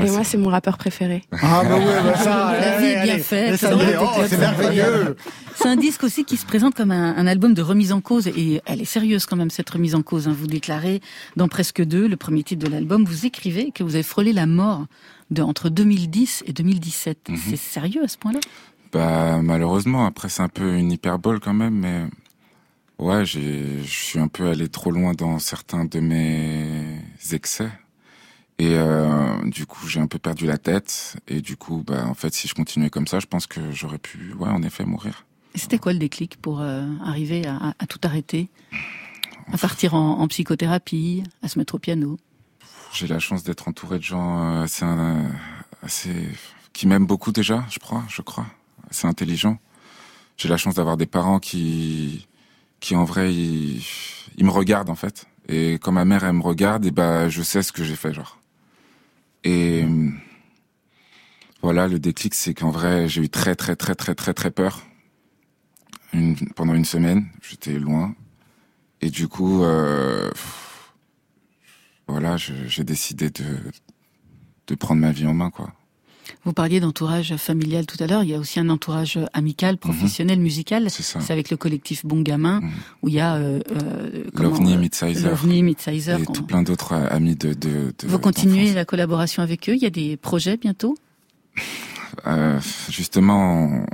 Et 0.00 0.10
moi, 0.10 0.24
c'est 0.24 0.38
mon 0.38 0.48
rappeur 0.48 0.78
préféré. 0.78 1.22
Ah 1.32 1.62
bah 1.64 1.76
ouais, 1.76 2.02
bah 2.02 2.16
ça, 2.16 2.58
la 2.58 2.78
vie 2.78 2.86
est 2.86 3.02
bien 3.02 3.18
faite. 3.18 3.56
C'est 3.56 4.38
merveilleux. 4.38 5.16
C'est 5.54 5.68
un 5.68 5.76
disque 5.76 6.02
aussi 6.04 6.24
qui 6.24 6.38
se 6.38 6.46
présente 6.46 6.74
comme 6.74 6.90
un, 6.90 7.26
album 7.26 7.52
de 7.52 7.62
remise 7.62 7.92
en 7.92 8.00
cause 8.00 8.26
et 8.26 8.62
elle 8.66 8.80
est 8.80 8.86
sérieuse 8.86 9.26
quand 9.26 9.36
même 9.36 9.50
cette 9.50 9.68
remise 9.68 9.94
en 9.94 10.02
cause. 10.02 10.28
Hein. 10.28 10.34
Vous 10.36 10.46
déclarez 10.46 11.00
dans 11.36 11.46
presque 11.46 11.82
deux, 11.82 12.08
le 12.08 12.16
premier 12.16 12.42
titre 12.42 12.64
de 12.64 12.70
l'album, 12.70 13.04
vous 13.04 13.26
écrivez 13.26 13.70
que 13.70 13.82
vous 13.84 13.94
avez 13.94 14.02
frôlé 14.02 14.32
la 14.32 14.46
mort 14.46 14.86
de 15.30 15.42
entre 15.42 15.68
2010 15.68 16.44
et 16.46 16.52
2017. 16.52 17.28
Mhm. 17.28 17.36
C'est 17.36 17.56
sérieux 17.56 18.02
à 18.02 18.08
ce 18.08 18.16
point-là? 18.18 18.40
Bah 18.92 19.40
malheureusement, 19.42 20.06
après 20.06 20.28
c'est 20.28 20.42
un 20.42 20.48
peu 20.48 20.74
une 20.74 20.90
hyperbole 20.90 21.40
quand 21.40 21.54
même, 21.54 21.74
mais 21.74 22.04
ouais, 22.98 23.24
je 23.24 23.82
suis 23.84 24.18
un 24.18 24.28
peu 24.28 24.48
allé 24.48 24.68
trop 24.68 24.90
loin 24.90 25.12
dans 25.12 25.38
certains 25.38 25.84
de 25.84 26.00
mes 26.00 26.98
excès. 27.30 27.70
Et 28.62 28.76
euh, 28.76 29.44
du 29.46 29.66
coup, 29.66 29.88
j'ai 29.88 29.98
un 29.98 30.06
peu 30.06 30.20
perdu 30.20 30.46
la 30.46 30.56
tête. 30.56 31.16
Et 31.26 31.40
du 31.40 31.56
coup, 31.56 31.82
bah, 31.84 32.06
en 32.06 32.14
fait, 32.14 32.32
si 32.32 32.46
je 32.46 32.54
continuais 32.54 32.90
comme 32.90 33.08
ça, 33.08 33.18
je 33.18 33.26
pense 33.26 33.48
que 33.48 33.72
j'aurais 33.72 33.98
pu, 33.98 34.34
ouais, 34.38 34.48
en 34.48 34.62
effet, 34.62 34.84
mourir. 34.84 35.26
C'était 35.56 35.78
quoi 35.78 35.92
le 35.92 35.98
déclic 35.98 36.36
pour 36.40 36.60
euh, 36.60 36.86
arriver 37.04 37.44
à, 37.44 37.74
à, 37.76 37.86
tout 37.86 37.98
arrêter? 38.04 38.50
À 39.52 39.58
partir 39.58 39.94
en, 39.94 40.20
en, 40.20 40.28
psychothérapie, 40.28 41.24
à 41.42 41.48
se 41.48 41.58
mettre 41.58 41.74
au 41.74 41.80
piano? 41.80 42.20
J'ai 42.92 43.08
la 43.08 43.18
chance 43.18 43.42
d'être 43.42 43.66
entouré 43.66 43.98
de 43.98 44.04
gens 44.04 44.60
assez, 44.62 44.86
assez 45.82 46.14
qui 46.72 46.86
m'aiment 46.86 47.06
beaucoup 47.06 47.32
déjà, 47.32 47.64
je 47.68 47.80
crois, 47.80 48.04
je 48.08 48.22
crois. 48.22 48.46
C'est 48.92 49.08
intelligent. 49.08 49.58
J'ai 50.36 50.48
la 50.48 50.56
chance 50.56 50.76
d'avoir 50.76 50.96
des 50.96 51.06
parents 51.06 51.40
qui, 51.40 52.28
qui 52.78 52.94
en 52.94 53.04
vrai, 53.04 53.34
ils, 53.34 53.84
ils, 54.36 54.44
me 54.44 54.50
regardent 54.52 54.90
en 54.90 54.94
fait. 54.94 55.26
Et 55.48 55.74
quand 55.74 55.90
ma 55.90 56.04
mère 56.04 56.22
elle 56.22 56.34
me 56.34 56.42
regarde, 56.42 56.86
et 56.86 56.92
bah 56.92 57.28
je 57.28 57.42
sais 57.42 57.64
ce 57.64 57.72
que 57.72 57.82
j'ai 57.82 57.96
fait 57.96 58.14
genre. 58.14 58.38
Et 59.44 59.84
voilà, 61.62 61.88
le 61.88 61.98
déclic, 61.98 62.34
c'est 62.34 62.54
qu'en 62.54 62.70
vrai, 62.70 63.08
j'ai 63.08 63.22
eu 63.22 63.28
très 63.28 63.54
très 63.54 63.76
très 63.76 63.94
très 63.94 64.14
très 64.14 64.34
très 64.34 64.50
peur. 64.50 64.82
Pendant 66.56 66.74
une 66.74 66.84
semaine, 66.84 67.26
j'étais 67.40 67.78
loin. 67.78 68.14
Et 69.00 69.10
du 69.10 69.28
coup, 69.28 69.64
euh, 69.64 70.30
voilà, 72.06 72.36
j'ai 72.36 72.84
décidé 72.84 73.30
de, 73.30 73.44
de 74.66 74.74
prendre 74.74 75.00
ma 75.00 75.12
vie 75.12 75.26
en 75.26 75.34
main, 75.34 75.50
quoi. 75.50 75.72
Vous 76.44 76.52
parliez 76.52 76.80
d'entourage 76.80 77.36
familial 77.36 77.86
tout 77.86 78.02
à 78.02 78.06
l'heure. 78.06 78.22
Il 78.22 78.30
y 78.30 78.34
a 78.34 78.38
aussi 78.38 78.60
un 78.60 78.68
entourage 78.68 79.18
amical, 79.32 79.78
professionnel, 79.78 80.38
mhm. 80.38 80.42
musical. 80.42 80.90
C'est 80.90 81.32
avec 81.32 81.50
le 81.50 81.56
collectif 81.56 82.04
Bon 82.04 82.20
Gamin, 82.20 82.60
mhm. 82.60 82.70
où 83.02 83.08
il 83.08 83.14
y 83.14 83.20
a 83.20 83.34
euh, 83.36 83.60
euh, 83.70 84.24
Lovni 84.34 84.76
Midsizer, 85.62 86.20
et 86.20 86.26
tout 86.26 86.44
plein 86.44 86.62
d'autres 86.62 86.92
euh, 86.92 87.08
amis 87.10 87.36
de, 87.36 87.54
de, 87.54 87.94
de 87.98 88.06
Vous 88.06 88.18
continuez 88.18 88.72
la 88.72 88.84
collaboration 88.84 89.42
avec 89.42 89.68
eux. 89.68 89.74
Il 89.74 89.82
y 89.82 89.86
a 89.86 89.90
des 89.90 90.16
projets 90.16 90.56
bientôt? 90.56 90.96
euh, 92.26 92.60
justement, 92.88 93.84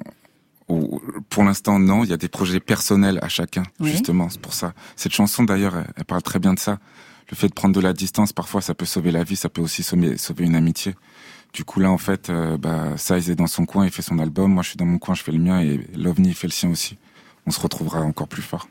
pour 1.29 1.45
l'instant, 1.45 1.79
non. 1.79 2.05
Il 2.05 2.11
y 2.11 2.13
a 2.13 2.17
des 2.17 2.29
projets 2.29 2.61
personnels 2.61 3.19
à 3.23 3.29
chacun. 3.29 3.63
Justement, 3.81 4.29
c'est 4.29 4.41
pour 4.41 4.55
ça. 4.55 4.75
Cette 4.97 5.13
chanson, 5.13 5.45
d'ailleurs, 5.45 5.77
elle, 5.77 5.93
elle, 5.97 6.05
parle 6.05 6.23
très 6.23 6.39
bien 6.39 6.55
de 6.55 6.59
ça. 6.59 6.79
Le 7.31 7.37
fait 7.37 7.49
de 7.49 7.55
prendre 7.55 7.75
de 7.75 7.81
la 7.81 7.93
distance, 7.93 8.33
parfois, 8.33 8.61
ça 8.61 8.75
peut 8.75 8.87
sauver 8.87 9.11
la 9.11 9.25
vie. 9.25 9.37
Ça 9.37 9.49
peut 9.49 9.61
aussi 9.61 9.83
sauver, 9.83 10.17
sauver 10.17 10.45
une 10.45 10.57
amitié. 10.57 10.95
Du 11.53 11.65
coup 11.65 11.81
là 11.81 11.91
en 11.91 11.99
fait, 11.99 12.31
euh, 12.31 12.57
bah, 12.57 12.97
Size 12.97 13.31
est 13.31 13.35
dans 13.35 13.47
son 13.47 13.67
coin, 13.67 13.85
il 13.85 13.91
fait 13.91 14.03
son 14.03 14.19
album, 14.19 14.53
moi 14.53 14.63
je 14.63 14.71
suis 14.71 14.77
dans 14.77 14.85
mon 14.87 14.99
coin, 14.99 15.15
je 15.15 15.23
fais 15.23 15.33
le 15.33 15.39
mien 15.39 15.61
et 15.61 15.81
l'OVNI 15.97 16.35
fait 16.35 16.47
le 16.47 16.53
sien 16.53 16.71
aussi. 16.71 16.99
On 17.47 17.51
se 17.51 17.61
retrouvera 17.61 18.01
encore 18.01 18.29
plus 18.29 18.43
fort. 18.43 18.69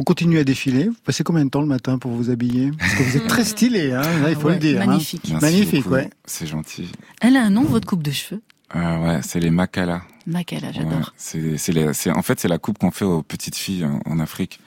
Vous 0.00 0.04
continuez 0.04 0.40
à 0.40 0.44
défiler. 0.44 0.88
Vous 0.88 0.96
passez 1.04 1.24
combien 1.24 1.44
de 1.44 1.50
temps 1.50 1.60
le 1.60 1.66
matin 1.66 1.98
pour 1.98 2.12
vous 2.12 2.30
habiller? 2.30 2.70
Parce 2.78 2.94
que 2.94 3.02
vous 3.02 3.16
êtes 3.18 3.26
très 3.26 3.44
stylé, 3.56 3.92
hein, 3.92 4.02
il 4.28 4.34
faut 4.34 4.48
le 4.48 4.56
dire. 4.56 4.80
Hein. 4.80 4.86
Magnifique. 4.86 5.30
Magnifique, 5.42 5.90
ouais. 5.90 6.08
C'est 6.24 6.46
gentil. 6.46 6.90
Elle 7.20 7.36
a 7.36 7.42
un 7.42 7.50
nom, 7.50 7.64
votre 7.64 7.86
coupe 7.86 8.02
de 8.02 8.10
cheveux? 8.10 8.40
Euh, 8.74 8.96
Ouais, 8.96 9.20
c'est 9.22 9.40
les 9.40 9.50
Makala. 9.50 10.02
Makala, 10.26 10.72
j'adore. 10.72 11.12
Ouais, 11.34 11.56
c'est, 11.58 12.10
en 12.10 12.22
fait, 12.22 12.40
c'est 12.40 12.48
la 12.48 12.56
coupe 12.56 12.78
qu'on 12.78 12.90
fait 12.90 13.04
aux 13.04 13.22
petites 13.22 13.56
filles 13.56 13.86
en, 14.06 14.18
Afrique 14.20 14.60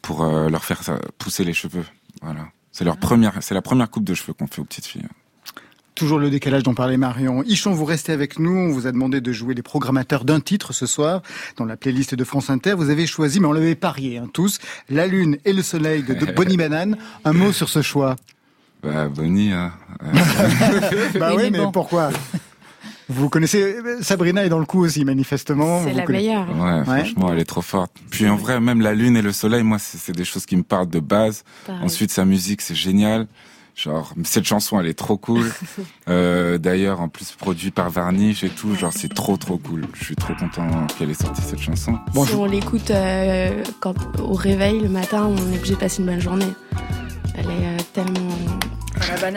pour 0.00 0.22
euh, 0.22 0.48
leur 0.48 0.64
faire 0.64 0.80
pousser 1.18 1.44
les 1.44 1.52
cheveux. 1.52 1.84
Voilà. 2.22 2.48
C'est 2.72 2.84
leur 2.84 2.94
ah. 2.96 3.00
première, 3.00 3.34
c'est 3.42 3.54
la 3.54 3.62
première 3.62 3.90
coupe 3.90 4.04
de 4.04 4.14
cheveux 4.14 4.32
qu'on 4.32 4.46
fait 4.46 4.60
aux 4.60 4.64
petites 4.64 4.86
filles. 4.86 5.06
Toujours 5.98 6.20
le 6.20 6.30
décalage 6.30 6.62
dont 6.62 6.74
parlait 6.74 6.96
Marion. 6.96 7.42
Ichon, 7.42 7.72
vous 7.72 7.84
restez 7.84 8.12
avec 8.12 8.38
nous. 8.38 8.56
On 8.56 8.70
vous 8.70 8.86
a 8.86 8.92
demandé 8.92 9.20
de 9.20 9.32
jouer 9.32 9.52
les 9.52 9.62
programmateurs 9.62 10.24
d'un 10.24 10.38
titre 10.38 10.72
ce 10.72 10.86
soir 10.86 11.22
dans 11.56 11.64
la 11.64 11.76
playlist 11.76 12.14
de 12.14 12.22
France 12.22 12.50
Inter. 12.50 12.74
Vous 12.74 12.90
avez 12.90 13.04
choisi, 13.04 13.40
mais 13.40 13.48
on 13.48 13.52
l'avait 13.52 13.74
parié 13.74 14.18
hein, 14.18 14.28
tous, 14.32 14.60
La 14.88 15.08
Lune 15.08 15.38
et 15.44 15.52
le 15.52 15.60
Soleil 15.60 16.04
de, 16.04 16.14
Bonnie 16.36 16.56
Banane. 16.56 16.98
Un 17.24 17.32
mot 17.32 17.50
sur 17.50 17.68
ce 17.68 17.82
choix 17.82 18.14
Bah 18.80 19.08
Bonnie. 19.08 19.50
Hein. 19.50 19.72
bah 21.18 21.32
oui, 21.36 21.50
mais, 21.50 21.58
pourquoi? 21.72 22.10
Vous 23.08 23.28
connaissez 23.28 23.74
Sabrina 24.00 24.44
est 24.44 24.50
dans 24.50 24.60
le 24.60 24.66
coup 24.66 24.84
aussi 24.84 25.04
manifestement. 25.04 25.82
C'est 25.82 25.94
la 25.94 26.06
meilleure. 26.06 26.46
Ouais, 26.48 26.84
franchement, 26.84 27.32
elle 27.32 27.40
est 27.40 27.44
trop 27.44 27.62
forte. 27.62 27.90
Puis 28.08 28.28
en 28.28 28.36
vrai, 28.36 28.60
même 28.60 28.82
la 28.82 28.94
lune 28.94 29.16
et 29.16 29.22
le 29.22 29.32
soleil, 29.32 29.64
moi, 29.64 29.78
c'est 29.80 30.14
des 30.14 30.24
choses 30.24 30.46
qui 30.46 30.54
me 30.54 30.62
parlent 30.62 30.90
de 30.90 31.00
base. 31.00 31.42
Ensuite, 31.68 32.12
sa 32.12 32.24
musique, 32.24 32.62
c'est 32.62 32.76
génial. 32.76 33.26
Genre, 33.78 34.12
cette 34.24 34.44
chanson, 34.44 34.80
elle 34.80 34.88
est 34.88 34.98
trop 34.98 35.16
cool. 35.16 35.44
Euh, 36.08 36.56
D'ailleurs, 36.56 37.02
en 37.02 37.08
plus, 37.08 37.32
produit 37.32 37.70
par 37.70 37.90
Varnish 37.90 38.42
et 38.42 38.48
tout. 38.48 38.74
Genre, 38.74 38.92
c'est 38.94 39.12
trop, 39.12 39.36
trop 39.36 39.58
cool. 39.58 39.84
Je 39.92 40.04
suis 40.04 40.16
trop 40.16 40.32
content 40.34 40.66
qu'elle 40.98 41.10
ait 41.10 41.14
sorti 41.14 41.42
cette 41.42 41.60
chanson. 41.60 41.98
Bon, 42.14 42.24
si 42.24 42.34
on 42.34 42.46
l'écoute 42.46 42.90
euh, 42.90 43.62
quand 43.80 43.94
au 44.18 44.32
réveil 44.32 44.80
le 44.80 44.88
matin, 44.88 45.26
on 45.26 45.36
est 45.52 45.56
obligé 45.58 45.74
de 45.74 45.78
passer 45.78 46.00
une 46.00 46.06
bonne 46.06 46.20
journée. 46.20 46.48
Elle 47.34 47.44
est 47.44 47.66
euh, 47.66 47.76
tellement 47.92 48.30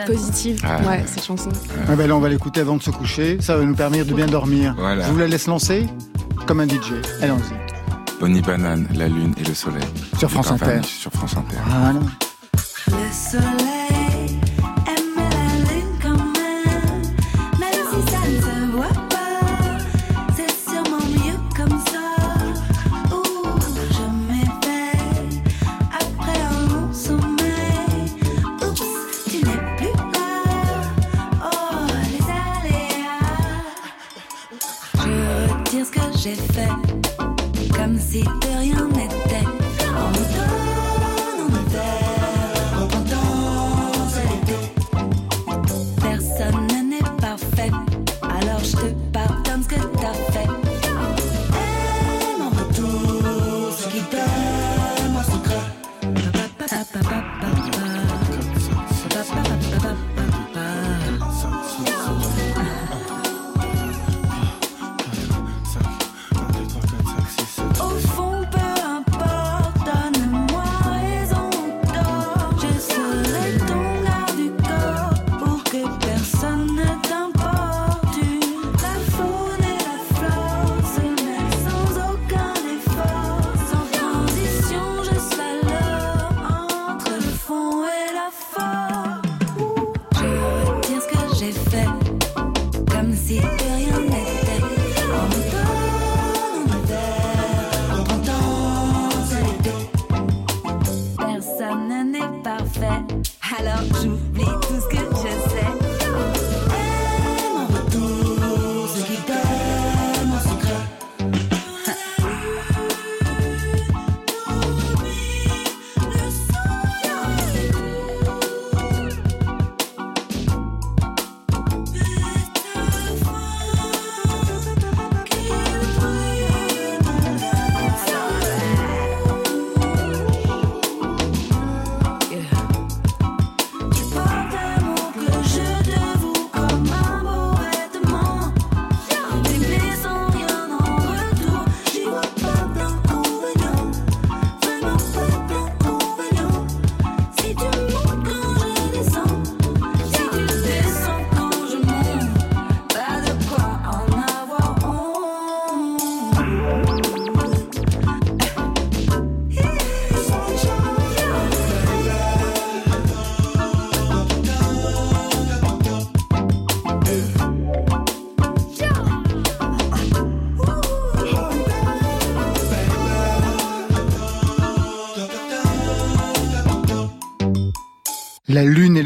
positive, 0.07 0.61
ah, 0.63 0.81
ouais, 0.87 1.03
cette 1.05 1.25
chanson. 1.25 1.49
Ah 1.89 1.95
ben 1.97 2.07
là, 2.07 2.15
on 2.15 2.21
va 2.21 2.29
l'écouter 2.29 2.61
avant 2.61 2.77
de 2.77 2.83
se 2.83 2.91
coucher. 2.91 3.39
Ça 3.41 3.57
va 3.57 3.65
nous 3.65 3.75
permettre 3.75 4.07
de 4.07 4.13
bien 4.13 4.27
dormir. 4.27 4.73
Voilà. 4.77 5.05
Je 5.05 5.11
vous 5.11 5.19
la 5.19 5.27
laisse 5.27 5.47
lancer 5.47 5.87
comme 6.47 6.61
un 6.61 6.67
DJ. 6.67 6.93
Allons-y. 7.21 8.17
Bonnie 8.19 8.41
Banane, 8.41 8.87
la 8.95 9.09
lune 9.09 9.33
et 9.37 9.43
le 9.43 9.53
soleil. 9.53 9.83
Sur 10.17 10.31
France 10.31 10.51
Inter. 10.51 10.79
sur 10.83 11.11
France 11.11 11.35
Inter. 11.35 11.57
Voilà. 11.67 11.99
Le 12.87 13.11
soleil. 13.11 13.90
fácil. 38.11 38.50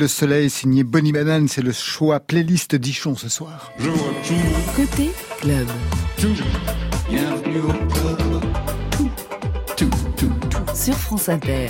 Le 0.06 0.10
soleil, 0.10 0.52
signé 0.52 0.84
Bonnie 0.84 1.12
Banane, 1.12 1.48
c'est 1.48 1.64
le 1.64 1.72
choix 1.72 2.20
playlist 2.20 2.76
Dichon 2.76 3.16
ce 3.16 3.28
soir. 3.28 3.72
Côté 4.76 5.10
club. 5.42 5.68
Sur 10.76 10.94
France 10.94 11.28
Inter. 11.28 11.70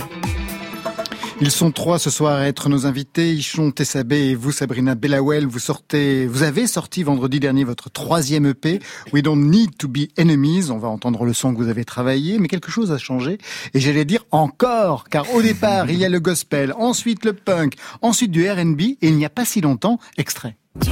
Ils 1.38 1.50
sont 1.50 1.70
trois 1.70 1.98
ce 1.98 2.08
soir 2.08 2.38
à 2.38 2.46
être 2.46 2.70
nos 2.70 2.86
invités, 2.86 3.30
Ichon 3.34 3.70
Tessabé 3.70 4.28
et 4.28 4.34
vous 4.34 4.52
Sabrina 4.52 4.94
Belawel. 4.94 5.46
Vous 5.46 5.58
sortez, 5.58 6.26
vous 6.26 6.42
avez 6.42 6.66
sorti 6.66 7.02
vendredi 7.02 7.40
dernier 7.40 7.62
votre 7.62 7.90
troisième 7.90 8.46
EP, 8.46 8.80
We 9.12 9.22
Don't 9.22 9.50
Need 9.50 9.76
to 9.76 9.86
Be 9.86 10.08
Enemies. 10.18 10.70
On 10.70 10.78
va 10.78 10.88
entendre 10.88 11.26
le 11.26 11.34
son 11.34 11.52
que 11.52 11.58
vous 11.58 11.68
avez 11.68 11.84
travaillé, 11.84 12.38
mais 12.38 12.48
quelque 12.48 12.70
chose 12.70 12.90
a 12.90 12.96
changé. 12.96 13.36
Et 13.74 13.80
j'allais 13.80 14.06
dire 14.06 14.24
encore, 14.30 15.10
car 15.10 15.30
au 15.34 15.42
départ, 15.42 15.90
il 15.90 15.98
y 15.98 16.06
a 16.06 16.08
le 16.08 16.20
gospel, 16.20 16.72
ensuite 16.78 17.26
le 17.26 17.34
punk, 17.34 17.74
ensuite 18.00 18.30
du 18.30 18.48
R&B, 18.48 18.80
et 18.80 18.96
il 19.02 19.16
n'y 19.16 19.26
a 19.26 19.30
pas 19.30 19.44
si 19.44 19.60
longtemps, 19.60 19.98
extrait. 20.16 20.56
Tu, 20.80 20.90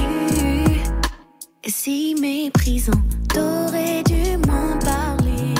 si 1.67 2.15
méprisant, 2.21 2.91
t'aurais 3.33 4.03
dû 4.03 4.37
m'en 4.47 4.77
parler. 4.77 5.55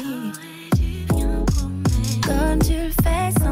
Comme 2.22 2.60
tu 2.60 2.74
le 2.74 2.92
fais 3.04 3.45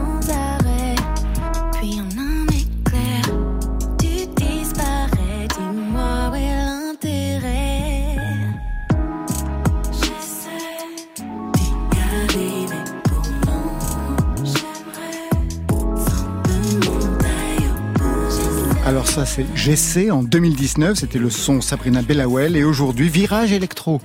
Alors 18.85 19.07
ça 19.07 19.25
c'est 19.25 19.45
GC 19.55 20.11
en 20.11 20.23
2019, 20.23 20.97
c'était 20.97 21.17
le 21.17 21.29
son 21.29 21.61
Sabrina 21.61 22.01
Bellawell 22.01 22.57
et 22.57 22.65
aujourd'hui 22.65 23.07
Virage 23.07 23.53
électro. 23.53 24.01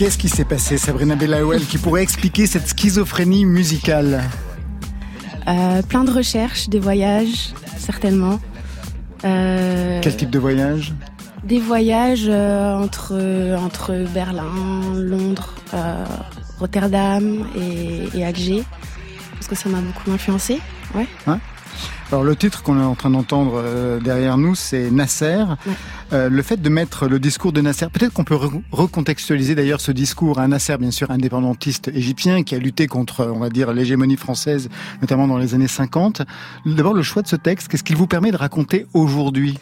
Qu'est-ce 0.00 0.16
qui 0.16 0.30
s'est 0.30 0.46
passé, 0.46 0.78
Sabrina 0.78 1.14
Belawel, 1.14 1.62
qui 1.62 1.76
pourrait 1.76 2.02
expliquer 2.02 2.46
cette 2.46 2.66
schizophrénie 2.66 3.44
musicale 3.44 4.22
euh, 5.46 5.82
Plein 5.82 6.04
de 6.04 6.10
recherches, 6.10 6.70
des 6.70 6.78
voyages, 6.78 7.52
certainement. 7.76 8.40
Euh, 9.26 10.00
Quel 10.02 10.16
type 10.16 10.30
de 10.30 10.38
voyage 10.38 10.94
Des 11.44 11.60
voyages 11.60 12.28
euh, 12.30 12.72
entre, 12.76 13.12
entre 13.58 14.06
Berlin, 14.14 14.94
Londres, 14.94 15.56
Rotterdam 16.58 17.44
et, 17.54 18.18
et 18.18 18.24
Alger, 18.24 18.64
parce 19.34 19.48
que 19.48 19.54
ça 19.54 19.68
m'a 19.68 19.82
beaucoup 19.82 20.10
influencé. 20.12 20.62
Ouais. 20.94 21.06
Alors 22.10 22.24
le 22.24 22.34
titre 22.36 22.62
qu'on 22.62 22.80
est 22.80 22.84
en 22.84 22.94
train 22.94 23.10
d'entendre 23.10 24.00
derrière 24.02 24.38
nous, 24.38 24.54
c'est 24.54 24.90
Nasser. 24.90 25.44
Euh, 26.12 26.28
le 26.28 26.42
fait 26.42 26.60
de 26.60 26.68
mettre 26.68 27.06
le 27.06 27.20
discours 27.20 27.52
de 27.52 27.60
Nasser, 27.60 27.86
peut-être 27.92 28.12
qu'on 28.12 28.24
peut, 28.24 28.38
recontextualiser 28.72 29.54
d'ailleurs 29.54 29.80
ce 29.80 29.92
discours 29.92 30.40
à 30.40 30.48
Nasser, 30.48 30.76
bien 30.76 30.90
sûr 30.90 31.10
indépendantiste 31.12 31.88
égyptien, 31.88 32.42
qui 32.42 32.56
a 32.56 32.58
lutté 32.58 32.88
contre, 32.88 33.30
on 33.32 33.38
va 33.38 33.48
dire, 33.48 33.72
l'hégémonie 33.72 34.16
française, 34.16 34.68
notamment 35.02 35.28
dans 35.28 35.38
les 35.38 35.54
années 35.54 35.68
50. 35.68 36.22
D'abord, 36.66 36.94
le 36.94 37.02
choix 37.02 37.22
de 37.22 37.28
ce 37.28 37.36
texte, 37.36 37.68
qu'est-ce 37.68 37.84
qu'il 37.84 37.96
vous 37.96 38.08
permet 38.08 38.32
de 38.32 38.36
raconter 38.36 38.86
aujourd'hui? 38.92 39.58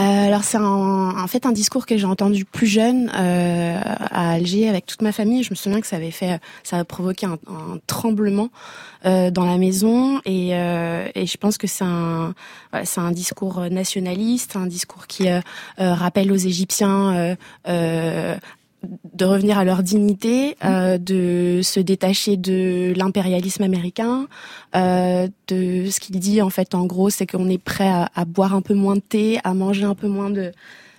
Alors 0.00 0.44
c'est 0.44 0.58
en 0.58 1.26
fait 1.26 1.44
un 1.44 1.52
discours 1.52 1.84
que 1.84 1.96
j'ai 1.96 2.06
entendu 2.06 2.44
plus 2.44 2.66
jeune 2.66 3.10
euh, 3.14 3.80
à 3.82 4.32
Alger 4.32 4.68
avec 4.68 4.86
toute 4.86 5.02
ma 5.02 5.10
famille. 5.12 5.42
Je 5.42 5.50
me 5.50 5.56
souviens 5.56 5.80
que 5.80 5.86
ça 5.86 5.96
avait 5.96 6.12
fait, 6.12 6.40
ça 6.62 6.78
a 6.78 6.84
provoqué 6.84 7.26
un, 7.26 7.38
tremblement 7.86 8.48
euh, 9.06 9.30
dans 9.30 9.44
la 9.44 9.58
maison 9.58 10.20
et, 10.24 10.50
et 10.50 11.26
je 11.26 11.36
pense 11.36 11.58
que 11.58 11.66
c'est 11.66 11.84
un, 11.84 12.34
c'est 12.84 13.00
un 13.00 13.10
discours 13.10 13.60
nationaliste, 13.70 14.56
un 14.56 14.66
discours 14.66 15.06
qui 15.06 15.28
rappelle 15.78 16.30
aux 16.30 16.36
Égyptiens 16.36 17.36
de 18.82 19.24
revenir 19.24 19.58
à 19.58 19.64
leur 19.64 19.82
dignité, 19.82 20.56
euh, 20.64 20.98
de 20.98 21.60
se 21.62 21.80
détacher 21.80 22.36
de 22.36 22.92
l'impérialisme 22.96 23.62
américain. 23.62 24.28
Euh, 24.76 25.28
de 25.48 25.90
ce 25.90 25.98
qu'il 26.00 26.18
dit 26.18 26.40
en 26.42 26.50
fait, 26.50 26.74
en 26.74 26.86
gros, 26.86 27.10
c'est 27.10 27.26
qu'on 27.26 27.48
est 27.48 27.62
prêt 27.62 27.90
à, 27.90 28.24
boire 28.24 28.54
un 28.54 28.62
peu 28.62 28.74
moins 28.74 28.96
de 28.96 29.00
thé, 29.00 29.38
à 29.44 29.54
manger 29.54 29.84
un 29.84 29.94
peu 29.94 30.08
moins 30.08 30.30
de 30.30 30.52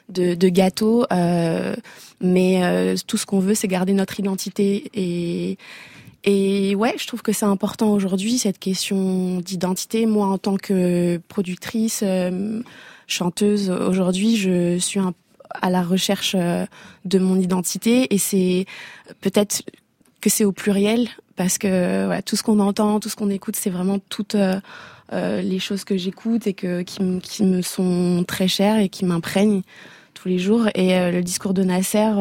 de, 0.09 0.33
de 0.33 0.49
gâteaux, 0.49 1.05
euh, 1.13 1.75
mais 2.19 2.63
euh, 2.63 2.95
tout 3.07 3.17
ce 3.17 3.27
qu'on 3.27 3.39
veut, 3.39 3.53
c'est 3.53 3.67
garder 3.67 3.93
notre 3.93 4.19
identité 4.19 4.89
et 4.93 5.57
et 6.25 6.75
ouais, 6.75 6.95
je 6.97 7.07
trouve 7.07 7.21
que 7.21 7.31
c'est 7.31 7.45
important 7.45 7.93
aujourd'hui 7.93 8.39
cette 8.39 8.59
question 8.59 9.37
d'identité. 9.37 10.05
Moi, 10.05 10.27
en 10.27 10.37
tant 10.37 10.57
que 10.57 11.17
productrice, 11.29 12.01
euh, 12.03 12.61
chanteuse, 13.07 13.69
aujourd'hui, 13.69 14.35
je 14.35 14.77
suis 14.79 14.99
un 14.99 15.13
à 15.61 15.69
la 15.69 15.81
recherche 15.81 16.35
euh, 16.37 16.65
de 17.05 17.19
mon 17.19 17.39
identité 17.39 18.13
et 18.13 18.17
c'est 18.17 18.65
peut-être 19.21 19.63
que 20.21 20.29
c'est 20.29 20.45
au 20.45 20.51
pluriel 20.51 21.07
parce 21.35 21.57
que 21.57 22.21
tout 22.21 22.35
ce 22.35 22.43
qu'on 22.43 22.59
entend, 22.59 22.99
tout 22.99 23.09
ce 23.09 23.15
qu'on 23.15 23.29
écoute, 23.29 23.55
c'est 23.55 23.69
vraiment 23.69 23.99
toutes 24.09 24.35
euh, 24.35 24.59
euh, 25.13 25.41
les 25.41 25.59
choses 25.59 25.85
que 25.85 25.97
j'écoute 25.97 26.47
et 26.47 26.53
qui, 26.53 27.01
me 27.43 27.61
sont 27.61 28.25
très 28.27 28.47
chères 28.47 28.79
et 28.79 28.89
qui 28.89 29.05
m'imprègnent 29.05 29.61
tous 30.13 30.27
les 30.27 30.37
jours. 30.37 30.67
Et 30.75 31.11
le 31.11 31.21
discours 31.21 31.53
de 31.53 31.63
Nasser, 31.63 32.11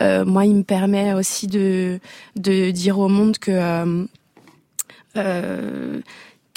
moi, 0.00 0.46
il 0.46 0.56
me 0.56 0.62
permet 0.62 1.12
aussi 1.12 1.46
de 1.46 2.00
dire 2.70 2.98
au 2.98 3.08
monde 3.08 3.36
qu'il 3.38 4.08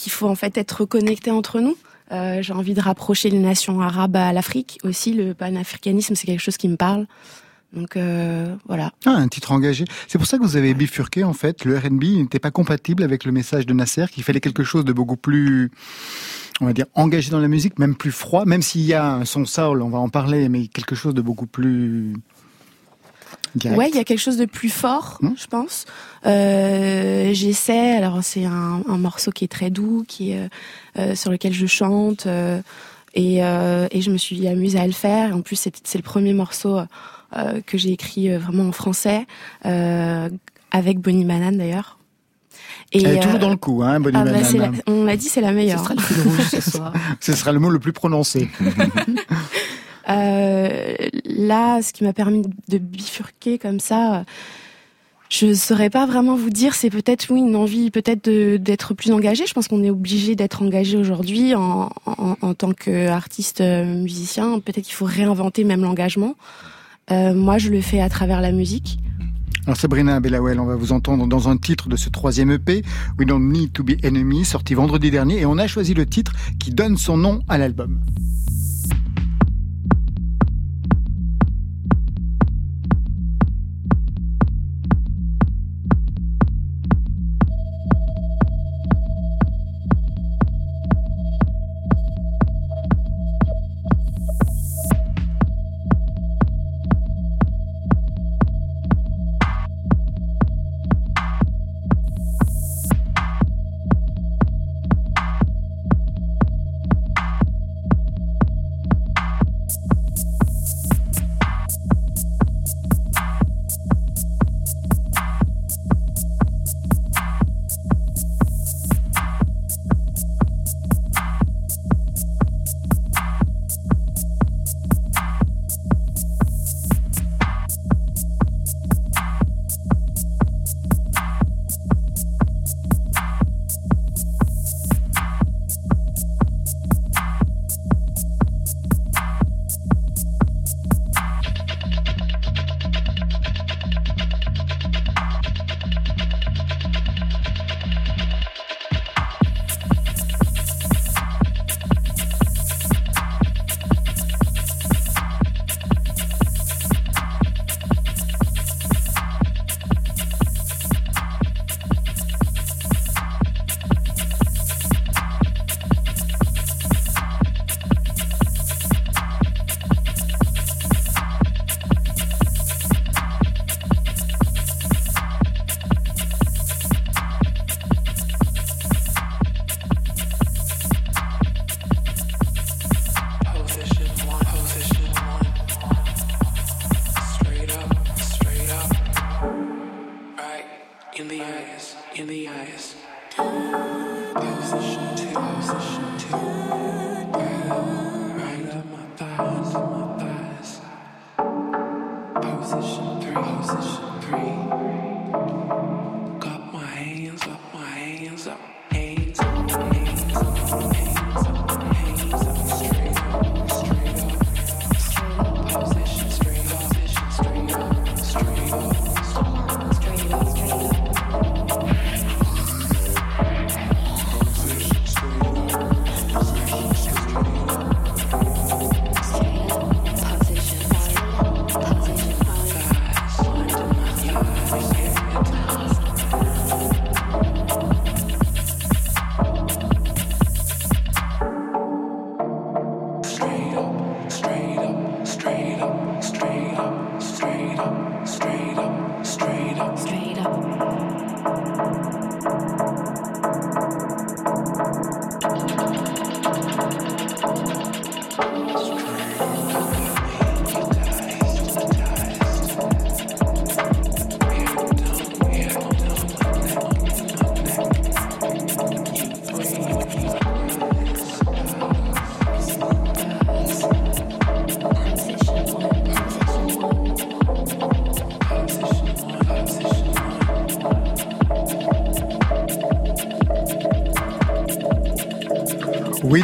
faut 0.08 0.30
en 0.30 0.36
fait 0.36 0.58
être 0.58 0.86
connecté 0.86 1.30
entre 1.30 1.60
nous. 1.60 1.76
Euh, 2.12 2.42
j'ai 2.42 2.54
envie 2.54 2.74
de 2.74 2.82
rapprocher 2.82 3.30
les 3.30 3.40
nations 3.40 3.82
arabes 3.82 4.16
à 4.16 4.32
l'Afrique 4.34 4.80
aussi. 4.84 5.14
Le 5.14 5.34
panafricanisme, 5.34 6.16
c'est 6.16 6.28
quelque 6.28 6.42
chose 6.42 6.58
qui 6.58 6.68
me 6.68 6.76
parle. 6.76 7.08
Donc 7.74 7.98
euh, 7.98 8.56
voilà. 8.68 8.92
Ah, 9.06 9.12
un 9.12 9.28
titre 9.28 9.52
engagé. 9.52 9.86
C'est 10.08 10.18
pour 10.18 10.28
ça 10.28 10.38
que 10.38 10.44
vous 10.44 10.56
avez 10.56 10.74
bifurqué 10.74 11.24
en 11.24 11.34
fait. 11.34 11.66
Le 11.66 11.78
R&B 11.78 12.04
n'était 12.18 12.40
pas 12.40 12.52
compatible 12.52 13.04
avec 13.04 13.26
le 13.26 13.32
message 13.32 13.66
de 13.66 13.74
Nasser, 13.74 14.06
qu'il 14.12 14.24
fallait 14.24 14.40
quelque 14.40 14.64
chose 14.64 14.86
de 14.86 14.94
beaucoup 14.94 15.18
plus, 15.18 15.72
on 16.62 16.66
va 16.66 16.74
dire, 16.74 16.86
engagé 16.94 17.32
dans 17.32 17.40
la 17.40 17.50
musique, 17.50 17.78
même 17.78 17.96
plus 17.96 18.12
froid, 18.12 18.46
même 18.46 18.62
s'il 18.62 18.82
y 18.82 18.94
a 18.94 19.16
un 19.16 19.26
son 19.26 19.46
soul, 19.46 19.82
on 19.82 19.90
va 19.90 19.98
en 19.98 20.10
parler, 20.10 20.48
mais 20.48 20.68
quelque 20.68 20.96
chose 20.96 21.14
de 21.14 21.22
beaucoup 21.22 21.48
plus 21.48 22.14
Ouais, 23.64 23.90
il 23.90 23.96
y 23.96 24.00
a 24.00 24.04
quelque 24.04 24.20
chose 24.20 24.38
de 24.38 24.46
plus 24.46 24.70
fort, 24.70 25.18
hmm. 25.22 25.34
je 25.38 25.48
pense. 25.48 25.86
Euh, 26.26 27.32
J'essaie. 27.34 27.96
Alors 27.96 28.24
c'est 28.24 28.46
un, 28.46 28.82
un, 28.88 28.98
morceau 28.98 29.32
qui 29.32 29.46
est 29.46 29.50
très 29.50 29.70
doux, 29.70 30.04
qui 30.08 30.32
est, 30.32 30.50
euh, 30.98 31.16
sur 31.16 31.32
lequel 31.32 31.54
je 31.54 31.66
chante, 31.66 32.26
euh, 32.28 32.62
et, 33.14 33.44
euh, 33.44 33.88
et 33.92 34.02
je 34.02 34.12
me 34.12 34.18
suis 34.18 34.46
amusée 34.48 34.80
à 34.80 34.88
le 34.88 34.94
faire. 34.94 35.36
En 35.36 35.42
plus, 35.42 35.56
c'est 35.56 35.98
le 35.98 36.04
premier 36.04 36.34
morceau 36.34 36.80
euh, 36.80 37.62
que 37.66 37.78
j'ai 37.78 37.92
écrit 37.92 38.30
vraiment 38.38 38.68
en 38.68 38.72
français, 38.72 39.26
avec 39.64 41.00
Bonnie 41.00 41.26
Banane 41.26 41.58
d'ailleurs. 41.58 41.98
Et 42.92 43.04
Elle 43.04 43.18
est 43.18 43.20
toujours 43.20 43.40
dans 43.40 43.50
le 43.50 43.58
coup, 43.58 43.82
hein, 43.84 44.00
Bonnie 44.00 44.18
ah, 44.18 44.24
bah, 44.24 44.72
on 44.88 45.04
l'a 45.04 45.18
dit, 45.18 45.28
c'est 45.28 45.42
la 45.42 45.52
meilleure. 45.52 45.80
Ce 45.80 45.86
sera 45.86 45.96
le 45.96 46.30
rouge 46.30 46.48
ce 46.50 46.62
soir. 46.62 46.94
ce 47.20 47.34
sera 47.34 47.52
le 47.52 47.60
mot 47.60 47.70
le 47.70 47.80
plus 47.80 47.94
prononcé. 47.94 48.50
Euh, 50.10 50.96
là, 51.26 51.82
ce 51.82 51.94
qui 51.94 52.04
m'a 52.04 52.14
permis 52.14 52.44
de 52.70 52.78
bifurquer 52.78 53.58
comme 53.58 53.80
ça, 53.80 54.24
je 55.30 55.54
saurais 55.54 55.90
pas 55.90 56.06
vraiment 56.06 56.36
vous 56.36 56.50
dire. 56.50 56.76
C'est 56.76 56.90
peut-être 56.90 57.28
oui 57.32 57.40
une 57.40 57.56
envie, 57.56 57.92
peut-être 57.92 58.30
d'être 58.58 58.94
plus 58.94 59.12
engagé. 59.12 59.46
Je 59.46 59.54
pense 59.54 59.68
qu'on 59.68 59.84
est 59.84 59.90
obligé 59.90 60.36
d'être 60.36 60.62
engagé 60.62 60.98
aujourd'hui 60.98 61.56
en, 61.56 61.90
en, 62.06 62.54
tant 62.54 62.72
qu'artiste 62.72 63.62
euh, 63.62 63.84
musicien. 63.84 64.60
Peut-être 64.60 64.86
qu'il 64.86 64.94
faut 64.94 65.06
réinventer 65.06 65.64
même 65.64 65.82
l'engagement. 65.82 66.36
Euh, 67.12 67.34
moi, 67.34 67.58
je 67.58 67.70
le 67.70 67.82
fais 67.82 68.02
à 68.02 68.10
travers 68.10 68.42
la 68.42 68.52
musique. 68.52 69.00
Alors 69.66 69.78
Sabrina 69.78 70.20
Belawel, 70.20 70.60
on 70.60 70.66
va 70.66 70.76
vous 70.76 70.92
entendre 70.92 71.26
dans 71.26 71.50
un 71.50 71.58
titre 71.58 71.90
de 71.90 71.96
ce 71.96 72.10
troisième 72.10 72.52
EP, 72.52 72.84
We 73.18 73.28
Don't 73.28 73.40
Need 73.40 73.74
to 73.74 73.84
Be 73.84 73.94
Enemy, 74.04 74.46
sorti 74.46 74.76
vendredi 74.76 75.10
dernier, 75.10 75.40
et 75.40 75.46
on 75.48 75.58
a 75.58 75.66
choisi 75.66 75.96
le 75.96 76.06
titre 76.06 76.34
qui 76.60 76.70
donne 76.70 76.98
son 76.98 77.18
nom 77.18 77.42
à 77.48 77.58
l'album. 77.58 78.00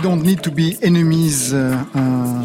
Don't 0.04 0.24
Need 0.24 0.42
to 0.42 0.52
Be 0.52 0.74
Enemies, 0.84 1.52
euh, 1.54 1.76
un 1.94 2.44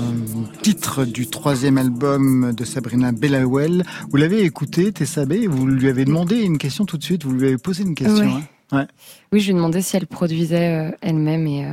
titre 0.62 1.06
du 1.06 1.26
troisième 1.26 1.78
album 1.78 2.52
de 2.52 2.64
Sabrina 2.64 3.12
Bellawell. 3.12 3.82
Vous 4.10 4.16
l'avez 4.16 4.42
écouté, 4.42 4.92
Tessabé, 4.92 5.46
vous 5.46 5.66
lui 5.66 5.88
avez 5.88 6.04
demandé 6.04 6.42
une 6.42 6.58
question 6.58 6.84
tout 6.84 6.98
de 6.98 7.04
suite, 7.04 7.24
vous 7.24 7.32
lui 7.32 7.46
avez 7.46 7.58
posé 7.58 7.82
une 7.82 7.94
question. 7.94 8.26
Ouais. 8.26 8.42
hein 8.72 8.76
Ouais. 8.76 8.86
Oui, 9.32 9.40
je 9.40 9.46
lui 9.46 9.52
ai 9.52 9.54
demandé 9.54 9.80
si 9.80 9.96
elle 9.96 10.06
produisait 10.08 10.88
euh, 10.88 10.90
elle-même 11.00 11.46
et 11.46 11.64
euh, 11.64 11.68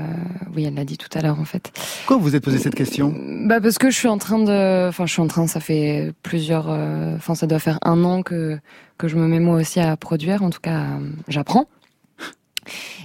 oui, 0.56 0.64
elle 0.66 0.76
l'a 0.76 0.86
dit 0.86 0.98
tout 0.98 1.10
à 1.18 1.22
l'heure 1.22 1.40
en 1.40 1.46
fait. 1.46 1.72
Pourquoi 2.00 2.18
vous 2.18 2.24
vous 2.24 2.36
êtes 2.36 2.44
posé 2.44 2.60
cette 2.60 2.76
question? 2.76 3.14
Bah 3.48 3.60
parce 3.60 3.80
que 3.80 3.90
je 3.90 3.98
suis 3.98 4.08
en 4.08 4.20
train 4.20 4.40
de, 4.40 4.88
enfin 4.88 5.06
je 5.08 5.12
suis 5.12 5.22
en 5.22 5.28
train, 5.28 5.48
ça 5.48 5.60
fait 5.60 6.14
plusieurs, 6.22 6.70
enfin 6.70 7.34
ça 7.34 7.48
doit 7.48 7.60
faire 7.60 7.80
un 7.82 8.04
an 8.04 8.22
que 8.22 8.60
que 9.00 9.08
je 9.08 9.18
me 9.18 9.28
mets 9.28 9.40
moi 9.40 9.60
aussi 9.60 9.80
à 9.80 9.98
produire. 9.98 10.44
En 10.44 10.52
tout 10.52 10.62
cas, 10.62 10.86
j'apprends. 11.28 11.68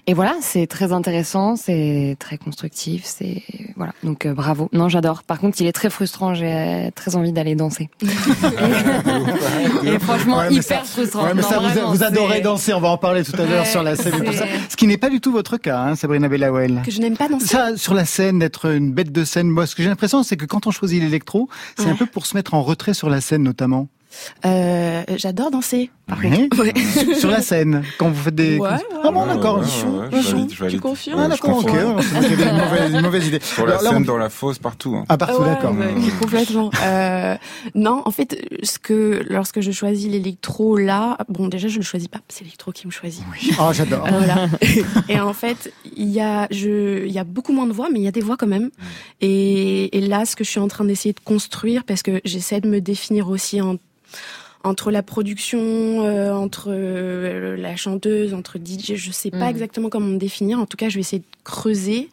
Et 0.06 0.14
voilà, 0.14 0.36
c'est 0.40 0.66
très 0.66 0.92
intéressant, 0.92 1.56
c'est 1.56 2.16
très 2.18 2.38
constructif, 2.38 3.02
c'est 3.04 3.42
voilà. 3.76 3.92
Donc 4.02 4.26
euh, 4.26 4.34
bravo. 4.34 4.68
Non, 4.72 4.88
j'adore. 4.88 5.22
Par 5.22 5.38
contre, 5.38 5.60
il 5.60 5.66
est 5.66 5.72
très 5.72 5.90
frustrant. 5.90 6.34
J'ai 6.34 6.52
euh, 6.52 6.90
très 6.94 7.16
envie 7.16 7.32
d'aller 7.32 7.54
danser. 7.54 7.90
et 9.84 9.98
franchement, 9.98 10.38
Ouais, 10.38 10.48
mais 10.50 10.56
hyper 10.56 10.84
ça- 10.84 10.84
frustrant. 10.84 11.24
Ouais, 11.24 11.34
mais 11.34 11.42
Non, 11.42 11.48
ça, 11.48 11.58
vous, 11.58 11.68
vraiment, 11.68 11.90
vous 11.92 12.02
adorez 12.02 12.40
danser, 12.40 12.72
on 12.74 12.80
va 12.80 12.88
en 12.88 12.98
parler 12.98 13.24
tout 13.24 13.32
à 13.34 13.44
l'heure 13.46 13.64
Ouais, 13.64 13.70
sur 13.70 13.82
la 13.82 13.96
scène 13.96 14.14
et 14.22 14.24
tout 14.26 14.32
ça. 14.32 14.44
Ce 14.68 14.76
qui 14.76 14.86
n'est 14.86 14.96
pas 14.98 15.10
du 15.10 15.20
tout 15.20 15.32
votre 15.32 15.56
cas, 15.56 15.80
hein, 15.80 15.96
Sabrina 15.96 16.28
Bellawell. 16.28 16.82
Que 16.84 16.90
je 16.90 17.00
n'aime 17.00 17.16
pas 17.16 17.28
danser. 17.28 17.46
Ça, 17.46 17.76
sur 17.76 17.94
la 17.94 18.04
scène, 18.04 18.38
d'être 18.38 18.70
une 18.70 18.92
bête 18.92 19.12
de 19.12 19.24
scène, 19.24 19.48
moi, 19.48 19.66
ce 19.66 19.74
que 19.74 19.82
j'ai 19.82 19.88
l'impression, 19.88 20.22
c'est 20.22 20.36
que 20.36 20.44
quand 20.46 20.66
on 20.66 20.70
choisit 20.70 21.02
l'électro, 21.02 21.48
c'est 21.76 21.84
Ouais. 21.86 21.90
un 21.92 21.96
peu 21.96 22.06
pour 22.06 22.26
se 22.26 22.36
mettre 22.36 22.54
en 22.54 22.62
retrait 22.62 22.94
sur 22.94 23.08
la 23.10 23.20
scène, 23.20 23.42
notamment. 23.42 23.88
Euh, 24.44 25.02
J'adore 25.16 25.50
danser. 25.50 25.90
Par 26.06 26.18
Oui. 26.22 26.48
Ouais. 26.58 26.72
Sur- 26.78 27.16
sur 27.16 27.30
la 27.30 27.42
scène, 27.42 27.82
quand 27.98 28.08
vous 28.08 28.22
faites 28.22 28.34
des... 28.34 28.56
Ouais, 28.58 28.70
ah 29.04 29.10
bon, 29.10 29.26
d'accord. 29.26 29.62
Tu 30.70 30.80
confirmes 30.80 31.18
Ah 31.20 31.24
je 31.24 31.28
d'accord, 31.30 31.58
ok. 31.58 31.68
une 31.70 32.56
mauvaise, 32.56 32.92
une 32.94 33.00
mauvaise 33.02 33.26
idée. 33.26 33.40
Sur 33.42 33.66
la 33.66 33.72
Alors 33.72 33.82
là, 33.84 33.90
scène, 33.90 33.98
on- 34.02 34.06
dans 34.06 34.16
la 34.16 34.30
fosse, 34.30 34.58
partout. 34.58 34.94
hein. 34.96 35.04
Ah, 35.10 35.18
partout, 35.18 35.42
Ouais, 35.42 35.48
d'accord. 35.48 35.74
complètement. 36.20 36.70
Euh, 36.82 37.36
non, 37.74 38.02
en 38.06 38.10
fait, 38.10 38.42
ce 38.62 38.78
que 38.78 39.22
lorsque 39.28 39.60
je 39.60 39.70
choisis 39.70 40.10
l'électro 40.10 40.76
là, 40.78 41.18
bon 41.28 41.48
déjà 41.48 41.68
je 41.68 41.76
le 41.76 41.82
choisis 41.84 42.08
pas, 42.08 42.20
c'est 42.28 42.44
l'électro 42.44 42.72
qui 42.72 42.86
me 42.86 42.92
choisit. 42.92 43.22
Oh, 43.60 43.70
j'adore. 43.72 44.06
Euh, 44.06 44.10
Voilà. 44.10 44.46
et 45.10 45.20
en 45.20 45.34
fait, 45.34 45.72
il 45.96 46.08
y 46.08 46.20
a, 46.20 46.46
je, 46.50 47.04
il 47.04 47.12
y 47.12 47.18
a 47.18 47.24
beaucoup 47.24 47.52
moins 47.52 47.66
de 47.66 47.72
voix, 47.72 47.88
mais 47.92 47.98
il 48.00 48.04
y 48.04 48.08
a 48.08 48.12
des 48.12 48.22
voix 48.22 48.36
quand 48.38 48.46
même. 48.46 48.70
Et, 49.20 49.96
et 49.96 50.00
là, 50.00 50.24
ce 50.24 50.36
que 50.36 50.44
je 50.44 50.48
suis 50.50 50.60
en 50.60 50.68
train 50.68 50.84
d'essayer 50.84 51.12
de 51.12 51.20
construire, 51.20 51.84
parce 51.84 52.02
que 52.02 52.20
j'essaie 52.24 52.60
de 52.62 52.68
me 52.68 52.80
définir 52.80 53.28
aussi 53.28 53.60
en 53.60 53.76
entre 54.64 54.90
la 54.90 55.02
production, 55.04 55.60
euh, 56.04 56.32
entre 56.32 56.66
euh, 56.70 57.56
la 57.56 57.76
chanteuse, 57.76 58.34
entre 58.34 58.58
DJ, 58.58 58.96
je 58.96 59.10
sais 59.12 59.30
pas 59.30 59.44
Mhm. 59.44 59.50
exactement 59.50 59.88
comment 59.88 60.06
me 60.08 60.18
définir. 60.18 60.58
En 60.58 60.66
tout 60.66 60.76
cas, 60.76 60.88
je 60.88 60.96
vais 60.96 61.00
essayer 61.00 61.20
de 61.20 61.24
creuser. 61.48 62.10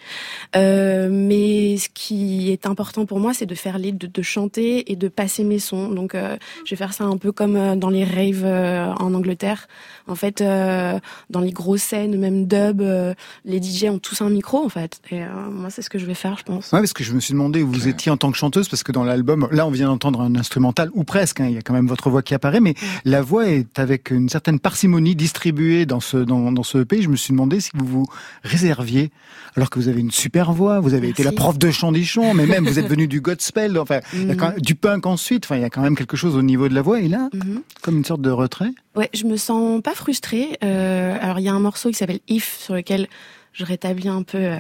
Euh, 0.56 1.10
mais 1.12 1.76
ce 1.78 1.90
qui 1.94 2.52
est 2.52 2.66
important 2.66 3.06
pour 3.06 3.20
moi, 3.20 3.34
c'est 3.34 3.46
de 3.46 3.54
faire 3.56 3.78
les, 3.78 3.92
de, 3.92 4.08
de 4.08 4.22
chanter 4.22 4.90
et 4.92 4.96
de 4.96 5.10
passer 5.10 5.44
mes 5.44 5.60
sons. 5.60 5.90
Donc, 5.90 6.16
euh, 6.16 6.38
je 6.64 6.70
vais 6.70 6.78
faire 6.78 6.94
ça 6.94 7.04
un 7.04 7.18
peu 7.18 7.34
comme 7.34 7.58
euh, 7.58 7.76
dans 7.76 7.90
les 7.90 8.06
raves 8.06 8.46
euh, 8.46 8.94
en 8.94 9.14
Angleterre. 9.14 9.68
En 10.08 10.16
fait, 10.16 10.40
euh, 10.40 11.00
dans 11.30 11.42
les 11.42 11.52
grosses 11.52 11.82
scènes, 11.82 12.18
même 12.18 12.46
dub, 12.46 12.80
euh, 12.80 13.14
les 13.44 13.62
DJ 13.62 13.86
ont 13.86 14.00
tous 14.00 14.22
un 14.22 14.30
micro, 14.30 14.64
en 14.64 14.70
fait. 14.70 15.02
Et 15.12 15.24
euh, 15.24 15.28
moi, 15.52 15.70
c'est 15.70 15.82
ce 15.82 15.90
que 15.90 16.00
je 16.00 16.06
vais 16.06 16.14
faire, 16.14 16.38
je 16.38 16.44
pense. 16.44 16.72
Ouais, 16.72 16.80
parce 16.80 16.94
que 16.94 17.04
je 17.04 17.14
me 17.14 17.20
suis 17.20 17.34
demandé 17.34 17.62
où 17.62 17.70
vous 17.70 17.88
étiez 17.90 18.12
en 18.12 18.18
tant 18.18 18.32
que 18.32 18.38
chanteuse, 18.38 18.70
parce 18.70 18.84
que 18.84 18.94
dans 18.94 19.04
l'album, 19.04 19.50
là, 19.52 19.68
on 19.68 19.72
vient 19.72 19.88
d'entendre 19.88 20.22
un 20.22 20.36
instrumental, 20.36 20.90
ou 20.94 21.04
presque, 21.04 21.42
hein, 21.42 21.48
il 21.50 21.56
y 21.56 21.58
a 21.58 21.62
quand 21.62 21.74
même 21.74 21.88
votre 21.88 22.10
voix 22.10 22.22
qui 22.22 22.34
apparaît, 22.34 22.62
mais 22.62 22.76
la 23.04 23.22
voix 23.22 23.50
est 23.50 23.78
avec 23.80 24.12
une 24.12 24.30
certaine 24.30 24.60
parcimonie 24.60 25.16
distribuée 25.16 25.86
dans 25.86 26.00
ce, 26.00 26.18
dans, 26.18 26.54
dans 26.54 26.64
ce 26.64 26.78
EP. 26.78 27.02
Je 27.02 27.10
me 27.10 27.18
suis 27.18 27.34
demandé 27.34 27.60
si 27.60 27.72
vous 27.74 27.86
vous 27.86 28.06
réserviez, 28.44 29.12
alors 29.55 29.69
que 29.69 29.80
vous 29.80 29.88
avez 29.88 29.99
une 30.01 30.11
super 30.11 30.51
voix, 30.51 30.80
vous 30.80 30.93
avez 30.93 31.09
été 31.09 31.23
la 31.23 31.32
prof 31.32 31.57
de 31.57 31.71
chant 31.71 31.91
d'Ichon, 31.91 32.34
mais 32.34 32.45
même 32.45 32.65
vous 32.67 32.80
êtes 32.80 32.88
venu 32.88 33.07
du 33.07 33.21
gospel, 33.21 33.78
enfin, 33.78 33.99
il 34.13 34.28
y 34.28 34.32
a 34.32 34.36
quand 34.36 34.49
même, 34.49 34.59
du 34.59 34.76
punk 34.76 35.05
ensuite, 35.05 35.45
enfin, 35.45 35.55
il 35.55 35.61
y 35.61 35.65
a 35.65 35.69
quand 35.69 35.82
même 35.82 35.95
quelque 35.95 36.17
chose 36.17 36.36
au 36.36 36.41
niveau 36.41 36.67
de 36.69 36.73
la 36.73 36.82
voix, 36.82 36.99
et 36.99 37.07
là, 37.07 37.30
Mhm. 37.34 37.61
comme 37.82 37.97
une 37.97 38.05
sorte 38.05 38.21
de 38.21 38.30
retrait. 38.32 38.71
Ouais, 38.95 39.09
je 39.13 39.26
me 39.26 39.38
sens 39.38 39.82
pas 39.82 39.93
frustrée. 39.95 40.57
Euh, 40.63 41.17
alors, 41.21 41.39
il 41.39 41.43
y 41.43 41.49
a 41.49 41.53
un 41.53 41.59
morceau 41.59 41.89
qui 41.89 41.95
s'appelle 41.95 42.19
If, 42.28 42.57
sur 42.59 42.73
lequel 42.76 43.07
je 43.53 43.63
rétablis 43.63 44.09
un 44.09 44.23
peu 44.23 44.38
euh, 44.38 44.57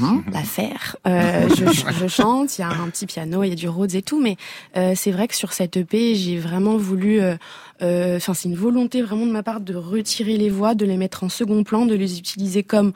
Hein 0.00 0.22
l'affaire. 0.32 0.94
Euh, 1.08 1.48
je, 1.48 1.64
je 2.00 2.06
chante, 2.06 2.58
il 2.58 2.60
y 2.60 2.64
a 2.64 2.68
un 2.68 2.88
petit 2.90 3.06
piano, 3.06 3.42
il 3.42 3.48
y 3.48 3.52
a 3.52 3.56
du 3.56 3.68
Rhodes 3.68 3.94
et 3.96 4.02
tout, 4.02 4.20
mais 4.22 4.36
euh, 4.76 4.92
c'est 4.94 5.10
vrai 5.10 5.26
que 5.26 5.34
sur 5.34 5.52
cette 5.52 5.76
EP, 5.76 6.14
j'ai 6.14 6.38
vraiment 6.38 6.76
voulu. 6.76 7.20
Enfin, 7.80 8.34
c'est 8.34 8.48
une 8.48 8.54
volonté 8.56 9.02
vraiment 9.02 9.26
de 9.26 9.32
ma 9.32 9.42
part 9.42 9.60
de 9.60 9.74
retirer 9.74 10.36
les 10.36 10.48
voix, 10.48 10.74
de 10.74 10.86
les 10.86 10.96
mettre 10.96 11.24
en 11.24 11.28
second 11.28 11.62
plan, 11.64 11.86
de 11.86 11.94
les 11.94 12.18
utiliser 12.18 12.62
comme 12.62 12.92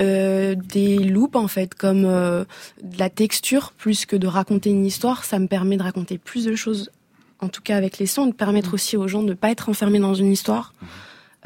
euh, 0.00 0.54
des 0.54 0.98
loops 0.98 1.36
en 1.36 1.48
fait, 1.48 1.74
comme 1.74 2.04
euh, 2.04 2.44
de 2.82 2.98
la 2.98 3.10
texture 3.10 3.72
plus 3.72 4.06
que 4.06 4.16
de 4.16 4.26
raconter 4.26 4.70
une 4.70 4.84
histoire. 4.84 5.24
Ça 5.24 5.38
me 5.38 5.46
permet 5.46 5.76
de 5.76 5.82
raconter 5.82 6.18
plus 6.18 6.44
de 6.44 6.54
choses, 6.54 6.90
en 7.40 7.48
tout 7.48 7.62
cas 7.62 7.76
avec 7.76 7.98
les 7.98 8.06
sons, 8.06 8.26
de 8.26 8.34
permettre 8.34 8.74
aussi 8.74 8.96
aux 8.96 9.08
gens 9.08 9.22
de 9.22 9.34
pas 9.34 9.50
être 9.50 9.68
enfermés 9.68 9.98
dans 9.98 10.14
une 10.14 10.32
histoire 10.32 10.74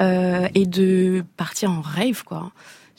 euh, 0.01 0.47
et 0.55 0.65
de 0.65 1.23
partir 1.37 1.71
en 1.71 1.81
rave 1.81 2.23
quoi. 2.23 2.51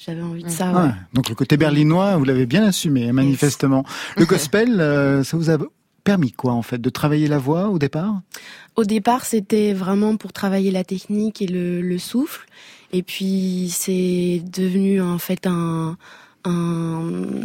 J'avais 0.05 0.23
envie 0.23 0.43
de 0.43 0.49
ça. 0.49 0.73
ouais. 0.73 0.83
Ouais. 0.83 0.95
Donc 1.13 1.29
le 1.29 1.35
côté 1.35 1.57
berlinois, 1.57 2.17
vous 2.17 2.25
l'avez 2.25 2.47
bien 2.47 2.65
assumé, 2.65 3.13
manifestement. 3.13 3.85
Le 4.17 4.25
gospel, 4.25 4.81
euh, 4.81 5.23
ça 5.23 5.37
vous 5.37 5.49
a 5.49 5.59
permis 6.03 6.33
quoi, 6.33 6.53
en 6.53 6.63
fait, 6.63 6.81
de 6.81 6.91
travailler 6.91 7.29
la 7.29 7.39
voix 7.39 7.69
au 7.69 7.79
départ? 7.79 8.21
Au 8.75 8.85
départ, 8.85 9.25
c'était 9.25 9.73
vraiment 9.73 10.17
pour 10.17 10.33
travailler 10.33 10.71
la 10.71 10.83
technique 10.85 11.41
et 11.43 11.47
le, 11.47 11.81
le 11.81 11.99
souffle. 11.99 12.47
Et 12.93 13.03
puis, 13.03 13.69
c'est 13.71 14.43
devenu 14.53 15.01
en 15.01 15.19
fait 15.19 15.47
un, 15.47 15.97
un- 16.45 17.43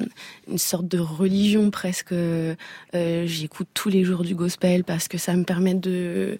une 0.48 0.58
sorte 0.58 0.88
de 0.88 1.00
religion 1.00 1.72
presque. 1.72 2.12
Euh, 2.12 2.56
J'écoute 2.94 3.68
tous 3.74 3.90
les 3.90 4.04
jours 4.04 4.24
du 4.24 4.36
gospel 4.36 4.84
parce 4.84 5.08
que 5.08 5.18
ça 5.18 5.36
me 5.36 5.44
permet 5.44 5.74
de 5.76 6.38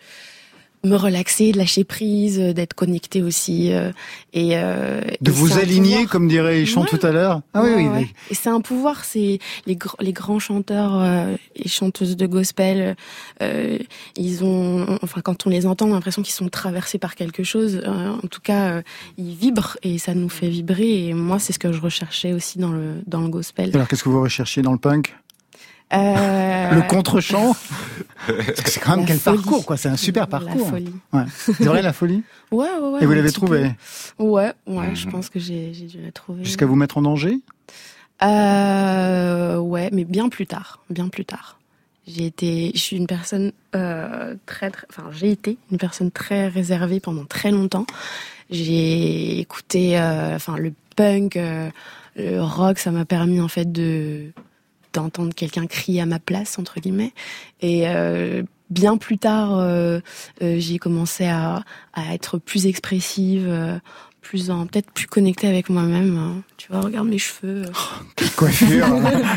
me 0.84 0.96
relaxer, 0.96 1.52
de 1.52 1.58
lâcher 1.58 1.84
prise, 1.84 2.40
euh, 2.40 2.54
d'être 2.54 2.74
connecté 2.74 3.22
aussi 3.22 3.74
euh, 3.74 3.92
et 4.34 4.52
euh, 4.58 5.02
de 5.22 5.32
et 5.32 5.34
vous 5.34 5.58
aligner, 5.58 5.92
pouvoir. 5.96 6.10
comme 6.12 6.28
dirait 6.28 6.66
Chant 6.66 6.82
Ouais. 6.82 6.88
tout 6.88 7.00
à 7.06 7.12
l'heure. 7.12 7.42
Ah 7.54 7.62
oui, 7.64 7.70
Ouais, 7.70 7.76
oui, 7.78 7.88
ouais. 7.88 7.98
oui. 8.00 8.14
Et 8.30 8.36
c'est 8.36 8.50
un 8.50 8.62
pouvoir, 8.62 9.04
c'est 9.04 9.40
les, 9.66 9.76
gr- 9.76 9.96
les 10.00 10.14
grands 10.14 10.40
chanteurs 10.40 10.94
euh, 11.02 11.36
et 11.56 11.68
chanteuses 11.68 12.16
de 12.16 12.26
gospel, 12.28 12.96
euh, 13.42 13.78
ils 14.16 14.44
ont, 14.44 14.86
enfin 15.02 15.22
quand 15.22 15.46
on 15.48 15.50
les 15.50 15.66
entend, 15.66 15.88
on 15.88 15.92
a 15.92 15.96
l'impression 15.96 16.22
qu'ils 16.22 16.34
sont 16.36 16.48
traversés 16.50 17.00
par 17.00 17.16
quelque 17.16 17.44
chose. 17.44 17.82
Euh, 17.86 18.10
en 18.12 18.28
tout 18.28 18.42
cas, 18.42 18.70
euh, 18.70 18.82
ils 19.18 19.34
vibrent 19.36 19.78
et 19.84 19.98
ça 19.98 20.14
nous 20.14 20.30
fait 20.30 20.50
vibrer. 20.50 21.08
Et 21.08 21.14
moi, 21.14 21.40
c'est 21.40 21.54
ce 21.54 21.60
que 21.60 21.72
je 21.74 21.82
recherchais 21.82 22.34
aussi 22.34 22.60
dans 22.60 22.72
le 22.72 23.02
dans 23.08 23.22
le 23.22 23.30
gospel. 23.30 23.72
Alors, 23.74 23.88
qu'est-ce 23.88 24.04
que 24.04 24.10
vous 24.10 24.22
recherchez 24.22 24.62
dans 24.62 24.72
le 24.72 24.78
punk? 24.78 25.16
Euh, 25.94 26.72
Le 26.76 26.82
que 28.28 28.70
c'est 28.70 28.80
quand 28.82 28.92
même 28.92 29.02
la 29.02 29.06
quel 29.06 29.20
folie. 29.20 29.38
parcours, 29.38 29.66
quoi. 29.66 29.78
C'est 29.78 29.88
un 29.90 29.96
super 29.96 30.24
La 30.24 30.28
parcours. 30.28 30.68
folie. 30.70 30.94
Ouais. 31.14 31.24
C'est 31.36 31.64
vrai, 31.64 31.82
la 31.82 31.94
folie 31.94 32.24
Ouais, 32.52 32.68
ouais, 32.82 32.90
ouais. 32.90 33.04
Et 33.04 33.06
vous 33.06 33.14
l'avez 33.14 33.32
trouvé 33.32 33.72
peu. 34.18 34.24
Ouais, 34.24 34.52
ouais. 34.68 34.96
Je 34.96 35.08
pense 35.08 35.30
que 35.30 35.40
j'ai 35.40 35.74
j'ai 35.74 35.86
dû 35.86 36.02
la 36.02 36.12
trouver. 36.12 36.44
Jusqu'à 36.44 36.66
vous 36.66 36.76
mettre 36.76 36.98
en 36.98 37.02
danger 37.04 37.40
Euh, 38.24 39.58
ouais, 39.58 39.90
mais 39.94 40.04
bien 40.04 40.30
plus 40.30 40.48
tard, 40.48 40.80
bien 40.90 41.08
plus 41.08 41.26
tard. 41.26 41.60
J'ai 42.08 42.26
été, 42.26 42.72
je 42.74 42.80
suis 42.80 42.96
une 42.98 43.08
personne 43.08 43.52
euh, 43.76 44.36
très, 44.46 44.70
très, 44.72 44.88
enfin 44.90 45.10
j'ai 45.12 45.30
été 45.32 45.58
une 45.72 45.78
personne 45.78 46.10
très 46.10 46.48
réservée 46.48 47.00
pendant 47.02 47.26
très 47.26 47.52
longtemps. 47.52 47.86
J'ai 48.50 49.40
écouté, 49.40 50.00
euh, 50.00 50.36
enfin 50.38 50.56
le 50.58 50.72
punk, 50.96 51.36
euh, 51.36 51.70
le 52.16 52.42
rock, 52.42 52.80
ça 52.80 52.92
m'a 52.92 53.04
permis 53.04 53.42
en 53.42 53.50
fait 53.50 53.70
de 53.72 54.32
d'entendre 54.98 55.34
quelqu'un 55.34 55.68
crier 55.68 56.02
à 56.02 56.06
ma 56.06 56.20
place 56.20 56.60
entre 56.60 56.80
guillemets. 56.80 57.14
Et 57.62 57.88
euh, 57.88 58.44
bien 58.70 58.98
plus 58.98 59.18
tard, 59.18 59.58
euh, 59.58 60.00
euh, 60.42 60.58
j'ai 60.60 60.80
commencé 60.80 61.26
à, 61.26 61.64
à 61.94 62.14
être 62.14 62.38
plus 62.38 62.66
expressive. 62.66 63.50
plus 64.22 64.52
en 64.52 64.66
peut-être 64.66 64.92
plus 64.92 65.08
connectée 65.08 65.48
avec 65.48 65.70
moi-même 65.70 66.18
hein. 66.18 66.44
tu 66.58 66.68
vois 66.70 66.82
regarde 66.82 67.08
mes 67.08 67.18
cheveux 67.18 67.64
euh. 67.64 67.72
Quelle 68.18 68.32
coiffure 68.32 68.88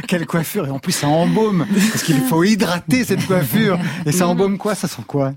Quelle 0.09 0.27
coiffure 0.27 0.67
Et 0.67 0.71
en 0.71 0.81
plus, 0.81 0.93
ça 0.93 1.07
embaume 1.07 1.65
Parce 1.93 2.03
qu'il 2.03 2.21
faut 2.23 2.43
hydrater 2.43 3.05
cette 3.05 3.25
coiffure 3.27 3.79
Et 4.05 4.13
ça 4.13 4.27
embaume 4.33 4.59
quoi? 4.59 4.75
Ça 4.75 4.89
sent 4.89 5.03
quoi? 5.07 5.33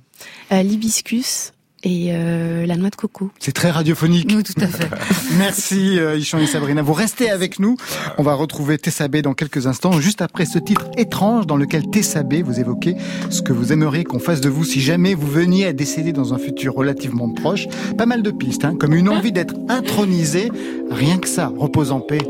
Euh, 0.51 0.63
l'hibiscus 0.63 1.53
et 1.83 2.07
euh, 2.11 2.65
la 2.65 2.77
noix 2.77 2.89
de 2.89 2.95
coco. 2.95 3.29
C'est 3.39 3.51
très 3.51 3.69
radiophonique. 3.71 4.31
Oui, 4.33 4.43
tout 4.43 4.59
à 4.61 4.67
fait. 4.67 4.89
Merci 5.37 5.99
euh, 5.99 6.17
Ichon 6.17 6.39
et 6.39 6.47
Sabrina. 6.47 6.81
Vous 6.81 6.93
restez 6.93 7.29
avec 7.29 7.59
nous. 7.59 7.75
On 8.17 8.23
va 8.23 8.33
retrouver 8.33 8.77
Tessa 8.77 9.07
B 9.07 9.17
dans 9.17 9.33
quelques 9.33 9.67
instants, 9.67 9.99
juste 9.99 10.21
après 10.21 10.45
ce 10.45 10.59
titre 10.59 10.89
étrange 10.97 11.45
dans 11.45 11.57
lequel 11.57 11.89
Tessa 11.89 12.23
B 12.23 12.35
vous 12.43 12.59
évoquez 12.59 12.95
ce 13.29 13.41
que 13.41 13.53
vous 13.53 13.73
aimeriez 13.73 14.03
qu'on 14.05 14.19
fasse 14.19 14.41
de 14.41 14.49
vous 14.49 14.63
si 14.63 14.79
jamais 14.79 15.13
vous 15.13 15.27
veniez 15.27 15.65
à 15.65 15.73
décéder 15.73 16.13
dans 16.13 16.33
un 16.33 16.37
futur 16.37 16.73
relativement 16.73 17.29
proche. 17.29 17.67
Pas 17.97 18.05
mal 18.05 18.23
de 18.23 18.31
pistes, 18.31 18.65
hein, 18.65 18.75
comme 18.79 18.93
une 18.93 19.09
envie 19.09 19.31
d'être 19.31 19.55
intronisé. 19.69 20.51
Rien 20.89 21.17
que 21.17 21.27
ça, 21.27 21.51
repose 21.57 21.91
en 21.91 21.99
paix. 21.99 22.21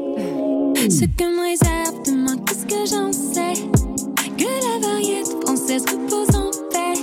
Ce 0.76 1.06
que 1.06 1.24
me 1.24 1.50
réserve 1.50 2.04
demain, 2.06 2.36
qu'est-ce 2.46 2.66
que 2.66 2.90
j'en 2.90 3.12
sais? 3.14 3.62
Que 4.38 4.44
la 4.44 4.88
variété 4.88 5.30
française 5.46 5.84
repose 5.90 6.36
en 6.36 6.52
paix. 6.72 7.00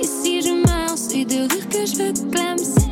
Et 0.00 0.06
si 0.06 0.40
je 0.42 0.52
meurs, 0.66 0.96
c'est 0.96 1.24
de 1.24 1.55
que 1.76 1.84
je 1.84 1.96
veux 1.96 2.30
clams. 2.30 2.85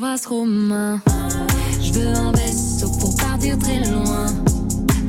Je 0.00 1.92
veux 1.92 2.14
un 2.14 2.30
vaisseau 2.30 2.88
pour 3.00 3.16
partir 3.16 3.58
très 3.58 3.80
loin. 3.90 4.26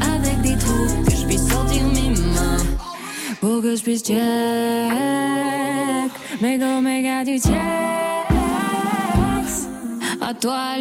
Avec 0.01 0.41
des 0.41 0.57
trous 0.57 1.03
que 1.05 1.11
je 1.11 1.25
puisse 1.27 1.47
sortir 1.47 1.83
mes 1.93 2.09
mains. 2.09 2.57
Pour 3.39 3.61
que 3.61 3.75
je 3.75 3.83
puisse 3.83 4.01
check. 4.01 4.17
Go, 6.41 6.81
méga 6.81 7.23
du 7.23 7.37
check. 7.37 7.53
À 10.21 10.33
toi, 10.33 10.77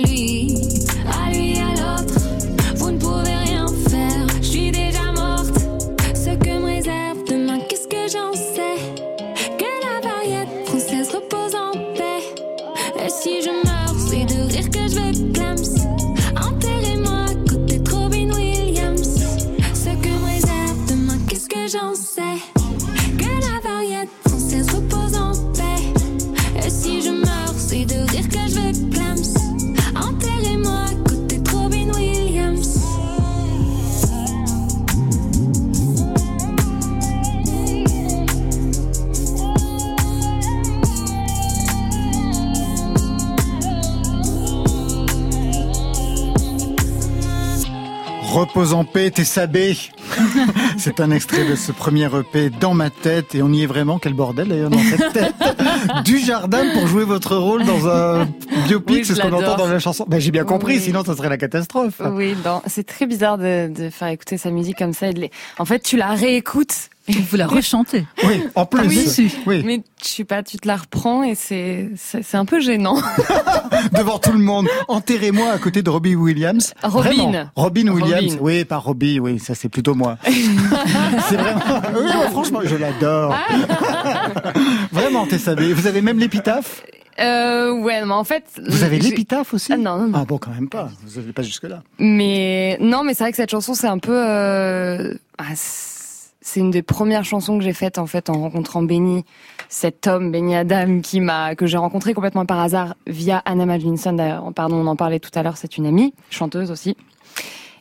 T'es 49.18 49.24
sabé. 49.24 49.76
C'est 50.78 51.00
un 51.00 51.10
extrait 51.10 51.44
de 51.44 51.56
ce 51.56 51.72
premier 51.72 52.04
EP 52.04 52.50
dans 52.50 52.72
ma 52.72 52.88
tête 52.88 53.34
et 53.34 53.42
on 53.42 53.52
y 53.52 53.64
est 53.64 53.66
vraiment. 53.66 53.98
Quel 53.98 54.14
bordel 54.14 54.46
d'ailleurs 54.46 54.70
dans 54.70 54.78
cette 54.78 55.12
tête. 55.12 55.34
Du 56.04 56.20
jardin 56.20 56.62
pour 56.72 56.86
jouer 56.86 57.02
votre 57.02 57.36
rôle 57.36 57.64
dans 57.64 57.88
un 57.88 58.28
biopic, 58.66 58.96
Oui, 58.96 59.04
c'est 59.04 59.14
ce 59.14 59.20
qu'on 59.20 59.32
entend 59.32 59.56
dans 59.56 59.66
la 59.68 59.78
chanson. 59.78 60.04
Ben, 60.08 60.20
j'ai 60.20 60.30
bien 60.30 60.44
compris, 60.44 60.74
Oui. 60.76 60.80
sinon 60.82 61.04
ça 61.04 61.16
serait 61.16 61.28
la 61.28 61.36
catastrophe. 61.38 62.00
Oui, 62.12 62.34
non, 62.44 62.62
c'est 62.66 62.86
très 62.86 63.06
bizarre 63.06 63.38
de, 63.38 63.68
de 63.72 63.90
faire 63.90 64.08
écouter 64.08 64.38
sa 64.38 64.50
musique 64.50 64.78
comme 64.78 64.92
ça. 64.92 65.08
et 65.08 65.12
de 65.14 65.20
les- 65.20 65.30
En 65.58 65.64
fait, 65.64 65.80
tu 65.80 65.96
la 65.96 66.08
réécoutes, 66.08 66.74
Vous 67.08 67.36
la 67.38 67.46
rechantez. 67.56 68.04
Oui, 68.24 68.42
en 68.54 68.66
plus. 68.66 68.82
Oui. 69.18 69.32
Oui, 69.46 69.62
mais 69.64 69.80
je 70.02 70.08
sais 70.08 70.24
pas, 70.24 70.42
tu 70.42 70.58
te 70.58 70.68
la 70.68 70.76
reprends 70.76 71.22
et 71.22 71.34
c'est 71.34 71.88
c'est 71.96 72.22
c'est 72.22 72.36
un 72.36 72.44
peu 72.44 72.60
gênant. 72.60 72.98
devant 73.92 74.18
tout 74.18 74.32
le 74.32 74.38
monde. 74.40 74.66
Enterrez-moi 74.88 75.50
à 75.52 75.56
côté 75.58 75.80
de 75.82 75.88
Robbie 75.88 76.14
Williams. 76.14 76.74
Robin. 76.82 77.00
Vraiment. 77.10 77.50
Robin 77.56 77.88
Williams. 77.88 78.32
Robin. 78.32 78.36
Oui, 78.42 78.64
pas 78.66 78.76
Robbie, 78.76 79.20
oui, 79.20 79.38
ça 79.38 79.54
c'est 79.54 79.70
plutôt 79.70 79.94
moi. 79.94 80.18
c'est 80.24 81.36
vraiment. 81.36 81.60
Oui, 81.96 82.10
franchement, 82.30 82.60
je 82.64 82.76
l'adore. 82.76 83.34
vraiment, 84.92 85.26
t'es 85.26 85.38
sabé. 85.38 85.72
Vous 85.72 85.86
avez 85.86 86.02
même 86.02 86.18
l'épitaphe? 86.18 86.82
Euh, 87.20 87.72
ouais, 87.72 88.04
mais 88.04 88.12
en 88.12 88.24
fait. 88.24 88.44
Vous 88.66 88.84
avez 88.84 88.98
l'épitaphe 88.98 89.54
aussi 89.54 89.72
Ah, 89.72 89.76
non, 89.76 89.98
non, 89.98 90.06
non. 90.08 90.18
Ah 90.20 90.24
bon, 90.24 90.38
quand 90.38 90.52
même 90.52 90.68
pas. 90.68 90.90
Vous 91.04 91.20
n'avez 91.20 91.32
pas 91.32 91.42
jusque-là. 91.42 91.82
Mais 91.98 92.76
non, 92.80 93.02
mais 93.04 93.14
c'est 93.14 93.24
vrai 93.24 93.30
que 93.32 93.36
cette 93.36 93.50
chanson, 93.50 93.74
c'est 93.74 93.86
un 93.88 93.98
peu. 93.98 94.12
euh, 94.16 95.14
ah, 95.38 95.44
c'est 95.54 96.60
une 96.60 96.70
des 96.70 96.82
premières 96.82 97.24
chansons 97.24 97.58
que 97.58 97.64
j'ai 97.64 97.74
faites 97.74 97.98
en 97.98 98.06
fait 98.06 98.30
en 98.30 98.40
rencontrant 98.40 98.82
Benny, 98.82 99.24
cet 99.68 100.06
homme 100.06 100.32
Benny 100.32 100.56
Adam 100.56 101.00
qui 101.00 101.20
m'a 101.20 101.54
que 101.54 101.66
j'ai 101.66 101.76
rencontré 101.76 102.14
complètement 102.14 102.46
par 102.46 102.58
hasard 102.60 102.94
via 103.06 103.42
Anna 103.44 103.66
Madlinson. 103.66 104.14
D'ailleurs, 104.14 104.50
pardon, 104.54 104.76
on 104.76 104.86
en 104.86 104.96
parlait 104.96 105.18
tout 105.18 105.30
à 105.34 105.42
l'heure. 105.42 105.56
C'est 105.58 105.76
une 105.76 105.84
amie, 105.86 106.14
chanteuse 106.30 106.70
aussi. 106.70 106.96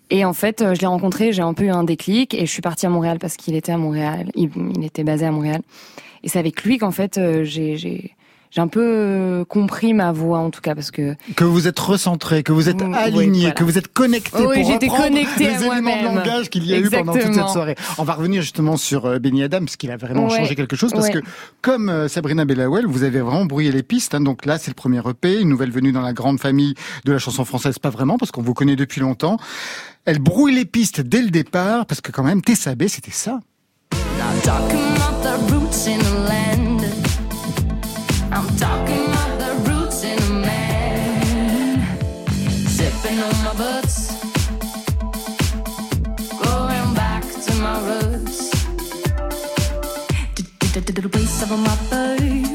Et 0.10 0.26
en 0.26 0.34
fait, 0.34 0.62
euh, 0.62 0.74
je 0.74 0.82
l'ai 0.82 0.88
rencontré, 0.88 1.32
j'ai 1.32 1.42
un 1.44 1.54
peu 1.54 1.66
eu 1.66 1.70
un 1.70 1.84
déclic 1.84 2.34
et 2.34 2.46
je 2.46 2.52
suis 2.52 2.62
partie 2.62 2.86
à 2.86 2.90
Montréal 2.90 3.20
parce 3.20 3.36
qu'il 3.38 3.56
était 3.56 3.72
à 3.74 3.78
Montréal, 3.78 4.32
il, 4.36 4.50
il 4.78 4.84
était 4.86 5.04
basé 5.04 5.26
à 5.26 5.32
Montréal. 5.32 5.62
Et 6.24 6.30
c'est 6.30 6.40
avec 6.40 6.64
lui 6.64 6.78
qu'en 6.78 6.92
fait 6.92 7.18
euh, 7.18 7.44
j'ai 7.44 8.16
j'ai 8.52 8.62
un 8.62 8.68
peu 8.68 8.82
euh, 8.84 9.46
compris 9.46 9.94
ma 9.94 10.12
voix 10.12 10.40
en 10.40 10.50
tout 10.50 10.62
cas 10.62 10.74
parce 10.76 10.92
que 10.92 11.16
Que 11.36 11.44
vous 11.44 11.68
êtes 11.68 11.80
recentré, 11.80 12.44
que 12.44 12.52
vous 12.52 12.70
êtes 12.70 12.82
Mm, 12.82 12.92
oui, 12.92 12.96
aligné, 12.98 13.40
voilà. 13.42 13.54
que 13.56 13.64
vous 13.64 13.78
êtes 13.78 13.88
connecté 13.94 14.38
Oui, 14.38 14.62
pour 14.62 14.72
j'étais 14.72 14.88
reprendre 14.88 15.10
connectée 15.10 15.44
les 15.50 15.64
éléments 15.66 15.98
de 16.00 16.06
langage 16.06 16.50
qu'il 16.50 16.66
y 16.66 16.74
a 16.74 16.78
eu 16.78 16.90
pendant 16.90 17.14
toute 17.14 17.34
cette 17.34 17.48
soirée. 17.50 17.76
On 17.98 18.04
va 18.04 18.14
revenir 18.14 18.42
justement 18.42 18.78
sur 18.78 19.06
euh, 19.06 19.20
Benny 19.20 19.44
Adam, 19.44 19.60
parce 19.60 19.76
qu'il 19.76 19.92
a 19.92 19.98
vraiment 19.98 20.28
Ouais. 20.28 20.38
changé 20.38 20.56
quelque 20.56 20.76
chose, 20.76 20.92
parce 20.94 21.08
Ouais. 21.08 21.14
que 21.14 21.20
comme 21.62 21.90
euh, 21.90 22.08
Sabrina 22.08 22.46
Bellawell, 22.46 22.86
vous 22.86 23.04
avez 23.04 23.20
vraiment 23.20 23.46
brouillé 23.46 23.72
les 23.72 23.84
pistes. 23.84 24.16
hein. 24.16 24.22
donc 24.22 24.46
là, 24.46 24.58
c'est 24.58 24.72
le 24.72 24.76
premier 24.76 25.00
EP, 25.08 25.40
une 25.42 25.50
nouvelle 25.50 25.72
venue 25.72 25.92
dans 25.92 26.02
la 26.02 26.14
grande 26.14 26.40
famille 26.40 26.74
de 27.06 27.12
la 27.12 27.20
chanson 27.20 27.44
française, 27.46 27.80
pas 27.80 27.90
vraiment, 27.90 28.18
parce 28.18 28.32
qu'on 28.32 28.42
vous 28.42 28.54
connaît 28.54 28.76
depuis 28.76 29.02
longtemps. 29.02 29.38
Elle 30.06 30.20
brouille 30.20 30.56
les 30.56 30.66
pistes 30.66 31.02
dès 31.02 31.22
le 31.22 31.30
départ, 31.30 31.86
parce 31.86 32.00
que 32.02 32.12
quand 32.12 32.24
même, 32.24 32.42
Tessabé, 32.42 32.88
c'était 32.88 33.12
ça. 33.12 33.40
I'm 35.90 36.67
I'm 38.38 38.56
talking 38.56 39.06
about 39.08 39.40
the 39.40 39.52
roots 39.68 40.04
in 40.04 40.20
a 40.20 40.30
man. 40.46 41.98
Sipping 42.68 43.20
on 43.20 43.34
my 43.44 43.54
butts. 43.58 44.14
Going 46.44 46.94
back 46.94 47.24
to 47.24 47.54
my 47.56 47.80
roots. 47.88 48.52
The 50.86 51.10
base 51.10 51.42
of 51.42 51.50
my 51.50 51.76
bird. 51.90 52.47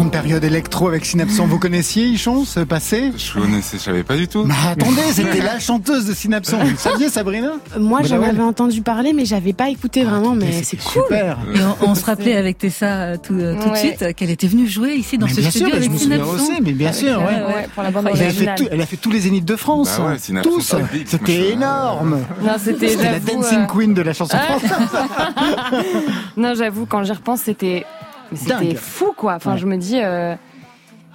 Grande 0.00 0.12
période 0.12 0.42
électro 0.44 0.88
avec 0.88 1.04
Synapson. 1.04 1.46
Vous 1.46 1.58
connaissiez 1.58 2.04
Ichon, 2.06 2.46
ce 2.46 2.60
passé 2.60 3.12
Je 3.18 3.38
connaissais, 3.38 3.76
je 3.76 3.82
savais 3.82 4.02
pas 4.02 4.16
du 4.16 4.28
tout. 4.28 4.44
Mais 4.44 4.54
attendez, 4.70 5.02
c'était 5.12 5.42
la 5.42 5.58
chanteuse 5.58 6.06
de 6.06 6.14
Synapson. 6.14 6.56
Vous 6.58 6.70
le 6.70 6.76
saviez, 6.78 7.10
Sabrina? 7.10 7.52
Moi, 7.78 8.00
j'en 8.04 8.22
avais 8.22 8.42
entendu 8.42 8.80
parler, 8.80 9.12
mais 9.12 9.26
j'avais 9.26 9.52
pas 9.52 9.68
écouté 9.68 10.04
vraiment, 10.04 10.34
mais 10.34 10.62
c'est 10.62 10.78
cool. 10.78 11.02
super. 11.02 11.36
Et 11.54 11.58
on, 11.82 11.90
on 11.90 11.94
se 11.94 12.02
rappelait 12.06 12.34
avec 12.36 12.56
Tessa 12.56 12.86
euh, 12.86 13.16
tout, 13.22 13.34
euh, 13.34 13.54
tout 13.62 13.68
de 13.68 13.76
suite 13.76 14.00
euh, 14.00 14.12
qu'elle 14.14 14.30
était 14.30 14.46
venue 14.46 14.66
jouer 14.66 14.94
ici 14.94 15.18
dans 15.18 15.26
Mais 15.26 15.34
ce 15.34 15.40
bien 15.40 15.50
studio 15.50 15.66
sûr, 15.68 15.74
je 15.74 15.80
avec 15.80 15.92
me 15.92 15.98
souviens 15.98 16.16
Synapson. 16.24 16.34
aussi, 16.44 16.62
mais 16.62 16.72
bien 16.72 16.92
sûr, 16.94 17.18
ouais. 17.18 17.24
Ouais, 17.24 17.54
Ouais, 17.54 17.68
pour 17.74 17.82
la 17.82 17.90
bande 17.90 18.08
Elle 18.14 18.22
a, 18.22 18.30
fait 18.30 18.54
tout- 18.56 18.68
elle 18.70 18.80
a 18.80 18.86
fait 18.86 18.96
tous 18.96 19.10
les 19.10 19.20
zéniths 19.20 19.44
de 19.44 19.56
France. 19.56 19.90
Bah 19.98 20.12
ouais, 20.12 20.18
Synapson, 20.18 20.50
Tous. 20.50 20.74
C'était 21.04 21.50
énorme. 21.50 22.20
C'était 22.64 22.96
la 22.96 23.18
dancing 23.20 23.58
euh, 23.58 23.66
queen 23.66 23.92
de 23.92 24.00
la 24.00 24.14
chanson 24.14 24.38
française. 24.38 24.70
Non, 26.38 26.54
j'avoue, 26.54 26.86
quand 26.86 27.02
j'y 27.04 27.12
repense, 27.12 27.42
c'était 27.42 27.84
mais 28.32 28.36
c'était 28.38 28.74
fou, 28.74 29.12
quoi. 29.16 29.34
Enfin, 29.34 29.52
Ouais. 29.52 29.58
je 29.58 29.66
me 29.66 29.76
dis, 29.76 30.00
euh, 30.02 30.34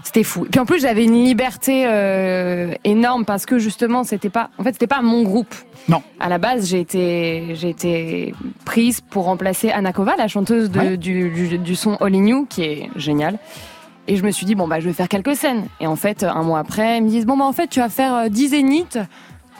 c'était 0.03 0.23
fou. 0.23 0.45
Puis 0.49 0.59
en 0.59 0.65
plus, 0.65 0.79
j'avais 0.81 1.03
une 1.05 1.23
liberté 1.23 1.85
euh, 1.87 2.73
énorme 2.83 3.25
parce 3.25 3.45
que 3.45 3.57
justement, 3.57 4.03
c'était 4.03 4.29
pas, 4.29 4.49
en 4.57 4.63
fait, 4.63 4.73
c'était 4.73 4.87
pas 4.87 5.01
mon 5.01 5.23
groupe. 5.23 5.53
Non. 5.87 6.01
À 6.19 6.29
la 6.29 6.37
base, 6.39 6.67
j'ai 6.67 6.79
été, 6.79 7.53
j'ai 7.55 7.69
été 7.69 8.33
prise 8.65 9.01
pour 9.01 9.25
remplacer 9.25 9.69
Anna 9.71 9.93
Kova, 9.93 10.15
la 10.17 10.27
chanteuse 10.27 10.69
de- 10.71 10.79
Ouais. 10.79 10.97
du, 10.97 11.29
du, 11.29 11.57
du 11.59 11.75
son 11.75 11.95
All 11.97 12.15
In 12.15 12.25
You, 12.25 12.45
qui 12.49 12.63
est 12.63 12.89
génial. 12.95 13.37
Et 14.07 14.17
je 14.17 14.23
me 14.23 14.29
suis 14.31 14.45
dit, 14.45 14.53
bon, 14.55 14.67
bah, 14.67 14.79
je 14.79 14.85
vais 14.87 14.93
faire 14.93 15.09
quelques 15.09 15.35
scènes. 15.35 15.65
Et 15.79 15.87
en 15.87 15.95
fait, 15.95 16.23
un 16.23 16.43
mois 16.43 16.59
après, 16.59 16.97
ils 16.97 17.03
me 17.03 17.09
disent, 17.09 17.25
bon, 17.25 17.37
bah, 17.37 17.45
en 17.45 17.53
fait, 17.53 17.67
tu 17.67 17.79
vas 17.79 17.89
faire 17.89 18.13
euh, 18.15 18.29
10 18.29 18.49
zéniths. 18.49 18.99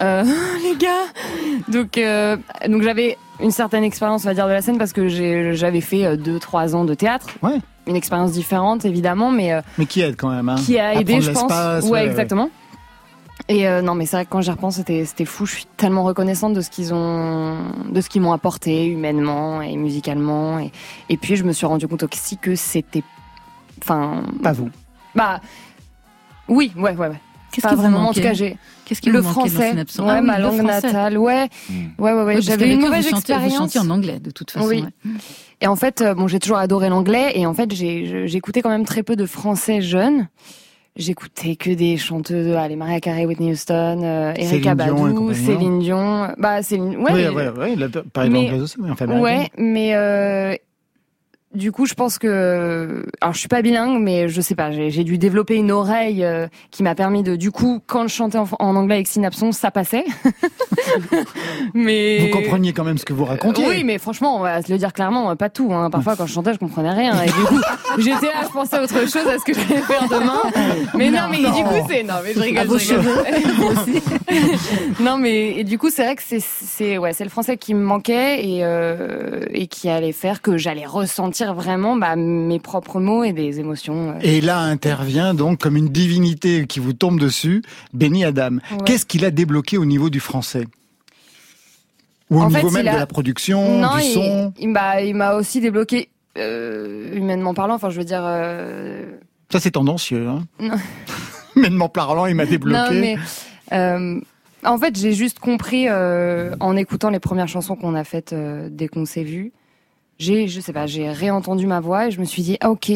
Euh, 0.02 0.24
les 0.64 0.76
gars 0.76 1.06
Donc, 1.68 1.98
euh, 1.98 2.38
donc 2.68 2.82
j'avais 2.84 3.18
une 3.40 3.52
certaine 3.52 3.84
expérience, 3.84 4.24
on 4.24 4.28
va 4.30 4.34
dire, 4.34 4.48
de 4.48 4.52
la 4.54 4.62
scène 4.62 4.78
parce 4.78 4.94
que 4.94 5.08
j'avais 5.54 5.82
fait 5.82 6.16
2-3 6.18 6.74
ans 6.76 6.86
de 6.86 6.94
théâtre. 6.94 7.28
Ouais. 7.42 7.60
Une 7.88 7.96
expérience 7.96 8.32
différente, 8.32 8.86
évidemment, 8.86 9.32
mais 9.32 9.54
euh, 9.54 9.62
Mais 9.78 9.86
qui 9.86 10.02
aide 10.02 10.16
quand 10.16 10.30
même. 10.30 10.50
Hein, 10.50 10.56
qui 10.56 10.80
a 10.80 10.90
à 10.90 10.94
aidé, 10.96 11.22
je 11.22 11.32
pense. 11.32 11.84
ouais, 11.90 12.06
exactement. 12.06 12.50
Et 13.48 13.68
euh, 13.68 13.82
non, 13.82 13.94
mais 13.94 14.06
c'est 14.08 14.16
vrai 14.16 14.26
que 14.26 14.30
quand 14.32 14.42
j'y 14.42 14.50
repense, 14.50 14.78
c'était 14.78 15.06
c'était 15.06 15.26
fou. 15.26 15.46
Je 15.46 15.54
suis 15.56 15.66
tellement 15.78 16.04
reconnaissante 16.04 16.54
de 16.54 16.62
ce 16.62 16.70
qu'ils 16.72 16.94
ont, 16.94 17.58
de 17.92 18.02
ce 18.02 18.10
qu'ils 18.10 18.22
m'ont 18.22 18.32
apporté 18.32 18.86
humainement 18.88 19.62
et 19.62 19.76
musicalement. 19.76 20.58
Et, 20.60 20.72
et 21.10 21.18
puis 21.18 21.36
je 21.36 21.44
me 21.44 21.52
suis 21.52 21.66
rendu 21.68 21.88
compte 21.88 22.04
aussi 22.04 22.38
que 22.38 22.56
c'était, 22.56 23.04
enfin, 23.84 24.24
Pas 24.42 24.54
vous. 24.54 24.70
bah, 25.14 25.42
oui, 26.48 26.72
ouais, 26.76 26.96
ouais, 26.96 27.08
ouais. 27.10 27.20
Qu'est-ce 27.56 27.68
Pas 27.68 27.70
qui 27.74 27.76
vraiment. 27.82 28.10
En 28.10 28.14
tout 28.14 28.22
cas, 28.22 28.34
j'ai 28.34 28.58
Qu'est-ce 28.86 29.02
qui 29.02 29.10
le 29.10 29.20
vous 29.20 29.26
dans 29.26 29.32
français, 29.32 29.70
Synapson 29.72 30.04
ouais, 30.04 30.10
Ah 30.12 30.20
oui, 30.22 30.28
ma 30.28 30.40
langue 30.40 30.62
natale, 30.62 31.18
ouais, 31.18 31.48
Hmm. 31.70 31.74
ouais, 31.98 32.12
ouais, 32.14 32.24
ouais. 32.24 32.34
Parce 32.36 32.46
J'avais 32.46 32.74
une 32.74 32.82
mauvaise 32.82 33.06
vous 33.06 33.10
chantez- 33.12 33.32
expérience. 33.34 33.52
Vous 33.54 33.58
chantiez 33.60 33.80
en 33.80 33.90
anglais, 33.90 34.20
de 34.20 34.30
toute 34.32 34.52
façon. 34.52 34.68
Oui. 34.68 34.84
ouais. 34.84 35.12
Et 35.62 35.68
en 35.68 35.76
fait, 35.76 36.02
euh, 36.02 36.14
bon, 36.14 36.28
j'ai 36.28 36.40
toujours 36.40 36.58
adoré 36.58 36.90
l'anglais 36.90 37.32
et 37.36 37.46
en 37.46 37.54
fait, 37.54 37.74
j'écoutais 37.74 38.62
quand 38.62 38.70
même 38.70 38.86
très 38.86 39.04
peu 39.04 39.16
de 39.16 39.26
français 39.26 39.82
jeunes. 39.82 40.28
J'écoutais 40.98 41.56
que 41.58 41.72
des 41.72 41.98
chanteuses, 41.98 42.56
allez, 42.56 42.76
Maria 42.78 43.02
Carey, 43.02 43.26
Whitney 43.26 43.52
Houston, 43.52 44.02
euh, 44.04 44.34
Erika 44.38 44.76
non 44.76 45.34
Céline 45.34 45.80
Dion. 45.80 46.30
Bah, 46.38 46.62
Céline, 46.64 46.96
ouais. 46.98 47.12
oui, 47.12 47.22
mais- 47.24 47.30
ouais, 47.30 47.50
ouais, 47.50 47.88
pareil 48.14 48.30
l'anglaise 48.32 48.62
aussi, 48.62 48.76
mais 48.80 48.92
enfin, 48.92 49.06
Ouais, 49.20 49.50
mais 49.58 49.94
euh, 49.94 50.56
du 51.56 51.72
coup, 51.72 51.86
je 51.86 51.94
pense 51.94 52.20
que, 52.20 53.06
alors, 53.22 53.34
je 53.34 53.40
suis 53.40 53.48
pas 53.48 53.62
bilingue, 53.62 54.02
mais 54.02 54.28
je 54.28 54.42
sais 54.42 54.56
pas, 54.56 54.72
j'ai 54.72 55.04
dû 55.04 55.18
développer 55.18 55.56
une 55.56 55.72
oreille 55.72 56.24
euh, 56.24 56.48
qui 56.72 56.84
m'a 56.84 56.96
permis 56.96 57.24
de, 57.24 57.36
du 57.36 57.52
coup, 57.52 57.82
quand 57.88 58.08
je 58.08 58.14
chantais 58.14 58.38
en, 58.38 58.48
en 58.60 58.76
anglais 58.76 58.96
avec 58.96 59.08
Synapson, 59.08 59.52
ça 59.52 59.72
passait. 59.72 60.06
mais 61.74 62.20
Vous 62.20 62.38
compreniez 62.38 62.74
quand 62.74 62.84
même 62.84 62.98
ce 62.98 63.06
que 63.06 63.14
vous 63.14 63.26
racontiez. 63.26 63.68
oui, 63.68 63.84
mais 63.84 63.98
franchement, 63.98 64.38
on 64.38 64.40
va 64.40 64.62
se 64.62 64.72
le 64.72 64.78
dire 64.78 64.94
clairement, 64.94 65.36
pas 65.36 65.50
tout. 65.50 65.74
Hein. 65.74 65.90
Parfois, 65.90 66.16
quand 66.16 66.26
je 66.26 66.34
chantais, 66.34 66.54
je 66.54 66.60
comprenais 66.60 66.92
rien. 66.92 67.22
Et 67.22 67.28
du 67.28 67.32
coup, 67.32 67.60
j'étais 67.98 68.28
là, 68.28 68.44
je 68.44 68.50
pensais 68.52 68.78
à 68.78 68.84
autre 68.84 69.00
chose, 69.02 69.28
à 69.28 69.40
ce 69.40 69.46
que 69.46 69.54
je 69.54 69.60
vais 69.60 69.82
faire 69.82 70.08
demain. 70.10 70.42
Mais 70.96 71.10
non, 71.10 71.22
mais 71.30 71.38
du 71.38 71.64
coup, 71.64 71.88
c'est 71.90 72.04
non, 72.04 72.16
mais 72.24 72.34
je 72.34 72.40
rigole. 72.40 72.80
Je 72.80 72.96
non, 75.04 75.18
mais 75.18 75.58
et 75.58 75.64
du 75.64 75.78
coup, 75.78 75.90
c'est 75.90 76.04
vrai 76.04 76.16
que 76.16 76.24
c'est 76.26 76.42
c'est 76.42 76.98
ouais, 76.98 77.14
c'est 77.14 77.24
le 77.24 77.30
français 77.30 77.58
qui 77.58 77.74
me 77.74 77.84
manquait 77.84 78.46
et 78.46 78.60
euh, 78.64 79.42
et 79.52 79.68
qui 79.68 79.90
allait 79.90 80.12
faire 80.12 80.42
que 80.42 80.58
j'allais 80.58 80.86
ressentir 80.86 81.45
vraiment 81.54 81.96
bah, 81.96 82.16
mes 82.16 82.60
propres 82.60 83.00
mots 83.00 83.24
et 83.24 83.34
des 83.34 83.60
émotions. 83.60 84.12
euh. 84.12 84.20
Et 84.22 84.42
là 84.42 84.60
intervient 84.60 85.34
donc 85.34 85.60
comme 85.60 85.76
une 85.78 85.90
divinité 85.90 86.66
qui 86.68 86.80
vous 86.80 86.94
tombe 86.94 87.20
dessus, 87.20 87.62
Benny 87.94 88.24
Adam. 88.26 88.58
Qu'est-ce 88.86 89.06
qu'il 89.06 89.24
a 89.26 89.32
débloqué 89.32 89.78
au 89.78 89.86
niveau 89.86 90.10
du 90.10 90.20
français? 90.20 90.66
Ou 92.32 92.40
au 92.40 92.42
En 92.44 92.48
niveau 92.50 92.70
fait, 92.70 92.78
même 92.78 92.88
a- 92.88 92.94
de 92.94 92.98
la 92.98 93.06
production, 93.06 93.80
non, 93.80 93.96
du 93.98 94.04
il, 94.04 94.14
son? 94.14 94.54
il 94.60 94.70
m'a 94.70 95.02
il 95.02 95.14
m'a 95.16 95.36
aussi 95.36 95.62
débloqué 95.62 96.10
euh, 96.38 97.14
humainement 97.16 97.54
parlant. 97.54 97.76
Enfin, 97.76 97.90
je 97.92 97.98
veux 98.00 98.04
dire. 98.06 98.24
euh, 98.24 99.06
Ça 99.52 99.60
c'est 99.60 99.72
tendancieux. 99.72 100.28
Hein 100.28 100.44
Non. 100.60 100.76
Humainement 101.56 101.88
parlant, 101.88 102.26
il 102.26 102.36
m'a 102.36 102.46
débloqué. 102.46 102.78
Non, 102.78 102.90
mais 103.00 103.16
euh, 103.72 104.20
en 104.66 104.78
fait, 104.78 104.98
j'ai 104.98 105.14
juste 105.14 105.40
compris 105.40 105.88
en 105.90 106.76
écoutant 106.76 107.10
les 107.12 107.20
premières 107.20 107.48
chansons 107.48 107.76
qu'on 107.78 107.96
a 107.96 108.04
faites 108.04 108.34
dès 108.72 108.88
qu'on 108.90 109.06
s'est 109.06 109.24
vu. 109.24 109.54
J'ai, 110.18 110.48
je 110.48 110.60
sais 110.62 110.74
pas, 110.74 110.86
j'ai 110.88 111.10
réentendu 111.12 111.68
ma 111.68 111.80
voix 111.80 112.08
et 112.08 112.12
je 112.12 112.20
me 112.20 112.26
suis 112.26 112.42
dit, 112.42 112.58
ah 112.62 112.72
ok, 112.72 112.92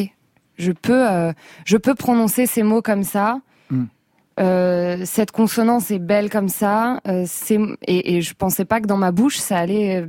je 0.56 0.72
peux, 0.72 1.08
euh, 1.08 1.32
je 1.64 1.76
peux 1.76 1.94
prononcer 1.94 2.46
ces 2.46 2.62
mots 2.62 2.82
comme 2.82 3.02
ça. 3.04 3.40
Mm. 3.70 3.84
Euh, 4.38 5.02
cette 5.04 5.30
consonance 5.30 5.90
est 5.90 5.98
belle 5.98 6.30
comme 6.30 6.48
ça. 6.48 7.00
Euh, 7.06 7.24
c'est 7.26 7.58
et, 7.86 8.16
et 8.16 8.22
je 8.22 8.32
pensais 8.34 8.64
pas 8.64 8.80
que 8.80 8.86
dans 8.86 8.96
ma 8.96 9.12
bouche 9.12 9.36
ça 9.36 9.58
allait 9.58 10.06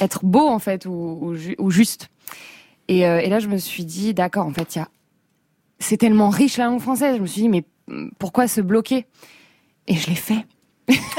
être 0.00 0.24
beau 0.24 0.48
en 0.48 0.58
fait 0.58 0.86
ou, 0.86 1.18
ou, 1.20 1.34
ju- 1.34 1.54
ou 1.58 1.70
juste. 1.70 2.08
Et, 2.88 3.00
et 3.02 3.28
là, 3.28 3.38
je 3.38 3.46
me 3.46 3.56
suis 3.56 3.84
dit, 3.84 4.14
d'accord, 4.14 4.46
en 4.46 4.52
fait, 4.52 4.74
il 4.74 4.78
y 4.78 4.82
a, 4.82 4.88
c'est 5.78 5.96
tellement 5.96 6.28
riche 6.28 6.56
la 6.56 6.64
langue 6.64 6.80
française. 6.80 7.18
Je 7.18 7.22
me 7.22 7.26
suis 7.28 7.42
dit, 7.42 7.48
mais 7.48 7.62
hum, 7.88 8.10
pourquoi 8.18 8.48
se 8.48 8.60
bloquer? 8.60 9.06
Et 9.86 9.94
je 9.94 10.08
l'ai 10.08 10.16
fait. 10.16 10.44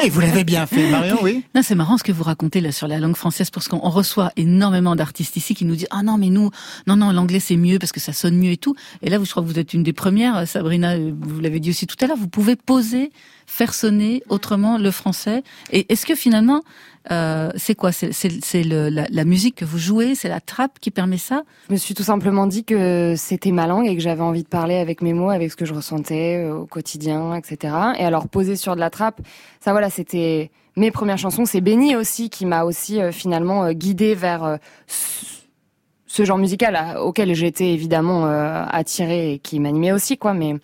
Et 0.04 0.10
vous 0.10 0.22
l'avez 0.22 0.44
bien 0.44 0.66
fait, 0.66 0.90
Marion, 0.90 1.18
oui. 1.22 1.44
Non, 1.56 1.62
c'est 1.62 1.76
marrant 1.76 1.98
ce 1.98 2.04
que 2.04 2.12
vous 2.12 2.24
racontez 2.24 2.62
là 2.62 2.72
sur 2.72 2.88
la 2.88 3.00
langue 3.00 3.16
française 3.16 3.50
parce 3.50 3.68
qu'on 3.68 3.80
on 3.84 3.90
reçoit 3.90 4.32
énormément 4.36 4.96
d'artistes 4.96 5.36
ici 5.38 5.56
qui 5.56 5.66
nous 5.66 5.76
disent 5.76 5.88
ah 5.92 6.04
non 6.04 6.18
mais 6.18 6.30
nous 6.30 6.50
non 6.88 6.96
non 6.96 7.12
l'anglais 7.12 7.40
c'est 7.40 7.56
mieux 7.56 7.80
parce 7.80 7.92
que 7.92 8.00
ça 8.00 8.14
sonne 8.14 8.38
mieux 8.38 8.52
et 8.52 8.58
tout. 8.58 8.76
Et 9.02 9.10
là 9.10 9.18
je 9.22 9.30
crois 9.30 9.44
que 9.44 9.48
vous 9.48 9.60
êtes 9.60 9.74
une 9.74 9.84
des 9.84 9.94
premières 9.94 10.48
Sabrina 10.48 10.94
euh, 10.94 11.12
vous 11.20 11.40
l'avez 11.40 11.60
dit 11.60 11.70
aussi 11.70 11.88
tout 11.88 11.98
à 12.02 12.08
l'heure 12.08 12.18
vous 12.18 12.28
pouvez 12.28 12.56
poser 12.56 13.12
faire 13.46 13.74
sonner 13.74 14.24
autrement 14.30 14.78
le 14.78 14.92
français. 14.92 15.44
Et 15.72 15.92
est-ce 15.92 16.06
que 16.06 16.16
finalement 16.16 16.62
euh, 17.10 17.50
c'est 17.56 17.74
quoi? 17.74 17.92
C'est 17.92 18.64
la, 18.64 19.26
musique 19.26 19.56
que 19.56 19.66
vous 19.66 19.80
jouez? 19.80 20.14
C'est 20.14 20.30
la 20.30 20.40
trappe 20.40 20.80
qui 20.80 20.92
permet 20.92 21.18
ça? 21.18 21.44
Je 21.68 21.74
me 21.74 21.78
suis 21.78 21.96
tout 21.96 22.04
simplement 22.04 22.46
dit 22.46 22.64
que 22.64 23.16
c'était 23.18 23.52
ma 23.52 23.66
langue 23.66 23.88
et 23.88 23.96
que 23.96 24.02
j'avais 24.02 24.22
envie 24.22 24.44
de 24.44 24.48
parler 24.48 24.76
avec 24.76 25.02
mes 25.02 25.14
mots, 25.14 25.30
avec 25.32 25.52
ce 25.52 25.56
que 25.56 25.66
je 25.66 25.74
ressentais 25.74 26.44
euh, 26.46 26.56
au 26.58 26.66
quotidien, 26.66 27.34
etc. 27.36 27.74
Et 27.98 28.06
alors 28.06 28.28
poser 28.28 28.56
sur 28.56 28.76
de 28.76 28.80
la 28.80 28.90
trappe, 28.92 29.22
ça 29.60 29.72
voilà, 29.72 29.90
c'était 29.90 30.52
mes 30.78 30.92
premières 30.92 31.18
chansons. 31.18 31.46
C'est 31.46 31.62
Benny 31.62 31.96
aussi 31.96 32.30
qui 32.30 32.46
m'a 32.46 32.66
aussi 32.66 33.02
euh, 33.02 33.12
finalement 33.12 33.72
guidée 33.72 34.14
vers 34.14 34.60
ce- 34.88 36.24
genre 36.24 36.38
musical 36.38 36.98
auquel 37.00 37.34
j'étais 37.34 37.74
évidemment 37.74 38.26
attirée 38.26 39.34
et 39.34 39.40
qui 39.40 39.60
m'animait 39.60 39.92
aussi, 39.94 40.18
quoi. 40.18 40.34
Mais 40.34 40.56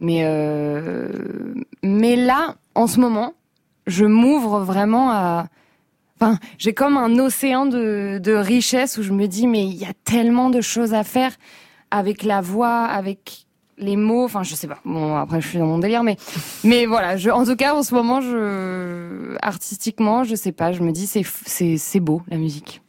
mais 0.00 0.24
mais 1.82 2.16
là, 2.16 2.56
en 2.74 2.86
ce 2.86 2.98
moment, 2.98 3.34
je 3.86 4.04
m'ouvre 4.04 4.60
vraiment 4.60 5.10
à 5.10 5.46
Enfin, 6.18 6.38
j'ai 6.58 6.72
comme 6.72 6.96
un 6.96 7.18
océan 7.18 7.66
de, 7.66 8.18
de 8.22 8.32
richesse 8.32 8.96
où 8.98 9.02
je 9.02 9.12
me 9.12 9.26
dis, 9.26 9.46
mais 9.46 9.66
il 9.66 9.74
y 9.74 9.84
a 9.84 9.92
tellement 10.04 10.50
de 10.50 10.60
choses 10.60 10.94
à 10.94 11.04
faire 11.04 11.32
avec 11.90 12.22
la 12.22 12.40
voix, 12.40 12.84
avec 12.84 13.46
les 13.78 13.96
mots. 13.96 14.24
Enfin, 14.24 14.42
je 14.42 14.54
sais 14.54 14.66
pas. 14.66 14.78
Bon, 14.84 15.14
après, 15.16 15.40
je 15.40 15.48
suis 15.48 15.58
dans 15.58 15.66
mon 15.66 15.78
délire, 15.78 16.02
mais, 16.02 16.16
mais 16.64 16.86
voilà. 16.86 17.16
Je, 17.16 17.28
en 17.28 17.44
tout 17.44 17.56
cas, 17.56 17.74
en 17.74 17.82
ce 17.82 17.94
moment, 17.94 18.20
je, 18.22 19.36
artistiquement, 19.42 20.24
je 20.24 20.34
sais 20.34 20.52
pas. 20.52 20.72
Je 20.72 20.82
me 20.82 20.90
dis, 20.90 21.06
c'est, 21.06 21.24
c'est, 21.44 21.76
c'est 21.76 22.00
beau, 22.00 22.22
la 22.28 22.38
musique. 22.38 22.80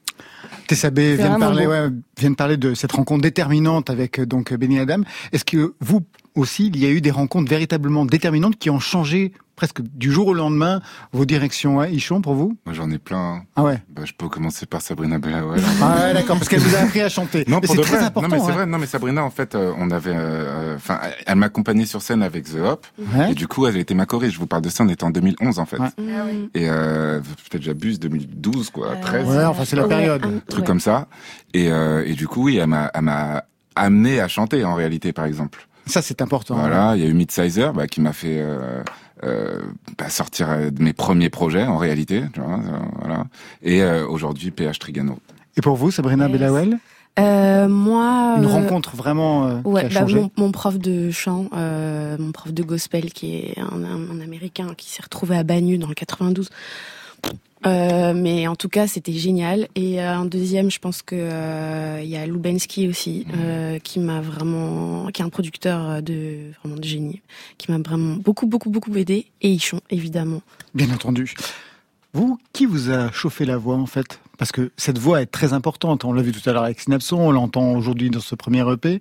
Tessabé 0.67 1.15
vient 1.15 1.36
de 1.36 1.39
parler, 1.39 1.65
ouais, 1.65 1.89
vient 2.17 2.32
de 2.32 2.36
parler 2.36 2.57
de 2.57 2.73
cette 2.73 2.91
rencontre 2.91 3.21
déterminante 3.21 3.89
avec 3.89 4.21
donc 4.21 4.53
Benny 4.53 4.80
Adam. 4.80 5.01
Est-ce 5.32 5.45
que 5.45 5.75
vous 5.80 6.01
aussi, 6.38 6.67
il 6.67 6.77
y 6.77 6.85
a 6.85 6.89
eu 6.89 7.01
des 7.01 7.11
rencontres 7.11 7.49
véritablement 7.49 8.05
déterminantes 8.05 8.57
qui 8.57 8.69
ont 8.69 8.79
changé 8.79 9.33
presque 9.55 9.81
du 9.81 10.11
jour 10.11 10.27
au 10.27 10.33
lendemain 10.35 10.81
vos 11.13 11.25
directions, 11.25 11.77
ouais, 11.77 11.91
Ichon, 11.91 12.21
pour 12.21 12.35
vous? 12.35 12.55
Moi, 12.67 12.75
j'en 12.75 12.91
ai 12.91 12.99
plein. 12.99 13.41
Ah 13.55 13.63
ouais. 13.63 13.81
Bah, 13.89 14.03
je 14.05 14.13
peux 14.13 14.29
commencer 14.29 14.67
par 14.67 14.81
Sabrina 14.83 15.17
Bellawell. 15.17 15.63
Ah 15.81 15.95
ouais, 16.03 16.13
d'accord, 16.13 16.38
parce 16.38 16.47
qu'elle 16.47 16.59
vous 16.59 16.75
a 16.75 16.79
appris 16.79 17.01
à 17.01 17.09
chanter. 17.09 17.43
Non, 17.47 17.57
Mais 17.59 17.65
pour 17.65 17.75
c'est 17.75 17.81
de 17.81 17.88
très 17.88 17.97
vrai. 17.97 18.05
important. 18.05 18.29
Non, 18.29 18.35
mais 18.35 18.39
c'est 18.43 18.51
hein. 18.51 18.55
vrai. 18.55 18.65
Non, 18.67 18.77
mais 18.77 18.85
Sabrina, 18.85 19.23
en 19.23 19.31
fait, 19.31 19.55
euh, 19.55 19.73
on 19.79 19.89
avait, 19.89 20.13
euh, 20.13 20.75
enfin, 20.75 20.99
elle 21.25 21.38
m'accompagnait 21.38 21.88
sur 21.88 22.03
scène 22.03 22.21
avec 22.21 22.43
The 22.43 22.57
Hop. 22.63 22.85
Ouais. 23.15 23.31
Et 23.31 23.33
du 23.33 23.47
coup, 23.47 23.65
elle 23.65 23.77
était 23.77 23.95
ma 23.95 24.05
choré. 24.05 24.29
Je 24.29 24.38
vous 24.38 24.45
parle 24.45 24.61
de 24.61 24.69
ça, 24.69 24.83
on 24.83 24.89
était 24.89 25.03
en 25.05 25.09
2011, 25.09 25.57
en 25.57 25.65
fait. 25.65 25.79
Ouais. 25.79 25.89
Et, 26.53 26.69
euh, 26.69 27.19
peut-être 27.49 27.63
j'abuse, 27.63 27.99
2012, 27.99 28.69
quoi, 28.69 28.95
13. 28.97 29.27
Ouais, 29.27 29.43
enfin, 29.45 29.65
c'est 29.65 29.75
la 29.75 29.83
Ouais, 29.83 29.89
période. 29.89 30.23
un- 30.23 30.39
truc 30.47 30.61
ouais. 30.61 30.67
comme 30.67 30.79
ça. 30.79 31.07
Et, 31.55 31.71
euh, 31.71 32.03
et 32.05 32.13
du 32.13 32.27
coup, 32.27 32.43
oui, 32.43 32.57
elle 32.57 32.67
m'a, 32.67 32.91
elle 32.93 33.01
m'a 33.01 33.43
amené 33.75 34.19
à 34.19 34.27
chanter, 34.27 34.63
en 34.63 34.75
réalité, 34.75 35.13
par 35.13 35.25
exemple. 35.25 35.67
Ça, 35.88 36.01
c'est 36.01 36.21
important. 36.21 36.55
Voilà, 36.55 36.95
il 36.95 37.03
y 37.03 37.05
a 37.05 37.09
eu 37.09 37.13
Midsizer, 37.13 37.73
bah, 37.73 37.88
qui 37.88 38.01
m'a 38.01 38.13
fait 38.13 38.38
euh, 38.39 38.83
euh, 39.23 39.61
bah, 39.97 40.09
sortir 40.09 40.49
euh, 40.49 40.69
de 40.69 40.83
mes 40.83 40.93
premiers 40.93 41.29
projets, 41.29 41.63
en 41.65 41.77
réalité. 41.77 42.23
Tu 42.33 42.39
vois, 42.41 42.55
euh, 42.59 42.79
voilà. 42.99 43.25
Et 43.63 43.81
euh, 43.81 44.05
aujourd'hui, 44.07 44.51
PH 44.51 44.79
Trigano. 44.79 45.19
Et 45.57 45.61
pour 45.61 45.75
vous, 45.75 45.89
Sabrina 45.91 46.27
Yes. 46.27 46.33
Bellawell 46.38 46.77
Euh, 47.19 47.67
moi, 47.67 48.35
Une 48.38 48.45
euh, 48.45 48.47
rencontre 48.47 48.95
vraiment 48.95 49.47
euh, 49.47 49.59
Ouais, 49.63 49.81
qui 49.81 49.85
a 49.88 49.89
bah, 49.89 49.99
changé 50.01 50.15
mon, 50.19 50.29
mon 50.38 50.51
prof 50.51 50.77
de 50.77 51.09
chant, 51.09 51.45
euh, 51.55 52.15
mon 52.19 52.31
prof 52.31 52.53
de 52.53 52.61
gospel, 52.63 53.11
qui 53.11 53.35
est 53.38 53.59
un, 53.59 53.83
un- 53.83 54.11
un 54.11 54.21
Américain 54.21 54.73
qui 54.77 54.89
s'est 54.91 55.01
retrouvé 55.01 55.35
à 55.35 55.43
Bagneux 55.43 55.79
dans 55.79 55.88
le 55.88 55.95
92. 55.95 56.49
Euh, 57.68 58.13
mais 58.15 58.47
en 58.47 58.55
tout 58.55 58.70
cas, 58.70 58.88
c'était 58.88 59.13
génial. 59.13 59.68
Et 59.76 60.01
euh, 60.01 60.15
un 60.15 60.26
deuxième, 60.26 60.72
je 60.72 60.80
pense 60.80 61.01
que 61.01 61.15
euh, 61.15 61.99
il 62.01 62.09
y 62.09 62.15
a 62.15 62.26
Lubensky 62.26 62.88
aussi, 62.88 63.26
euh, 63.38 63.80
qui 63.80 63.99
m'a 63.99 64.22
vraiment, 64.22 65.07
qui 65.07 65.22
est 65.22 65.26
un 65.26 65.30
producteur 65.30 66.01
de 66.01 66.51
vraiment 66.63 66.80
de 66.80 66.84
génie, 66.84 67.22
qui 67.57 67.72
m'a 67.72 67.78
vraiment 67.78 68.15
beaucoup, 68.15 68.47
beaucoup, 68.47 68.70
beaucoup 68.70 68.95
aidé. 68.95 69.28
Et 69.41 69.49
Ichon, 69.49 69.82
évidemment. 69.89 70.41
Bien 70.74 70.89
entendu. 70.91 71.34
Vous, 72.13 72.39
qui 72.53 72.65
vous 72.65 72.89
a 72.89 73.11
chauffé 73.11 73.45
la 73.45 73.57
voix 73.57 73.76
en 73.76 73.86
fait? 73.86 74.20
Parce 74.38 74.51
que 74.51 74.72
cette 74.78 74.97
voix 74.97 75.22
est 75.22 75.28
très 75.28 75.53
importante. 75.53 76.05
On 76.05 76.13
l'a 76.13 76.22
vu 76.22 76.32
tout 76.32 76.47
à 76.49 76.53
l'heure 76.53 76.63
avec 76.63 76.80
Synapson, 76.80 77.18
on 77.18 77.32
l'entend 77.32 77.74
aujourd'hui 77.74 78.09
dans 78.09 78.20
ce 78.20 78.36
premier 78.36 78.63
EP. 78.72 78.99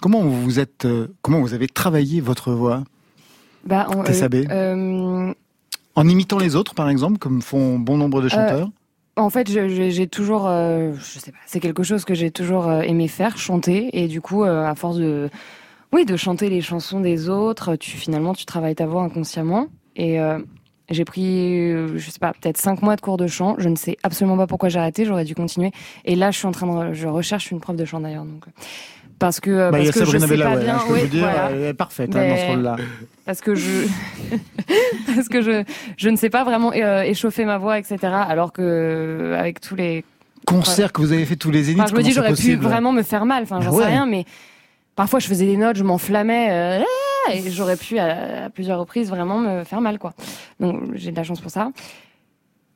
Comment 0.00 0.22
vous 0.22 0.40
vous 0.40 0.60
êtes, 0.60 0.84
euh, 0.84 1.08
comment 1.22 1.40
vous 1.40 1.54
avez 1.54 1.66
travaillé 1.66 2.20
votre 2.20 2.52
voix? 2.52 2.84
Bah, 3.66 3.86
euh, 3.90 5.34
En 5.96 6.08
imitant 6.08 6.38
les 6.38 6.56
autres, 6.56 6.74
par 6.74 6.88
exemple, 6.88 7.18
comme 7.18 7.42
font 7.42 7.78
bon 7.78 7.96
nombre 7.96 8.20
de 8.20 8.28
chanteurs 8.28 8.70
En 9.16 9.30
fait, 9.30 9.48
j'ai 9.48 10.06
toujours, 10.06 10.46
euh, 10.46 10.92
je 10.94 11.18
sais 11.18 11.32
pas, 11.32 11.38
c'est 11.46 11.60
quelque 11.60 11.82
chose 11.82 12.04
que 12.04 12.14
j'ai 12.14 12.30
toujours 12.30 12.68
euh, 12.68 12.80
aimé 12.80 13.08
faire, 13.08 13.38
chanter, 13.38 13.90
et 13.92 14.08
du 14.08 14.20
coup, 14.20 14.44
euh, 14.44 14.64
à 14.64 14.74
force 14.74 14.96
de, 14.96 15.30
oui, 15.92 16.04
de 16.04 16.16
chanter 16.16 16.50
les 16.50 16.60
chansons 16.60 17.00
des 17.00 17.28
autres, 17.28 17.76
tu 17.76 17.96
finalement, 17.96 18.34
tu 18.34 18.44
travailles 18.44 18.74
ta 18.74 18.86
voix 18.86 19.02
inconsciemment, 19.02 19.68
et 19.94 20.20
euh, 20.20 20.40
j'ai 20.90 21.04
pris, 21.04 21.70
euh, 21.72 21.96
je 21.96 22.10
sais 22.10 22.18
pas, 22.18 22.32
peut-être 22.32 22.58
cinq 22.58 22.82
mois 22.82 22.96
de 22.96 23.00
cours 23.00 23.16
de 23.16 23.26
chant. 23.26 23.54
Je 23.58 23.68
ne 23.68 23.76
sais 23.76 23.96
absolument 24.02 24.36
pas 24.36 24.46
pourquoi 24.46 24.68
j'ai 24.68 24.78
arrêté. 24.78 25.04
J'aurais 25.04 25.24
dû 25.24 25.34
continuer. 25.34 25.72
Et 26.04 26.14
là, 26.14 26.30
je 26.30 26.38
suis 26.38 26.46
en 26.46 26.52
train 26.52 26.88
de, 26.88 26.92
je 26.92 27.08
recherche 27.08 27.50
une 27.50 27.60
prof 27.60 27.76
de 27.76 27.84
chant 27.84 28.00
d'ailleurs, 28.00 28.24
donc. 28.24 28.44
Euh, 29.14 29.18
Parce 29.18 29.40
que, 29.40 29.50
euh, 29.50 29.70
Bah, 29.70 29.78
il 29.80 29.86
y 29.86 29.88
a 29.88 29.92
parce 29.92 30.04
que 30.04 30.12
je 30.12 30.18
sais 30.18 30.26
pas 30.26 30.32
Bellawell, 30.34 30.64
bien. 30.64 30.74
hein, 30.74 30.78
je 30.82 30.86
peux 30.88 30.92
oui, 30.94 31.00
vous 31.02 31.06
dire, 31.06 31.20
voilà. 31.22 31.50
elle 31.50 31.62
est 31.62 31.74
parfaite 31.74 32.14
hein, 32.16 32.28
dans 32.28 32.36
ce 32.36 32.46
rôle-là. 32.46 32.76
parce 33.24 33.40
que 33.40 33.54
je 33.54 33.86
parce 35.14 35.28
que 35.28 35.40
je 35.42 35.64
je 35.96 36.08
ne 36.10 36.16
sais 36.16 36.30
pas 36.30 36.44
vraiment 36.44 36.72
euh, 36.74 37.02
échauffer 37.02 37.44
ma 37.44 37.58
voix 37.58 37.78
etc 37.78 37.96
alors 38.28 38.52
que 38.52 39.34
avec 39.38 39.60
tous 39.60 39.74
les 39.76 40.04
Concerts 40.46 40.92
que 40.92 41.00
vous 41.00 41.12
avez 41.12 41.24
fait 41.24 41.36
tous 41.36 41.50
les 41.50 41.62
zéniths, 41.62 41.80
enfin, 41.84 41.90
je 41.90 41.96
me 41.96 42.02
dis 42.02 42.12
j'aurais 42.12 42.34
pu 42.34 42.54
vraiment 42.56 42.92
me 42.92 43.02
faire 43.02 43.24
mal 43.24 43.44
enfin 43.44 43.58
Ah 43.60 43.64
j'en 43.64 43.72
ouais. 43.72 43.82
sais 43.84 43.88
rien 43.88 44.04
mais 44.06 44.24
parfois 44.94 45.18
je 45.20 45.26
faisais 45.26 45.46
des 45.46 45.56
notes 45.56 45.76
je 45.76 45.84
m'enflammais 45.84 46.48
euh, 46.50 46.82
et 47.32 47.50
j'aurais 47.50 47.76
pu 47.76 47.98
à, 47.98 48.44
à 48.44 48.50
plusieurs 48.50 48.78
reprises 48.78 49.08
vraiment 49.08 49.38
me 49.38 49.64
faire 49.64 49.80
mal 49.80 49.98
quoi 49.98 50.12
donc 50.60 50.82
j'ai 50.94 51.12
de 51.12 51.16
la 51.16 51.24
chance 51.24 51.40
pour 51.40 51.50
ça 51.50 51.70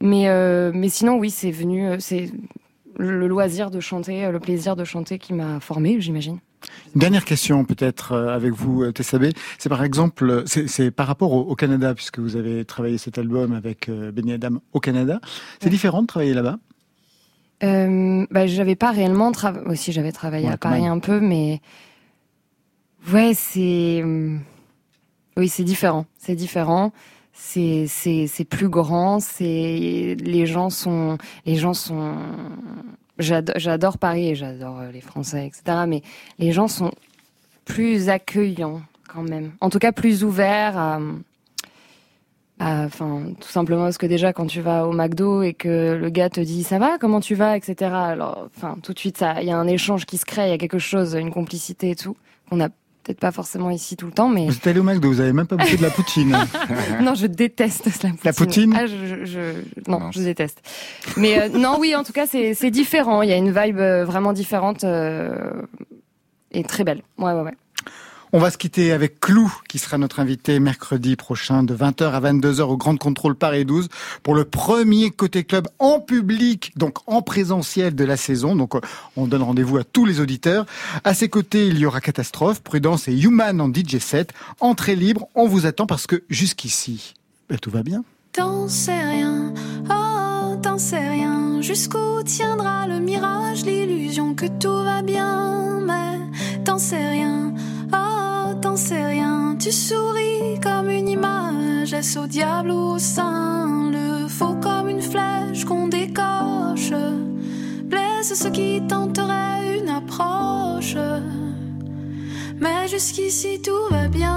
mais 0.00 0.28
euh, 0.28 0.70
mais 0.74 0.88
sinon 0.88 1.16
oui 1.16 1.30
c'est 1.30 1.50
venu 1.50 1.86
euh, 1.88 1.96
c'est 1.98 2.30
le 2.98 3.26
loisir 3.28 3.70
de 3.70 3.80
chanter 3.80 4.24
euh, 4.24 4.32
le 4.32 4.40
plaisir 4.40 4.76
de 4.76 4.84
chanter 4.84 5.18
qui 5.18 5.32
m'a 5.32 5.60
formé 5.60 6.00
j'imagine 6.00 6.38
Une 6.94 7.00
dernière 7.00 7.24
question 7.24 7.64
peut-être 7.64 8.12
euh, 8.12 8.34
avec 8.34 8.52
vous, 8.52 8.82
euh, 8.82 8.92
Tessabé. 8.92 9.32
C'est 9.58 9.68
par 9.68 9.82
exemple, 9.84 10.42
c'est 10.46 10.90
par 10.90 11.06
rapport 11.06 11.32
au, 11.32 11.40
au 11.42 11.54
Canada, 11.54 11.94
puisque 11.94 12.18
vous 12.18 12.36
avez 12.36 12.64
travaillé 12.64 12.98
cet 12.98 13.16
album 13.18 13.52
avec 13.52 13.88
euh, 13.88 14.10
Benny 14.12 14.32
Adam 14.32 14.58
au 14.72 14.80
Canada. 14.80 15.20
C'est 15.62 15.70
différent 15.70 16.02
de 16.02 16.06
travailler 16.08 16.34
là-bas? 16.34 16.58
Euh, 17.64 18.26
bah, 18.30 18.46
j'avais 18.46 18.76
pas 18.76 18.90
réellement 18.92 19.32
travaillé. 19.32 19.66
Aussi, 19.66 19.92
j'avais 19.92 20.12
travaillé 20.12 20.46
Ouais, 20.46 20.52
à 20.52 20.56
Paris 20.58 20.82
même. 20.82 20.92
un 20.92 20.98
peu, 20.98 21.20
mais 21.20 21.60
ouais, 23.12 23.32
c'est 23.34 24.02
oui, 25.36 25.48
c'est 25.48 25.64
différent. 25.64 26.06
C'est 26.18 26.34
différent. 26.34 26.92
C'est 27.32 27.86
plus 28.50 28.68
grand. 28.68 29.20
C'est 29.20 30.16
les 30.20 30.46
gens 30.46 30.70
sont 30.70 31.18
les 31.46 31.54
gens 31.56 31.74
sont. 31.74 32.14
J'adore, 33.18 33.98
Paris 33.98 34.28
et 34.28 34.34
j'adore 34.34 34.78
euh, 34.80 34.92
les 34.92 35.00
Français, 35.00 35.46
etc. 35.46 35.84
Mais 35.86 36.02
les 36.38 36.52
gens 36.52 36.68
sont 36.68 36.92
plus 37.64 38.08
accueillants 38.08 38.82
quand 39.08 39.22
même. 39.22 39.52
En 39.60 39.70
tout 39.70 39.78
cas, 39.78 39.92
plus 39.92 40.24
ouverts 40.24 40.78
à 40.78 41.00
Enfin, 42.60 43.22
tout 43.40 43.48
simplement 43.48 43.84
parce 43.84 43.98
que 43.98 44.06
déjà 44.06 44.32
quand 44.32 44.46
tu 44.46 44.60
vas 44.60 44.86
au 44.86 44.92
McDo 44.92 45.42
et 45.42 45.54
que 45.54 45.94
le 45.94 46.10
gars 46.10 46.28
te 46.28 46.40
dit 46.40 46.64
ça 46.64 46.78
va, 46.78 46.98
comment 46.98 47.20
tu 47.20 47.36
vas, 47.36 47.56
etc. 47.56 47.92
Alors, 47.92 48.48
enfin, 48.56 48.76
tout 48.82 48.92
de 48.92 48.98
suite, 48.98 49.24
il 49.40 49.46
y 49.46 49.52
a 49.52 49.56
un 49.56 49.68
échange 49.68 50.06
qui 50.06 50.18
se 50.18 50.24
crée, 50.24 50.46
il 50.46 50.50
y 50.50 50.54
a 50.54 50.58
quelque 50.58 50.80
chose, 50.80 51.14
une 51.14 51.30
complicité 51.30 51.90
et 51.90 51.96
tout 51.96 52.16
qu'on 52.50 52.56
n'a 52.56 52.70
peut-être 53.08 53.20
pas 53.20 53.32
forcément 53.32 53.70
ici 53.70 53.96
tout 53.96 54.04
le 54.04 54.12
temps, 54.12 54.28
mais 54.28 54.46
Vous 54.46 54.54
êtes 54.56 54.66
allé 54.66 54.80
au 54.80 54.82
McDo, 54.82 55.08
vous 55.08 55.20
avez 55.20 55.32
même 55.32 55.46
pas 55.46 55.56
bouffé 55.56 55.78
de 55.78 55.82
la 55.82 55.88
poutine. 55.90 56.36
non, 57.00 57.14
je 57.14 57.26
déteste 57.26 57.86
la 57.86 58.10
poutine. 58.10 58.18
La 58.24 58.32
poutine 58.34 58.74
Ah, 58.76 58.86
je, 58.86 58.96
je- 59.06 59.24
je- 59.24 59.90
non, 59.90 59.98
Non. 60.00 60.10
je 60.12 60.20
déteste. 60.20 60.60
Mais 61.16 61.40
euh, 61.40 61.48
non, 61.48 61.76
oui, 61.80 61.94
en 61.96 62.04
tout 62.04 62.12
cas, 62.12 62.26
c'est 62.26 62.52
c'est 62.52 62.70
différent. 62.70 63.22
Il 63.22 63.30
y 63.30 63.32
a 63.32 63.36
une 63.36 63.50
vibe 63.50 63.78
euh, 63.78 64.04
vraiment 64.04 64.34
différente 64.34 64.84
euh, 64.84 65.62
et 66.52 66.62
très 66.64 66.84
belle. 66.84 67.00
Ouais, 67.16 67.32
ouais, 67.32 67.40
ouais. 67.42 67.54
On 68.32 68.38
va 68.40 68.50
se 68.50 68.58
quitter 68.58 68.92
avec 68.92 69.20
Clou, 69.20 69.50
qui 69.70 69.78
sera 69.78 69.96
notre 69.96 70.20
invité 70.20 70.60
mercredi 70.60 71.16
prochain 71.16 71.62
de 71.62 71.74
20h 71.74 72.10
à 72.10 72.20
22h 72.20 72.60
au 72.60 72.76
Grand 72.76 72.96
Contrôle 72.98 73.34
Paris 73.34 73.64
12 73.64 73.88
pour 74.22 74.34
le 74.34 74.44
premier 74.44 75.10
Côté 75.10 75.44
Club 75.44 75.66
en 75.78 75.98
public, 75.98 76.72
donc 76.76 76.98
en 77.06 77.22
présentiel 77.22 77.94
de 77.94 78.04
la 78.04 78.18
saison. 78.18 78.54
Donc 78.54 78.74
euh, 78.74 78.80
on 79.16 79.26
donne 79.26 79.42
rendez-vous 79.42 79.78
à 79.78 79.84
tous 79.84 80.04
les 80.04 80.20
auditeurs. 80.20 80.66
À 81.04 81.14
ses 81.14 81.30
côtés, 81.30 81.68
il 81.68 81.78
y 81.78 81.86
aura 81.86 82.02
Catastrophe, 82.02 82.60
Prudence 82.60 83.08
et 83.08 83.18
Human 83.18 83.58
en 83.62 83.68
DJ 83.72 83.98
set. 83.98 84.34
Entrée 84.60 84.94
libre, 84.94 85.28
on 85.34 85.48
vous 85.48 85.64
attend 85.64 85.86
parce 85.86 86.06
que 86.06 86.22
jusqu'ici, 86.28 87.14
ben, 87.48 87.58
tout 87.58 87.70
va 87.70 87.82
bien. 87.82 88.04
T'en 88.32 88.68
sais 88.68 89.04
rien, 89.04 89.54
oh 89.90 90.56
t'en 90.62 90.76
sais 90.76 91.08
rien. 91.08 91.62
Jusqu'où 91.62 92.22
tiendra 92.24 92.86
le 92.86 93.00
mirage, 93.00 93.64
l'illusion 93.64 94.34
que 94.34 94.46
tout 94.46 94.84
va 94.84 95.00
bien. 95.00 95.80
Mais 95.80 96.27
t'en 96.68 96.76
sais 96.76 97.08
rien, 97.08 97.54
oh, 97.94 98.52
t'en 98.60 98.76
sais 98.76 99.02
rien. 99.02 99.56
Tu 99.58 99.72
souris 99.72 100.60
comme 100.62 100.90
une 100.90 101.08
image, 101.08 101.94
est-ce 101.94 102.18
au 102.18 102.26
diable 102.26 102.70
ou 102.70 102.96
au 102.96 102.98
sein 102.98 103.90
Le 103.90 104.28
faux 104.28 104.54
comme 104.62 104.90
une 104.90 105.00
flèche 105.00 105.64
qu'on 105.64 105.88
décoche. 105.88 106.92
Blesse 107.84 108.34
ceux 108.34 108.50
qui 108.50 108.82
tenteraient 108.86 109.78
une 109.78 109.88
approche. 109.88 110.96
Mais 112.60 112.86
jusqu'ici 112.86 113.62
tout 113.62 113.84
va 113.90 114.06
bien. 114.08 114.36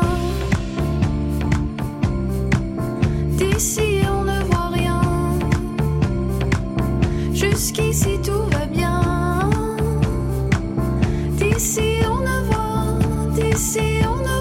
D'ici 3.39 4.03
on 4.09 4.23
ne 4.23 4.39
voit 4.45 4.69
rien. 4.69 5.01
Jusqu'ici 7.34 8.11
tout 8.23 8.32
va 8.32 8.39
bien. 8.45 8.51
Voit, 13.72 13.82
d'ici 13.82 14.05
on 14.05 14.17
ne 14.17 14.40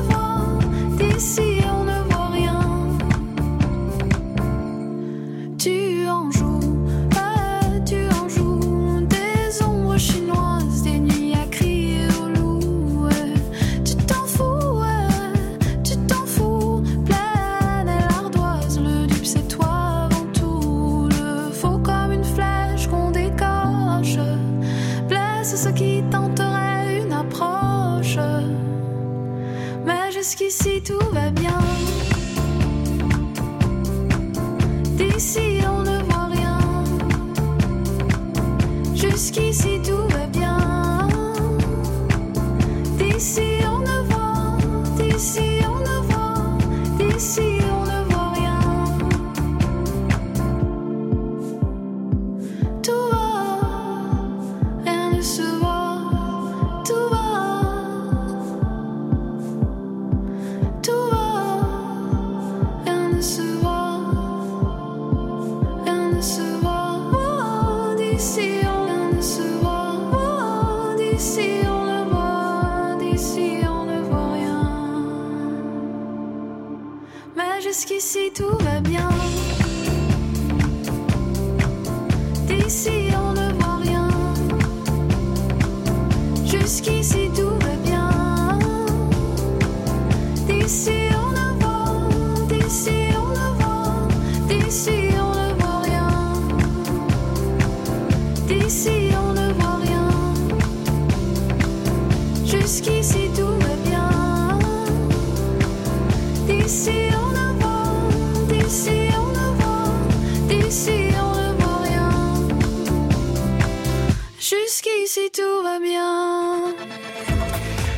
Jusqu'ici, 115.00 115.30
tout 115.32 115.62
va 115.62 115.78
bien. 115.80 116.74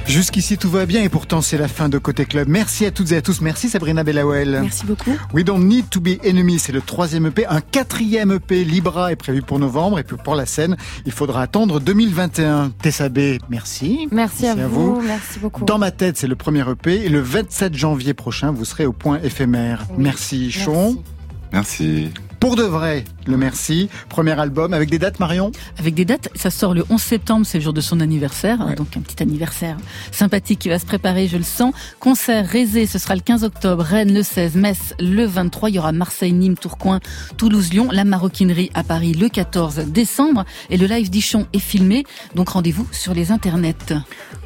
Jusqu'ici 0.07 0.57
tout 0.57 0.71
va 0.71 0.87
bien 0.87 1.03
et 1.03 1.09
pourtant 1.09 1.41
c'est 1.41 1.59
la 1.59 1.67
fin 1.67 1.89
de 1.89 1.99
Côté 1.99 2.27
Club. 2.27 2.47
Merci 2.49 2.87
à 2.87 2.93
toutes 2.93 3.11
et 3.11 3.17
à 3.17 3.23
tous. 3.23 3.41
Merci 3.41 3.69
Sabrina 3.69 4.05
Bellawell. 4.05 4.61
Merci 4.63 4.87
beaucoup. 4.87 5.11
We 5.33 5.45
Don't 5.45 5.65
Need 5.65 5.91
to 5.91 6.01
Be 6.01 6.25
Enemies, 6.25 6.61
c'est 6.61 6.71
le 6.71 6.81
troisième 6.81 7.27
EP. 7.27 7.45
Un 7.47 7.61
quatrième 7.61 8.31
EP, 8.31 8.63
Libra, 8.63 9.11
est 9.11 9.17
prévu 9.17 9.43
pour 9.43 9.59
novembre. 9.59 9.99
Et 9.99 10.05
puis 10.05 10.17
pour 10.17 10.37
la 10.37 10.47
scène, 10.47 10.77
il 11.05 11.13
faudra 11.13 11.43
attendre 11.43 11.81
2021. 11.81 12.71
Tessa 12.81 13.09
B, 13.09 13.39
merci. 13.49 14.07
Merci, 14.13 14.47
à, 14.47 14.55
vous. 14.55 15.01
Merci 15.01 15.41
beaucoup. 15.41 15.65
Dans 15.65 15.79
ma 15.79 15.91
tête, 15.91 16.17
c'est 16.17 16.29
le 16.29 16.37
premier 16.37 16.63
EP. 16.71 17.05
Et 17.05 17.09
le 17.09 17.21
27 17.21 17.75
janvier 17.75 18.15
prochain, 18.15 18.53
vous 18.53 18.65
serez 18.65 18.87
au 18.87 18.93
point 18.93 19.19
éphémère. 19.25 19.87
Oui. 19.91 19.97
Merci, 19.99 20.53
Chon. 20.53 21.03
Merci. 21.53 22.11
Pour 22.43 22.57
de 22.57 22.65
vrai, 22.65 23.05
le 23.27 23.37
merci. 23.37 23.89
Premier 24.09 24.39
album 24.39 24.73
avec 24.75 24.91
des 24.91 24.99
dates, 24.99 25.21
Marion 25.21 25.53
Avec 25.79 25.95
des 25.95 26.05
dates, 26.05 26.29
ça 26.35 26.51
sort 26.51 26.75
le 26.75 26.85
11 26.91 27.01
septembre, 27.01 27.47
c'est 27.47 27.59
le 27.59 27.65
jour 27.65 27.73
de 27.73 27.81
son 27.81 28.01
anniversaire, 28.01 28.61
hein, 28.61 28.67
Ouais. 28.71 28.75
donc 28.75 28.97
un 28.97 29.01
petit 29.01 29.23
anniversaire 29.23 29.77
sympathique 30.11 30.59
qui 30.61 30.69
va 30.69 30.79
se 30.79 30.87
préparer, 30.87 31.29
je 31.29 31.37
le 31.37 31.43
sens. 31.43 31.75
Concert 32.01 32.47
Rézé, 32.47 32.87
ce 32.87 32.99
sera 32.99 33.15
le 33.15 33.21
15 33.21 33.45
octobre, 33.45 33.83
Rennes 33.83 34.13
le 34.15 34.23
16, 34.23 34.57
Metz 34.57 34.95
le 35.01 35.25
23, 35.25 35.71
il 35.71 35.77
y 35.77 35.79
aura 35.79 35.93
Marseille, 35.93 36.33
Nîmes, 36.33 36.57
Tourcoing, 36.57 37.01
Toulouse, 37.37 37.73
Lyon, 37.73 37.89
la 37.93 38.05
maroquinerie 38.05 38.71
à 38.75 38.83
Paris 38.85 39.13
le 39.15 39.29
14 39.29 39.77
décembre 39.89 40.45
et 40.71 40.77
le 40.77 40.87
live 40.87 41.11
d'Ichon 41.11 41.47
est 41.53 41.59
filmé, 41.59 42.05
donc 42.35 42.51
rendez-vous 42.51 42.87
sur 42.93 43.15
les 43.15 43.31
internets. 43.33 43.75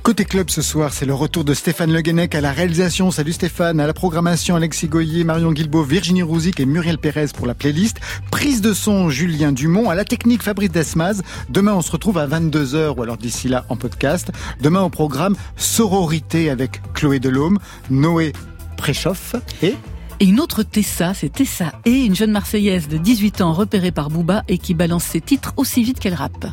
Côté 0.03 0.25
club 0.25 0.51
ce 0.51 0.63
soir, 0.63 0.93
c'est 0.93 1.07
le 1.07 1.15
retour 1.15 1.45
de 1.45 1.53
Stéphane 1.53 1.93
Le 1.93 2.01
Guenec 2.01 2.35
à 2.35 2.41
la 2.41 2.53
réalisation. 2.53 3.11
Salut 3.11 3.33
Stéphane. 3.33 3.81
À 3.81 3.87
la 3.89 3.93
programmation, 3.93 4.55
Alexis 4.55 4.87
Goyer, 4.87 5.25
Marion 5.25 5.51
Guilbault, 5.53 5.83
Virginie 5.83 6.23
Rouzic 6.23 6.61
et 6.61 6.67
Muriel 6.67 6.99
Pérez 6.99 7.27
pour 7.35 7.47
la 7.47 7.55
playlist. 7.55 7.99
Prise 8.31 8.61
de 8.67 8.75
son, 8.75 9.11
Julien 9.11 9.53
Dumont. 9.53 9.91
À 9.91 9.95
la 9.95 10.05
technique, 10.05 10.43
Fabrice 10.43 10.73
Desmaz. 10.73 11.23
Demain, 11.49 11.75
on 11.75 11.83
se 11.83 11.93
retrouve 11.93 12.19
à 12.19 12.27
22h 12.27 12.97
ou 12.97 13.03
alors 13.03 13.17
d'ici 13.17 13.49
là 13.49 13.65
en 13.69 13.77
podcast. 13.77 14.33
Demain, 14.61 14.83
au 14.83 14.89
programme 14.89 15.37
Sororité 15.57 16.51
avec 16.51 16.81
Chloé 16.93 17.21
Delhomme, 17.21 17.59
Noé 17.91 18.33
Préchoff 18.77 19.37
et 19.63 19.77
Et 20.19 20.25
une 20.25 20.41
autre 20.41 20.65
Tessa, 20.65 21.15
c'est 21.15 21.29
Tessa 21.29 21.75
et 21.85 22.07
une 22.07 22.17
jeune 22.17 22.33
Marseillaise 22.33 22.89
de 22.89 22.99
18 22.99 23.41
ans 23.41 23.53
repérée 23.53 23.93
par 23.93 24.11
Booba 24.11 24.43
et 24.49 24.59
qui 24.59 24.75
balance 24.75 25.05
ses 25.05 25.21
titres 25.21 25.55
aussi 25.57 25.85
vite 25.85 26.01
qu'elle 26.01 26.15
rappe. 26.15 26.47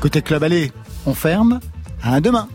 Côté 0.00 0.22
club, 0.22 0.42
allez, 0.42 0.72
on 1.04 1.12
ferme. 1.12 1.60
À 2.02 2.20
demain. 2.22 2.48